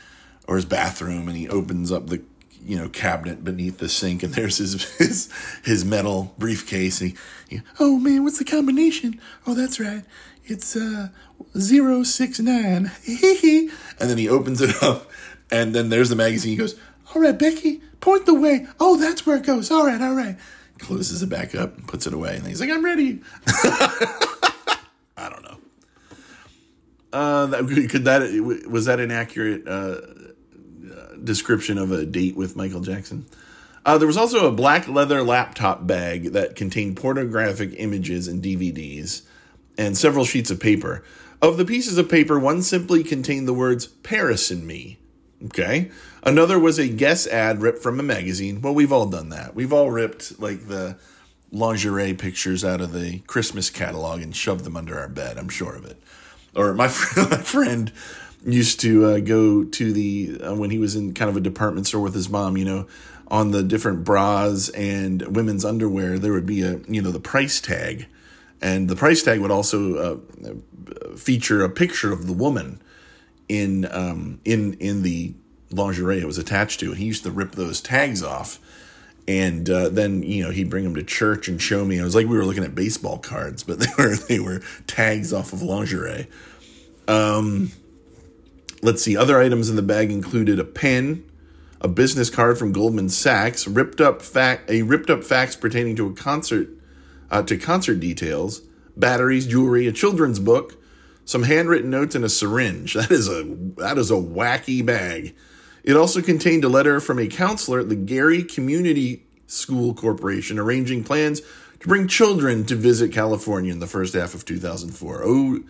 or 0.48 0.56
his 0.56 0.66
bathroom, 0.66 1.28
and 1.28 1.38
he 1.38 1.50
opens 1.50 1.92
up 1.92 2.08
the 2.08 2.22
you 2.64 2.78
know 2.78 2.90
cabinet 2.90 3.44
beneath 3.44 3.80
the 3.80 3.90
sink 3.90 4.24
and 4.24 4.34
there's 4.34 4.58
his 4.58 4.84
his 4.98 5.30
his 5.64 5.84
metal 5.84 6.34
briefcase 6.38 7.02
and 7.02 7.12
he, 7.12 7.56
he, 7.56 7.62
oh 7.80 7.98
man 7.98 8.24
what's 8.24 8.38
the 8.38 8.46
combination 8.46 9.20
oh 9.48 9.54
that's 9.54 9.80
right 9.80 10.04
it's 10.46 10.76
uh 10.76 11.10
069. 11.58 12.92
and 13.08 13.72
then 14.00 14.18
he 14.18 14.30
opens 14.30 14.62
it 14.62 14.82
up, 14.82 15.10
and 15.52 15.74
then 15.76 15.90
there's 15.90 16.10
the 16.10 16.16
magazine. 16.16 16.52
He 16.52 16.58
goes, 16.58 16.80
All 17.14 17.22
right, 17.22 17.38
Becky, 17.38 17.82
point 18.00 18.26
the 18.26 18.34
way. 18.34 18.68
Oh, 18.80 18.98
that's 18.98 19.26
where 19.26 19.38
it 19.38 19.44
goes. 19.44 19.72
All 19.72 19.86
right, 19.86 20.02
all 20.02 20.14
right. 20.14 20.38
Closes 20.80 21.22
it 21.22 21.30
back 21.30 21.54
up 21.54 21.78
and 21.78 21.88
puts 21.88 22.08
it 22.08 22.14
away. 22.14 22.38
And 22.38 22.48
he's 22.48 22.60
like, 22.60 22.72
I'm 22.72 22.84
ready. 22.84 23.22
I 23.48 25.30
don't 25.30 25.44
know. 25.44 25.58
Uh, 27.14 27.46
that, 27.48 27.88
could 27.90 28.06
that 28.06 28.22
was 28.68 28.86
that 28.86 29.00
an 29.00 29.12
accurate 29.12 29.68
uh, 29.68 30.02
description 31.24 31.78
of 31.78 31.92
a 31.92 32.06
date 32.06 32.36
with 32.36 32.56
Michael 32.56 32.82
Jackson? 32.82 33.26
Uh, 33.86 33.98
there 33.98 34.08
was 34.08 34.18
also 34.18 34.48
a 34.48 34.52
black 34.52 34.88
leather 34.88 35.24
laptop 35.24 35.88
bag 35.88 36.34
that 36.34 36.56
contained 36.56 36.98
pornographic 36.98 37.74
images 37.78 38.28
and 38.28 38.42
DVDs 38.44 39.24
and 39.86 39.98
several 39.98 40.26
sheets 40.26 40.52
of 40.52 40.60
paper. 40.60 41.04
Of 41.42 41.58
the 41.58 41.66
pieces 41.66 41.98
of 41.98 42.10
paper, 42.10 42.40
one 42.40 42.62
simply 42.62 43.04
contained 43.04 43.48
the 43.48 43.54
words 43.54 43.88
Paris 43.88 44.52
and 44.52 44.66
me. 44.66 45.00
Okay. 45.46 45.90
Another 46.24 46.60
was 46.60 46.78
a 46.78 46.88
guess 46.88 47.26
ad 47.26 47.62
ripped 47.62 47.82
from 47.82 48.00
a 48.00 48.04
magazine. 48.04 48.62
Well, 48.62 48.76
we've 48.76 48.92
all 48.94 49.08
done 49.08 49.30
that. 49.30 49.56
We've 49.56 49.74
all 49.74 49.90
ripped 49.90 50.40
like 50.40 50.68
the 50.68 50.98
lingerie 51.52 52.14
pictures 52.14 52.64
out 52.64 52.80
of 52.80 52.94
the 52.94 53.20
Christmas 53.20 53.72
catalog 53.72 54.22
and 54.22 54.36
shoved 54.36 54.64
them 54.64 54.78
under 54.78 55.00
our 55.00 55.10
bed. 55.10 55.40
I'm 55.40 55.50
sure 55.50 55.76
of 55.76 55.86
it. 55.86 56.02
Or 56.56 56.76
my 56.76 56.88
friend, 56.88 57.30
my 57.32 57.38
friend 57.38 57.92
used 58.46 58.80
to 58.82 59.06
uh, 59.06 59.20
go 59.20 59.64
to 59.64 59.92
the 59.92 60.42
uh, 60.44 60.56
when 60.56 60.70
he 60.70 60.78
was 60.78 60.96
in 60.96 61.16
kind 61.16 61.30
of 61.30 61.38
a 61.38 61.42
department 61.42 61.88
store 61.88 62.02
with 62.02 62.14
his 62.14 62.30
mom. 62.30 62.56
You 62.56 62.66
know, 62.66 62.88
on 63.30 63.50
the 63.50 63.64
different 63.64 64.04
bras 64.04 64.70
and 64.70 65.36
women's 65.36 65.66
underwear, 65.66 66.20
there 66.20 66.34
would 66.34 66.46
be 66.46 66.62
a 66.62 66.80
you 66.88 67.02
know 67.02 67.12
the 67.12 67.20
price 67.20 67.60
tag 67.60 68.06
and 68.62 68.88
the 68.88 68.96
price 68.96 69.24
tag 69.24 69.40
would 69.40 69.52
also 69.52 69.96
uh, 70.46 71.16
feature 71.16 71.64
a 71.64 71.70
picture 71.70 72.12
of 72.12 72.28
the 72.28 72.34
woman 72.34 72.82
in 73.50 73.88
um, 73.92 74.40
in 74.46 74.74
in 74.76 75.02
the 75.02 75.34
lingerie 75.72 76.20
it 76.20 76.26
was 76.26 76.38
attached 76.38 76.80
to. 76.82 76.90
And 76.90 76.98
He 76.98 77.06
used 77.06 77.24
to 77.24 77.32
rip 77.32 77.54
those 77.54 77.82
tags 77.82 78.22
off, 78.22 78.60
and 79.28 79.70
uh, 79.70 79.90
then 79.90 80.24
you 80.24 80.44
know 80.44 80.52
he'd 80.52 80.70
bring 80.70 80.84
them 80.84 80.96
to 80.96 81.04
church 81.04 81.48
and 81.48 81.62
show 81.62 81.86
me. 81.86 81.98
It 81.98 82.04
was 82.04 82.16
like 82.16 82.28
we 82.28 82.38
were 82.38 82.46
looking 82.46 82.64
at 82.64 82.76
baseball 82.76 83.18
cards, 83.18 83.64
but 83.64 83.80
they 83.80 83.90
were 83.98 84.16
they 84.16 84.40
were 84.40 84.62
tags 84.88 85.34
off 85.34 85.54
of 85.54 85.62
lingerie. 85.62 86.28
Um, 87.08 87.72
let's 88.84 89.02
see. 89.02 89.18
Other 89.18 89.42
items 89.42 89.70
in 89.70 89.76
the 89.76 89.82
bag 89.82 90.12
included 90.12 90.60
a 90.60 90.64
pen, 90.64 91.30
a 91.82 91.88
business 91.88 92.30
card 92.30 92.60
from 92.60 92.72
Goldman 92.72 93.10
Sachs, 93.10 93.68
ripped 93.68 94.00
up 94.00 94.22
fact, 94.22 94.70
a 94.70 94.84
ripped 94.84 95.10
up 95.10 95.24
fax 95.24 95.56
pertaining 95.56 95.96
to 95.96 96.08
a 96.08 96.14
concert 96.14 96.70
uh, 97.32 97.42
to 97.44 97.58
concert 97.58 98.00
details, 98.00 98.62
batteries, 98.96 99.48
jewelry, 99.48 99.88
a 99.88 99.92
children's 99.92 100.40
book, 100.40 100.76
some 101.26 101.44
handwritten 101.44 101.90
notes, 101.90 102.14
and 102.14 102.26
a 102.26 102.30
syringe. 102.30 102.94
That 102.96 103.10
is 103.10 103.28
a 103.28 103.44
that 103.78 103.98
is 103.98 104.12
a 104.12 104.16
wacky 104.16 104.86
bag. 104.86 105.34
It 105.84 105.98
also 105.98 106.22
contained 106.22 106.64
a 106.64 106.70
letter 106.70 107.00
from 107.00 107.18
a 107.18 107.28
counselor 107.28 107.80
at 107.80 107.90
the 107.90 107.96
Gary 107.96 108.44
Community 108.44 109.26
School 109.48 109.96
Corporation 109.96 110.60
arranging 110.60 111.04
plans 111.04 111.42
to 111.80 111.88
bring 111.88 112.08
children 112.08 112.66
to 112.66 112.76
visit 112.76 113.12
California 113.12 113.72
in 113.72 113.80
the 113.80 113.88
first 113.88 114.14
half 114.14 114.36
of 114.36 114.46
2004. 114.46 115.24
Oh, 115.26 115.64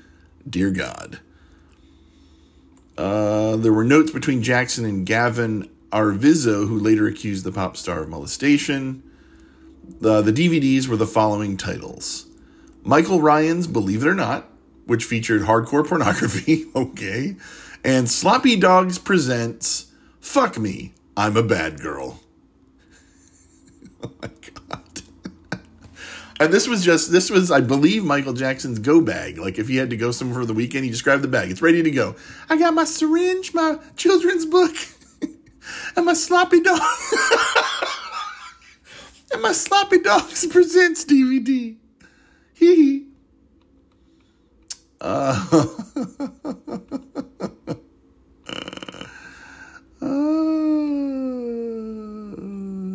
dear 0.49 0.69
God. 0.71 1.19
Uh, 2.97 3.55
there 3.55 3.71
were 3.71 3.85
notes 3.85 4.11
between 4.11 4.43
Jackson 4.43 4.83
and 4.83 5.05
Gavin 5.05 5.69
Arvizo, 5.91 6.67
who 6.67 6.77
later 6.77 7.07
accused 7.07 7.45
the 7.45 7.51
pop 7.51 7.77
star 7.77 8.03
of 8.03 8.09
molestation. 8.09 9.01
The, 9.83 10.21
the 10.21 10.31
DVDs 10.31 10.87
were 10.87 10.97
the 10.97 11.07
following 11.07 11.57
titles 11.57 12.27
Michael 12.83 13.21
Ryan's 13.21 13.67
Believe 13.67 14.03
It 14.03 14.07
or 14.07 14.15
Not, 14.15 14.49
which 14.85 15.03
featured 15.03 15.43
hardcore 15.43 15.87
pornography, 15.87 16.65
okay, 16.75 17.35
and 17.83 18.09
Sloppy 18.09 18.55
Dogs 18.55 18.97
Presents 18.97 19.91
Fuck 20.19 20.57
Me, 20.57 20.93
I'm 21.15 21.37
a 21.37 21.43
Bad 21.43 21.79
Girl. 21.79 22.19
oh 24.03 24.11
my 24.21 24.29
God. 24.29 24.81
And 26.39 26.51
this 26.51 26.67
was 26.67 26.83
just, 26.83 27.11
this 27.11 27.29
was, 27.29 27.51
I 27.51 27.61
believe, 27.61 28.03
Michael 28.03 28.33
Jackson's 28.33 28.79
go 28.79 28.99
bag. 28.99 29.37
Like 29.37 29.59
if 29.59 29.67
he 29.67 29.75
had 29.75 29.91
to 29.91 29.97
go 29.97 30.09
somewhere 30.09 30.39
for 30.39 30.45
the 30.47 30.55
weekend, 30.55 30.85
he 30.85 30.89
just 30.89 31.03
grabbed 31.03 31.23
the 31.23 31.27
bag. 31.27 31.51
It's 31.51 31.61
ready 31.61 31.83
to 31.83 31.91
go. 31.91 32.15
I 32.49 32.57
got 32.57 32.73
my 32.73 32.85
syringe, 32.85 33.53
my 33.53 33.77
children's 33.95 34.47
book, 34.47 34.75
and 35.95 36.05
my 36.07 36.15
sloppy 36.15 36.61
dog. 36.61 36.81
My 39.41 39.51
Sloppy 39.51 39.99
Dogs 39.99 40.45
Presents 40.51 41.03
DVD. 41.03 41.75
Hee 42.53 42.75
hee. 42.75 43.07
Uh, 44.99 45.47
uh, 45.51 45.65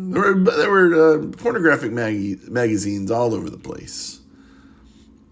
there 0.09 0.21
were, 0.21 0.39
there 0.39 0.71
were 0.71 0.93
uh, 0.95 1.27
pornographic 1.37 1.91
mag- 1.91 2.49
magazines 2.49 3.11
all 3.11 3.33
over 3.33 3.49
the 3.49 3.57
place. 3.57 4.21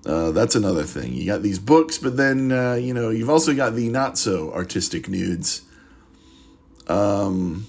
Uh, 0.06 0.32
that's 0.32 0.54
another 0.54 0.84
thing. 0.84 1.14
You 1.14 1.26
got 1.26 1.42
these 1.42 1.60
books, 1.60 1.98
but 1.98 2.18
then 2.18 2.52
uh, 2.52 2.74
you 2.76 2.94
know 2.94 3.10
you've 3.10 3.30
also 3.30 3.56
got 3.56 3.74
the 3.74 3.90
not 3.90 4.18
so 4.18 4.54
artistic 4.54 5.08
nudes. 5.08 5.62
Um, 6.88 7.66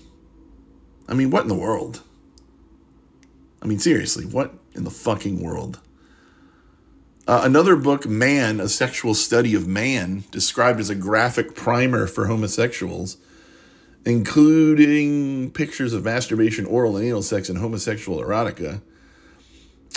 I 1.09 1.15
mean, 1.15 1.31
what 1.31 1.43
in 1.43 1.49
the 1.49 1.55
world? 1.55 2.03
I 3.67 3.69
mean, 3.69 3.81
seriously, 3.81 4.25
what 4.25 4.55
in 4.77 4.85
the 4.85 4.93
fucking 4.93 5.43
world? 5.43 5.81
Uh, 7.27 7.41
another 7.43 7.75
book, 7.75 8.07
Man, 8.07 8.61
A 8.61 8.69
Sexual 8.69 9.15
Study 9.15 9.57
of 9.57 9.67
Man, 9.67 10.23
described 10.31 10.79
as 10.79 10.89
a 10.89 10.95
graphic 10.95 11.57
primer 11.57 12.07
for 12.07 12.27
homosexuals, 12.27 13.17
including 14.05 15.51
pictures 15.51 15.93
of 15.93 16.05
masturbation, 16.05 16.65
oral 16.65 16.97
and 16.97 17.05
anal 17.05 17.23
sex, 17.23 17.49
and 17.49 17.59
homosexual 17.59 18.23
erotica. 18.23 18.83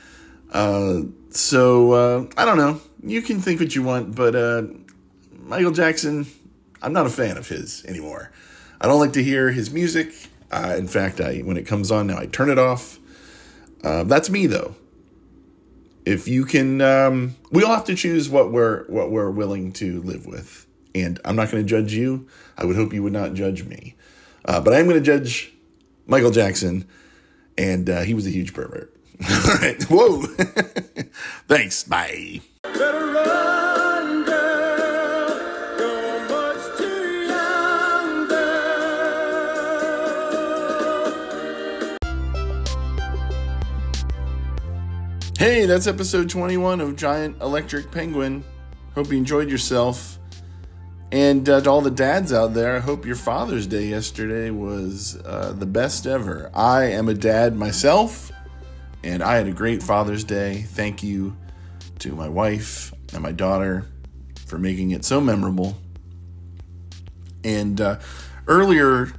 Uh, 0.53 1.03
so 1.31 1.93
uh, 1.93 2.27
I 2.37 2.45
don't 2.45 2.57
know. 2.57 2.81
you 3.03 3.21
can 3.21 3.41
think 3.41 3.59
what 3.59 3.75
you 3.75 3.83
want, 3.83 4.15
but 4.15 4.37
uh, 4.37 4.63
Michael 5.33 5.73
Jackson, 5.73 6.27
I'm 6.81 6.93
not 6.93 7.05
a 7.05 7.11
fan 7.11 7.37
of 7.37 7.49
his 7.49 7.85
anymore. 7.85 8.31
I 8.81 8.87
don't 8.87 9.01
like 9.01 9.15
to 9.15 9.25
hear 9.25 9.51
his 9.51 9.73
music. 9.73 10.13
In 10.53 10.87
fact, 10.87 11.21
I 11.21 11.39
when 11.39 11.57
it 11.57 11.67
comes 11.67 11.91
on 11.91 12.07
now, 12.07 12.19
I 12.19 12.27
turn 12.27 12.49
it 12.49 12.59
off. 12.59 13.01
Uh, 13.83 14.05
that's 14.05 14.31
me 14.31 14.47
though. 14.47 14.77
If 16.05 16.29
you 16.29 16.45
can, 16.45 16.81
um, 16.81 17.35
we 17.51 17.65
all 17.65 17.75
have 17.75 17.85
to 17.87 17.97
choose 17.97 18.31
what 18.31 18.53
we're 18.53 18.85
what 18.85 19.11
we're 19.11 19.31
willing 19.31 19.73
to 19.75 20.01
live 20.03 20.27
with, 20.27 20.67
and 20.95 21.19
I'm 21.25 21.35
not 21.35 21.51
going 21.51 21.65
to 21.65 21.69
judge 21.69 21.93
you. 21.93 22.29
I 22.57 22.65
would 22.65 22.77
hope 22.77 22.93
you 22.93 23.03
would 23.03 23.13
not 23.13 23.35
judge 23.35 23.65
me, 23.65 23.97
but 24.45 24.73
I 24.73 24.79
am 24.79 24.87
going 24.87 25.03
to 25.03 25.05
judge 25.05 25.53
Michael 26.07 26.31
Jackson, 26.31 26.87
and 27.59 27.91
uh, 27.91 28.03
he 28.03 28.15
was 28.15 28.27
a 28.27 28.31
huge 28.31 28.55
pervert. 28.55 28.95
all 29.31 29.55
right, 29.55 29.83
whoa, 29.85 30.23
thanks, 31.49 31.83
bye. 31.85 32.41
Hey, 45.39 45.67
that's 45.67 45.87
episode 45.87 46.31
21 46.31 46.81
of 46.81 46.97
Giant 46.97 47.41
Electric 47.43 47.91
Penguin. 47.91 48.43
Hope 48.95 49.11
you 49.11 49.19
enjoyed 49.19 49.51
yourself. 49.51 50.19
And 51.17 51.49
uh, 51.49 51.63
to 51.63 51.71
all 51.71 51.81
the 51.81 51.91
dads 51.91 52.31
out 52.31 52.53
there, 52.53 52.77
I 52.77 52.81
hope 52.81 53.07
your 53.07 53.17
Father's 53.17 53.67
Day 53.67 53.87
yesterday 53.87 54.51
was 54.51 55.19
uh, 55.25 55.55
the 55.57 55.65
best 55.65 56.07
ever. 56.07 56.51
I 56.53 56.91
am 56.91 57.09
a 57.09 57.15
dad 57.15 57.57
myself, 57.57 58.31
and 59.03 59.23
I 59.23 59.37
had 59.37 59.49
a 59.49 59.53
great 59.53 59.83
Father's 59.83 60.25
Day. 60.25 60.67
Thank 60.69 61.03
you 61.03 61.35
to 62.01 62.15
my 62.15 62.29
wife 62.29 62.93
and 63.15 63.23
my 63.23 63.33
daughter 63.33 63.87
for 64.45 64.59
making 64.59 64.91
it 64.91 65.07
so 65.07 65.19
memorable. 65.19 65.79
And 67.43 67.81
uh, 67.81 67.99
earlier 68.47 69.11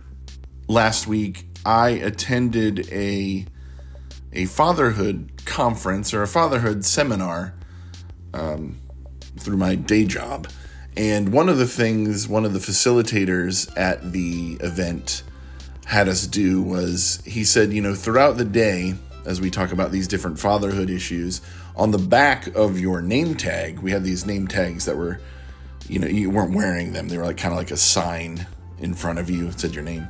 last 0.68 1.08
week, 1.08 1.48
I 1.66 1.90
attended 1.90 2.88
a 2.92 3.48
a 4.34 4.46
fatherhood 4.46 5.32
conference 5.46 6.14
or 6.14 6.22
a 6.22 6.28
fatherhood 6.28 6.86
seminar 6.86 7.56
um, 8.36 8.78
through 9.40 9.58
my 9.58 9.74
day 9.74 10.06
job. 10.06 10.48
And 10.98 11.32
one 11.32 11.48
of 11.48 11.60
the 11.60 11.68
things, 11.68 12.28
one 12.28 12.44
of 12.44 12.54
the 12.54 12.60
facilitators 12.60 13.72
at 13.78 14.12
the 14.12 14.58
event 14.62 15.22
had 15.86 16.10
us 16.10 16.26
do 16.26 16.60
was 16.60 17.22
he 17.24 17.44
said, 17.44 17.72
you 17.72 17.82
know, 17.84 17.94
throughout 17.94 18.38
the 18.38 18.44
day, 18.44 18.96
as 19.24 19.40
we 19.40 19.52
talk 19.52 19.72
about 19.72 19.92
these 19.92 20.08
different 20.08 20.40
fatherhood 20.40 20.90
issues, 20.90 21.42
on 21.76 21.92
the 21.92 22.00
back 22.00 22.48
of 22.56 22.80
your 22.80 23.04
name 23.04 23.36
tag, 23.36 23.78
we 23.80 23.92
had 23.92 24.04
these 24.04 24.26
name 24.26 24.48
tags 24.48 24.86
that 24.86 24.98
were, 24.98 25.20
you 25.88 26.00
know, 26.00 26.08
you 26.08 26.32
weren't 26.32 26.56
wearing 26.56 26.94
them. 26.94 27.10
They 27.10 27.18
were 27.20 27.26
like 27.26 27.38
kind 27.38 27.54
of 27.54 27.60
like 27.60 27.70
a 27.70 27.78
sign 27.78 28.48
in 28.80 28.96
front 28.96 29.20
of 29.20 29.30
you, 29.30 29.52
said 29.52 29.76
your 29.76 29.84
name. 29.84 30.08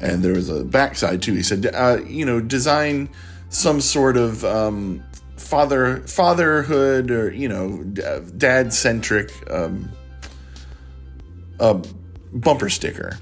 And 0.00 0.22
there 0.22 0.32
was 0.32 0.48
a 0.48 0.64
backside 0.64 1.20
too. 1.20 1.34
He 1.34 1.42
said, 1.42 1.66
uh, 1.66 1.98
you 2.06 2.24
know, 2.24 2.40
design 2.40 3.10
some 3.50 3.82
sort 3.82 4.16
of 4.16 4.42
um, 4.46 5.04
father 5.36 5.98
fatherhood 6.06 7.10
or 7.10 7.32
you 7.32 7.48
know 7.48 7.82
dad 7.82 8.72
centric 8.72 9.32
um, 9.50 9.90
uh, 11.60 11.82
bumper 12.32 12.68
sticker. 12.68 13.18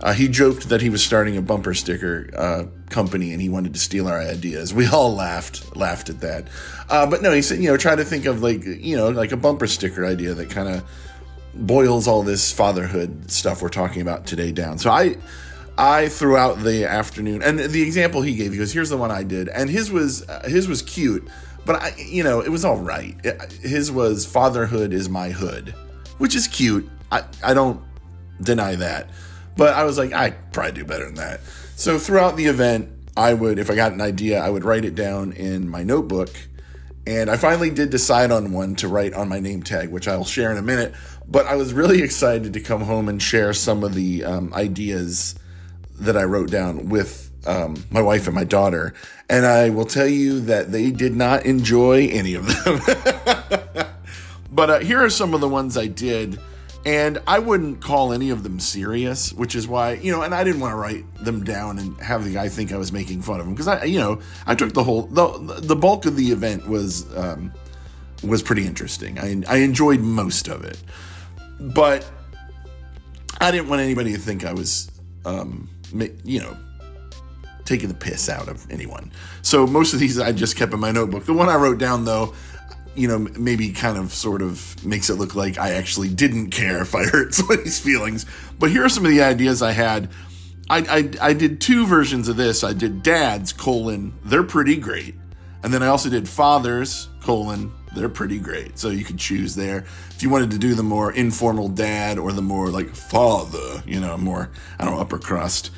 Uh, 0.00 0.12
he 0.12 0.26
joked 0.26 0.68
that 0.68 0.80
he 0.80 0.90
was 0.90 1.02
starting 1.02 1.36
a 1.36 1.42
bumper 1.42 1.74
sticker 1.74 2.28
uh, 2.36 2.64
company 2.90 3.32
and 3.32 3.40
he 3.40 3.48
wanted 3.48 3.72
to 3.72 3.78
steal 3.78 4.08
our 4.08 4.20
ideas. 4.20 4.74
We 4.74 4.86
all 4.86 5.14
laughed 5.14 5.76
laughed 5.76 6.10
at 6.10 6.20
that, 6.20 6.48
uh, 6.88 7.06
but 7.06 7.22
no, 7.22 7.32
he 7.32 7.42
said 7.42 7.58
you 7.58 7.70
know 7.70 7.76
try 7.76 7.94
to 7.94 8.04
think 8.04 8.26
of 8.26 8.42
like 8.42 8.64
you 8.64 8.96
know 8.96 9.10
like 9.10 9.32
a 9.32 9.36
bumper 9.36 9.66
sticker 9.66 10.04
idea 10.04 10.34
that 10.34 10.50
kind 10.50 10.68
of 10.68 10.84
boils 11.54 12.08
all 12.08 12.22
this 12.22 12.50
fatherhood 12.52 13.30
stuff 13.30 13.62
we're 13.62 13.68
talking 13.68 14.02
about 14.02 14.26
today 14.26 14.50
down. 14.52 14.78
So 14.78 14.90
I 14.90 15.16
I 15.78 16.08
throughout 16.08 16.58
the 16.60 16.84
afternoon, 16.84 17.42
and 17.42 17.58
the 17.58 17.82
example 17.82 18.22
he 18.22 18.34
gave, 18.34 18.52
he 18.52 18.58
goes, 18.58 18.72
"Here's 18.72 18.90
the 18.90 18.96
one 18.96 19.10
I 19.10 19.22
did," 19.22 19.48
and 19.48 19.70
his 19.70 19.90
was 19.90 20.28
uh, 20.28 20.42
his 20.46 20.68
was 20.68 20.82
cute, 20.82 21.26
but 21.64 21.76
I, 21.76 21.94
you 21.96 22.22
know, 22.22 22.40
it 22.40 22.50
was 22.50 22.64
all 22.64 22.76
right. 22.76 23.16
It, 23.24 23.52
his 23.52 23.90
was 23.90 24.26
"Fatherhood 24.26 24.92
is 24.92 25.08
my 25.08 25.30
hood," 25.30 25.74
which 26.18 26.34
is 26.34 26.46
cute. 26.46 26.88
I 27.12 27.24
I 27.44 27.54
don't 27.54 27.80
deny 28.40 28.74
that, 28.76 29.10
but 29.56 29.74
I 29.74 29.84
was 29.84 29.98
like, 29.98 30.12
I 30.12 30.30
probably 30.30 30.72
do 30.72 30.84
better 30.84 31.04
than 31.04 31.14
that. 31.14 31.40
So 31.76 31.98
throughout 31.98 32.36
the 32.36 32.46
event, 32.46 32.88
I 33.16 33.34
would, 33.34 33.58
if 33.58 33.70
I 33.70 33.74
got 33.74 33.92
an 33.92 34.00
idea, 34.00 34.40
I 34.40 34.48
would 34.48 34.64
write 34.64 34.84
it 34.84 34.94
down 34.94 35.32
in 35.32 35.68
my 35.68 35.82
notebook, 35.82 36.30
and 37.06 37.30
I 37.30 37.36
finally 37.36 37.70
did 37.70 37.90
decide 37.90 38.30
on 38.30 38.52
one 38.52 38.74
to 38.76 38.88
write 38.88 39.12
on 39.14 39.28
my 39.28 39.38
name 39.38 39.62
tag, 39.62 39.90
which 39.90 40.08
I'll 40.08 40.24
share 40.24 40.50
in 40.50 40.56
a 40.56 40.62
minute. 40.62 40.94
But 41.28 41.46
I 41.46 41.56
was 41.56 41.72
really 41.72 42.02
excited 42.02 42.52
to 42.54 42.60
come 42.60 42.82
home 42.82 43.08
and 43.08 43.22
share 43.22 43.52
some 43.52 43.84
of 43.84 43.94
the 43.94 44.24
um, 44.24 44.52
ideas 44.54 45.34
that 46.00 46.16
I 46.16 46.24
wrote 46.24 46.50
down 46.50 46.88
with 46.88 47.30
um, 47.46 47.84
my 47.90 48.00
wife 48.00 48.26
and 48.26 48.34
my 48.34 48.44
daughter, 48.44 48.94
and 49.28 49.44
I 49.44 49.70
will 49.70 49.84
tell 49.84 50.06
you 50.06 50.40
that 50.40 50.72
they 50.72 50.90
did 50.90 51.14
not 51.14 51.44
enjoy 51.44 52.08
any 52.08 52.34
of 52.34 52.46
them. 52.46 52.80
but 54.52 54.70
uh, 54.70 54.78
here 54.78 55.02
are 55.02 55.10
some 55.10 55.34
of 55.34 55.40
the 55.40 55.48
ones 55.48 55.76
I 55.76 55.86
did, 55.86 56.38
and 56.84 57.20
I 57.26 57.38
wouldn't 57.38 57.80
call 57.80 58.12
any 58.12 58.30
of 58.30 58.42
them 58.42 58.58
serious, 58.58 59.32
which 59.32 59.54
is 59.54 59.68
why 59.68 59.94
you 59.94 60.10
know, 60.10 60.22
and 60.22 60.34
I 60.34 60.42
didn't 60.44 60.60
want 60.60 60.72
to 60.72 60.76
write 60.76 61.04
them 61.24 61.44
down 61.44 61.78
and 61.78 61.98
have 62.00 62.24
the 62.24 62.32
guy 62.32 62.48
think 62.48 62.72
I 62.72 62.76
was 62.76 62.92
making 62.92 63.22
fun 63.22 63.40
of 63.40 63.46
him 63.46 63.52
because 63.52 63.68
I, 63.68 63.84
you 63.84 63.98
know, 63.98 64.20
I 64.46 64.54
took 64.54 64.72
the 64.72 64.82
whole 64.82 65.02
the 65.02 65.60
the 65.60 65.76
bulk 65.76 66.06
of 66.06 66.16
the 66.16 66.32
event 66.32 66.68
was 66.68 67.06
um, 67.16 67.52
was 68.22 68.42
pretty 68.42 68.66
interesting. 68.66 69.18
I 69.18 69.42
I 69.48 69.58
enjoyed 69.58 70.00
most 70.00 70.48
of 70.48 70.64
it, 70.64 70.82
but 71.60 72.08
I 73.40 73.50
didn't 73.50 73.68
want 73.68 73.82
anybody 73.82 74.12
to 74.12 74.18
think 74.18 74.44
I 74.44 74.52
was 74.52 74.90
um, 75.24 75.68
you 76.24 76.40
know, 76.40 76.56
taking 77.64 77.88
the 77.88 77.94
piss 77.94 78.28
out 78.28 78.48
of 78.48 78.68
anyone. 78.70 79.12
So 79.42 79.66
most 79.66 79.94
of 79.94 80.00
these 80.00 80.18
I 80.18 80.32
just 80.32 80.56
kept 80.56 80.72
in 80.72 80.80
my 80.80 80.90
notebook. 80.90 81.26
The 81.26 81.32
one 81.32 81.48
I 81.48 81.56
wrote 81.56 81.78
down 81.78 82.04
though, 82.04 82.34
you 82.94 83.08
know, 83.08 83.18
maybe 83.18 83.72
kind 83.72 83.96
of 83.96 84.12
sort 84.12 84.42
of 84.42 84.84
makes 84.84 85.10
it 85.10 85.14
look 85.14 85.34
like 85.34 85.58
I 85.58 85.72
actually 85.72 86.08
didn't 86.08 86.50
care 86.50 86.82
if 86.82 86.94
I 86.94 87.04
hurt 87.12 87.34
somebody's 87.34 87.78
feelings. 87.78 88.26
But 88.58 88.70
here 88.70 88.84
are 88.84 88.88
some 88.88 89.04
of 89.04 89.10
the 89.10 89.22
ideas 89.22 89.62
I 89.62 89.72
had. 89.72 90.10
I, 90.70 90.78
I, 90.78 91.28
I 91.30 91.32
did 91.32 91.60
two 91.60 91.86
versions 91.86 92.28
of 92.28 92.36
this. 92.36 92.64
I 92.64 92.72
did 92.72 93.02
dads, 93.02 93.52
colon, 93.52 94.14
they're 94.24 94.42
pretty 94.42 94.76
great. 94.76 95.14
And 95.62 95.72
then 95.72 95.82
I 95.82 95.88
also 95.88 96.08
did 96.08 96.28
fathers, 96.28 97.08
colon, 97.20 97.72
they're 97.94 98.08
pretty 98.08 98.38
great. 98.38 98.78
So 98.78 98.88
you 98.88 99.04
could 99.04 99.18
choose 99.18 99.54
there. 99.54 99.84
If 100.10 100.22
you 100.22 100.30
wanted 100.30 100.50
to 100.52 100.58
do 100.58 100.74
the 100.74 100.82
more 100.82 101.12
informal 101.12 101.68
dad 101.68 102.18
or 102.18 102.32
the 102.32 102.42
more 102.42 102.68
like 102.68 102.94
father, 102.94 103.82
you 103.86 104.00
know, 104.00 104.16
more, 104.16 104.50
I 104.78 104.84
don't 104.84 104.94
know, 104.94 105.00
upper 105.00 105.18
crust. 105.18 105.70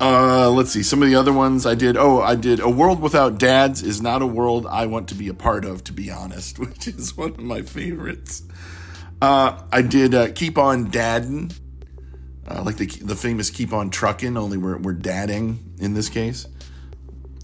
Uh, 0.00 0.50
let's 0.50 0.70
see. 0.70 0.82
Some 0.82 1.02
of 1.02 1.08
the 1.08 1.14
other 1.14 1.32
ones 1.32 1.66
I 1.66 1.74
did. 1.74 1.96
Oh, 1.96 2.20
I 2.20 2.34
did 2.34 2.60
A 2.60 2.68
World 2.68 3.00
Without 3.00 3.38
Dads 3.38 3.82
is 3.82 4.02
not 4.02 4.22
a 4.22 4.26
world 4.26 4.66
I 4.66 4.86
want 4.86 5.08
to 5.08 5.14
be 5.14 5.28
a 5.28 5.34
part 5.34 5.64
of, 5.64 5.84
to 5.84 5.92
be 5.92 6.10
honest, 6.10 6.58
which 6.58 6.88
is 6.88 7.16
one 7.16 7.30
of 7.30 7.40
my 7.40 7.62
favorites. 7.62 8.42
Uh, 9.22 9.62
I 9.72 9.82
did 9.82 10.14
uh, 10.14 10.32
Keep 10.32 10.58
On 10.58 10.90
Dadding, 10.90 11.52
uh, 12.48 12.62
like 12.62 12.76
the, 12.76 12.86
the 12.86 13.16
famous 13.16 13.50
Keep 13.50 13.72
On 13.72 13.88
Trucking, 13.88 14.36
only 14.36 14.58
we're, 14.58 14.78
we're 14.78 14.92
dadding 14.92 15.74
in 15.78 15.94
this 15.94 16.08
case. 16.08 16.46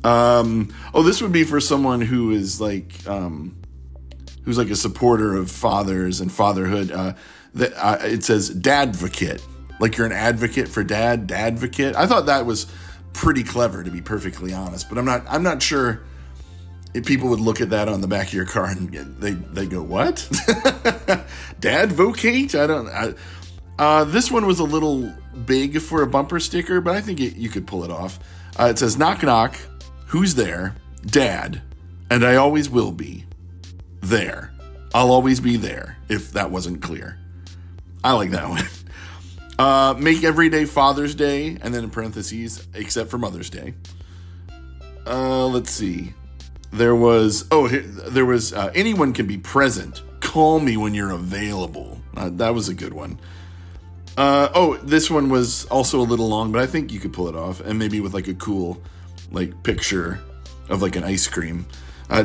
Um, 0.02 0.74
oh, 0.92 1.02
this 1.02 1.22
would 1.22 1.32
be 1.32 1.44
for 1.44 1.60
someone 1.60 2.00
who 2.00 2.32
is 2.32 2.60
like, 2.60 3.06
um, 3.06 3.56
who's 4.44 4.58
like 4.58 4.70
a 4.70 4.76
supporter 4.76 5.36
of 5.36 5.50
fathers 5.50 6.20
and 6.20 6.32
fatherhood. 6.32 6.90
Uh, 6.90 7.14
that 7.54 7.72
uh, 7.76 7.98
it 8.02 8.24
says 8.24 8.50
dadvocate, 8.50 9.42
like 9.80 9.96
you're 9.96 10.06
an 10.06 10.12
advocate 10.12 10.68
for 10.68 10.84
dad, 10.84 11.26
dadvocate. 11.28 11.96
I 11.96 12.06
thought 12.06 12.26
that 12.26 12.46
was 12.46 12.66
pretty 13.12 13.42
clever, 13.42 13.82
to 13.82 13.90
be 13.90 14.00
perfectly 14.00 14.52
honest. 14.52 14.88
But 14.88 14.98
I'm 14.98 15.04
not. 15.04 15.24
I'm 15.28 15.42
not 15.42 15.62
sure 15.62 16.02
if 16.94 17.04
people 17.04 17.28
would 17.30 17.40
look 17.40 17.60
at 17.60 17.70
that 17.70 17.88
on 17.88 18.00
the 18.00 18.08
back 18.08 18.28
of 18.28 18.34
your 18.34 18.46
car 18.46 18.66
and 18.66 18.90
they 18.92 19.32
they 19.32 19.66
go, 19.66 19.82
"What? 19.82 20.16
dadvocate?" 21.60 22.54
I 22.54 22.66
don't. 22.66 22.88
I, 22.88 23.14
uh, 23.78 24.04
this 24.04 24.30
one 24.30 24.46
was 24.46 24.60
a 24.60 24.64
little 24.64 25.12
big 25.46 25.80
for 25.80 26.02
a 26.02 26.06
bumper 26.06 26.38
sticker, 26.38 26.80
but 26.80 26.94
I 26.94 27.00
think 27.00 27.18
it, 27.18 27.36
you 27.36 27.48
could 27.48 27.66
pull 27.66 27.82
it 27.82 27.90
off. 27.90 28.20
Uh, 28.58 28.66
it 28.66 28.78
says, 28.78 28.96
"Knock 28.96 29.22
knock, 29.22 29.56
who's 30.06 30.36
there? 30.36 30.76
Dad, 31.06 31.62
and 32.10 32.24
I 32.24 32.36
always 32.36 32.70
will 32.70 32.92
be." 32.92 33.24
there. 34.00 34.52
I'll 34.94 35.12
always 35.12 35.40
be 35.40 35.56
there 35.56 35.96
if 36.08 36.32
that 36.32 36.50
wasn't 36.50 36.82
clear. 36.82 37.18
I 38.02 38.12
like 38.12 38.30
that 38.30 38.48
one. 38.48 38.64
Uh, 39.60 39.94
make 39.98 40.24
every 40.24 40.48
day 40.48 40.64
Father's 40.64 41.14
Day, 41.14 41.58
and 41.60 41.74
then 41.74 41.84
in 41.84 41.90
parentheses, 41.90 42.66
except 42.72 43.10
for 43.10 43.18
Mother's 43.18 43.50
Day. 43.50 43.74
Uh, 45.06 45.46
let's 45.48 45.70
see. 45.70 46.14
There 46.72 46.94
was 46.96 47.44
oh, 47.50 47.68
there 47.68 48.24
was 48.24 48.54
uh, 48.54 48.70
anyone 48.74 49.12
can 49.12 49.26
be 49.26 49.36
present. 49.36 50.02
Call 50.20 50.60
me 50.60 50.78
when 50.78 50.94
you're 50.94 51.10
available. 51.10 52.00
Uh, 52.16 52.30
that 52.34 52.54
was 52.54 52.70
a 52.70 52.74
good 52.74 52.94
one. 52.94 53.18
Uh, 54.16 54.48
oh, 54.54 54.76
this 54.78 55.10
one 55.10 55.28
was 55.28 55.66
also 55.66 56.00
a 56.00 56.08
little 56.08 56.28
long, 56.28 56.52
but 56.52 56.62
I 56.62 56.66
think 56.66 56.90
you 56.90 56.98
could 56.98 57.12
pull 57.12 57.28
it 57.28 57.36
off, 57.36 57.60
and 57.60 57.78
maybe 57.78 58.00
with 58.00 58.14
like 58.14 58.28
a 58.28 58.34
cool, 58.34 58.80
like 59.30 59.62
picture 59.62 60.20
of 60.70 60.80
like 60.80 60.96
an 60.96 61.04
ice 61.04 61.28
cream. 61.28 61.66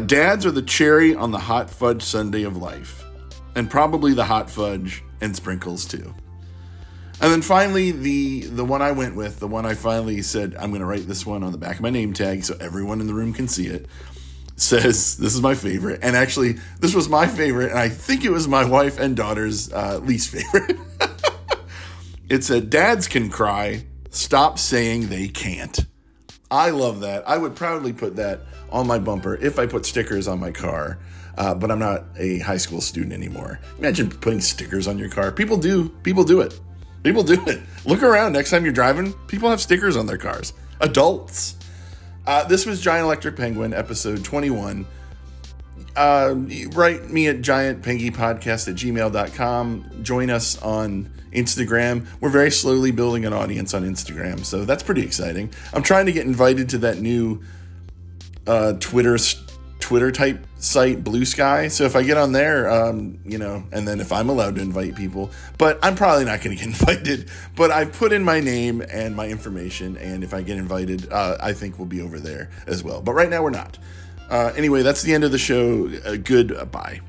Dads 0.06 0.46
are 0.46 0.52
the 0.52 0.62
cherry 0.62 1.14
on 1.14 1.32
the 1.32 1.40
hot 1.40 1.70
fudge 1.70 2.02
sundae 2.02 2.44
of 2.44 2.56
life. 2.56 3.04
and 3.56 3.70
probably 3.70 4.14
the 4.14 4.26
hot 4.26 4.50
fudge 4.50 5.04
and 5.22 5.36
sprinkles 5.36 5.86
too. 5.86 6.14
And 7.22 7.32
then 7.32 7.42
finally, 7.42 7.92
the 7.92 8.42
the 8.42 8.66
one 8.66 8.82
I 8.82 8.92
went 8.92 9.16
with, 9.16 9.40
the 9.40 9.48
one 9.48 9.66
I 9.66 9.74
finally 9.74 10.22
said 10.22 10.56
I'm 10.56 10.70
going 10.70 10.82
to 10.82 10.86
write 10.86 11.08
this 11.08 11.26
one 11.26 11.44
on 11.44 11.52
the 11.52 11.58
back 11.58 11.78
of 11.78 11.82
my 11.82 11.90
name 11.90 12.14
tag 12.14 12.44
so 12.44 12.56
everyone 12.60 13.00
in 13.02 13.08
the 13.08 13.14
room 13.14 13.34
can 13.34 13.48
see 13.48 13.68
it. 13.68 13.88
Says 14.58 15.18
this 15.18 15.34
is 15.36 15.42
my 15.42 15.56
favorite, 15.56 16.00
and 16.02 16.16
actually 16.16 16.54
this 16.80 16.94
was 16.94 17.10
my 17.10 17.28
favorite, 17.28 17.72
and 17.72 17.80
I 17.80 17.90
think 17.90 18.24
it 18.24 18.32
was 18.32 18.48
my 18.48 18.64
wife 18.64 19.00
and 19.00 19.16
daughter's 19.16 19.72
uh, 19.72 20.00
least 20.04 20.30
favorite. 20.30 20.78
it 22.30 22.44
said, 22.44 22.70
"Dads 22.70 23.08
can 23.08 23.30
cry. 23.30 23.86
Stop 24.12 24.60
saying 24.60 25.08
they 25.08 25.28
can't." 25.28 25.86
I 26.50 26.70
love 26.70 27.02
that. 27.02 27.28
I 27.28 27.38
would 27.38 27.56
proudly 27.56 27.92
put 27.92 28.16
that 28.18 28.42
on 28.72 28.88
my 28.88 29.00
bumper 29.00 29.36
if 29.36 29.60
I 29.60 29.66
put 29.66 29.86
stickers 29.86 30.28
on 30.28 30.40
my 30.40 30.52
car. 30.52 31.00
Uh, 31.38 31.54
but 31.54 31.70
I'm 31.70 31.80
not 31.80 32.06
a 32.18 32.40
high 32.40 32.58
school 32.58 32.80
student 32.80 33.12
anymore. 33.12 33.60
Imagine 33.78 34.10
putting 34.10 34.40
stickers 34.40 34.88
on 34.88 34.98
your 34.98 35.10
car. 35.10 35.32
People 35.34 35.58
do. 35.58 35.90
People 36.04 36.24
do 36.24 36.40
it. 36.40 36.58
People 37.06 37.22
do 37.22 37.40
it. 37.46 37.62
Look 37.86 38.02
around 38.02 38.34
next 38.34 38.50
time 38.50 38.64
you're 38.64 38.74
driving. 38.74 39.14
People 39.28 39.52
have 39.52 39.62
stickers 39.62 39.96
on 39.96 40.08
their 40.08 40.18
cars. 40.18 40.54
Adults. 40.82 41.56
Uh, 42.26 42.44
this 42.46 42.66
was 42.66 42.82
Giant 42.82 43.06
Electric 43.06 43.36
Penguin, 43.36 43.76
episode 43.76 44.26
21. 44.26 44.88
Uh, 45.96 46.34
write 46.72 47.08
me 47.12 47.28
at 47.28 47.42
giantpengypodcast 47.42 48.68
at 48.70 48.74
gmail.com. 48.74 50.02
Join 50.02 50.32
us 50.32 50.60
on 50.64 51.12
Instagram. 51.32 52.08
We're 52.22 52.30
very 52.30 52.50
slowly 52.50 52.90
building 52.90 53.24
an 53.24 53.34
audience 53.34 53.76
on 53.76 53.84
Instagram, 53.84 54.44
so 54.44 54.66
that's 54.66 54.82
pretty 54.82 55.04
exciting. 55.04 55.52
I'm 55.76 55.84
trying 55.84 56.08
to 56.08 56.12
get 56.12 56.26
invited 56.26 56.70
to 56.70 56.80
that 56.80 56.98
new 56.98 57.44
uh, 58.48 58.74
Twitter 58.80 59.20
Twitter 59.86 60.12
type 60.12 60.48
site, 60.58 61.04
Bluesky. 61.04 61.70
So 61.70 61.84
if 61.84 61.96
I 61.96 62.02
get 62.02 62.18
on 62.18 62.32
there, 62.32 62.68
um, 62.72 63.20
you 63.24 63.38
know, 63.38 63.64
and 63.72 63.88
then 63.88 64.00
if 64.00 64.12
I'm 64.12 64.30
allowed 64.30 64.56
to 64.56 64.62
invite 64.62 64.96
people, 64.96 65.30
but 65.60 65.78
I'm 65.84 65.94
probably 65.94 66.26
not 66.26 66.42
going 66.42 66.58
to 66.58 66.64
get 66.66 66.66
invited. 66.66 67.30
But 67.56 67.70
I've 67.70 67.94
put 67.94 68.12
in 68.12 68.24
my 68.24 68.40
name 68.40 68.82
and 68.82 69.16
my 69.16 69.28
information, 69.28 69.96
and 69.98 70.24
if 70.24 70.34
I 70.34 70.42
get 70.42 70.58
invited, 70.58 71.12
uh, 71.12 71.38
I 71.40 71.54
think 71.54 71.78
we'll 71.78 71.86
be 71.86 72.02
over 72.02 72.20
there 72.20 72.50
as 72.66 72.84
well. 72.84 73.00
But 73.00 73.14
right 73.14 73.30
now 73.30 73.44
we're 73.44 73.52
not. 73.52 73.78
Uh, 74.28 74.52
anyway, 74.58 74.82
that's 74.82 75.04
the 75.04 75.14
end 75.14 75.24
of 75.24 75.32
the 75.32 75.38
show. 75.38 75.88
Uh, 76.04 76.16
goodbye. 76.16 77.02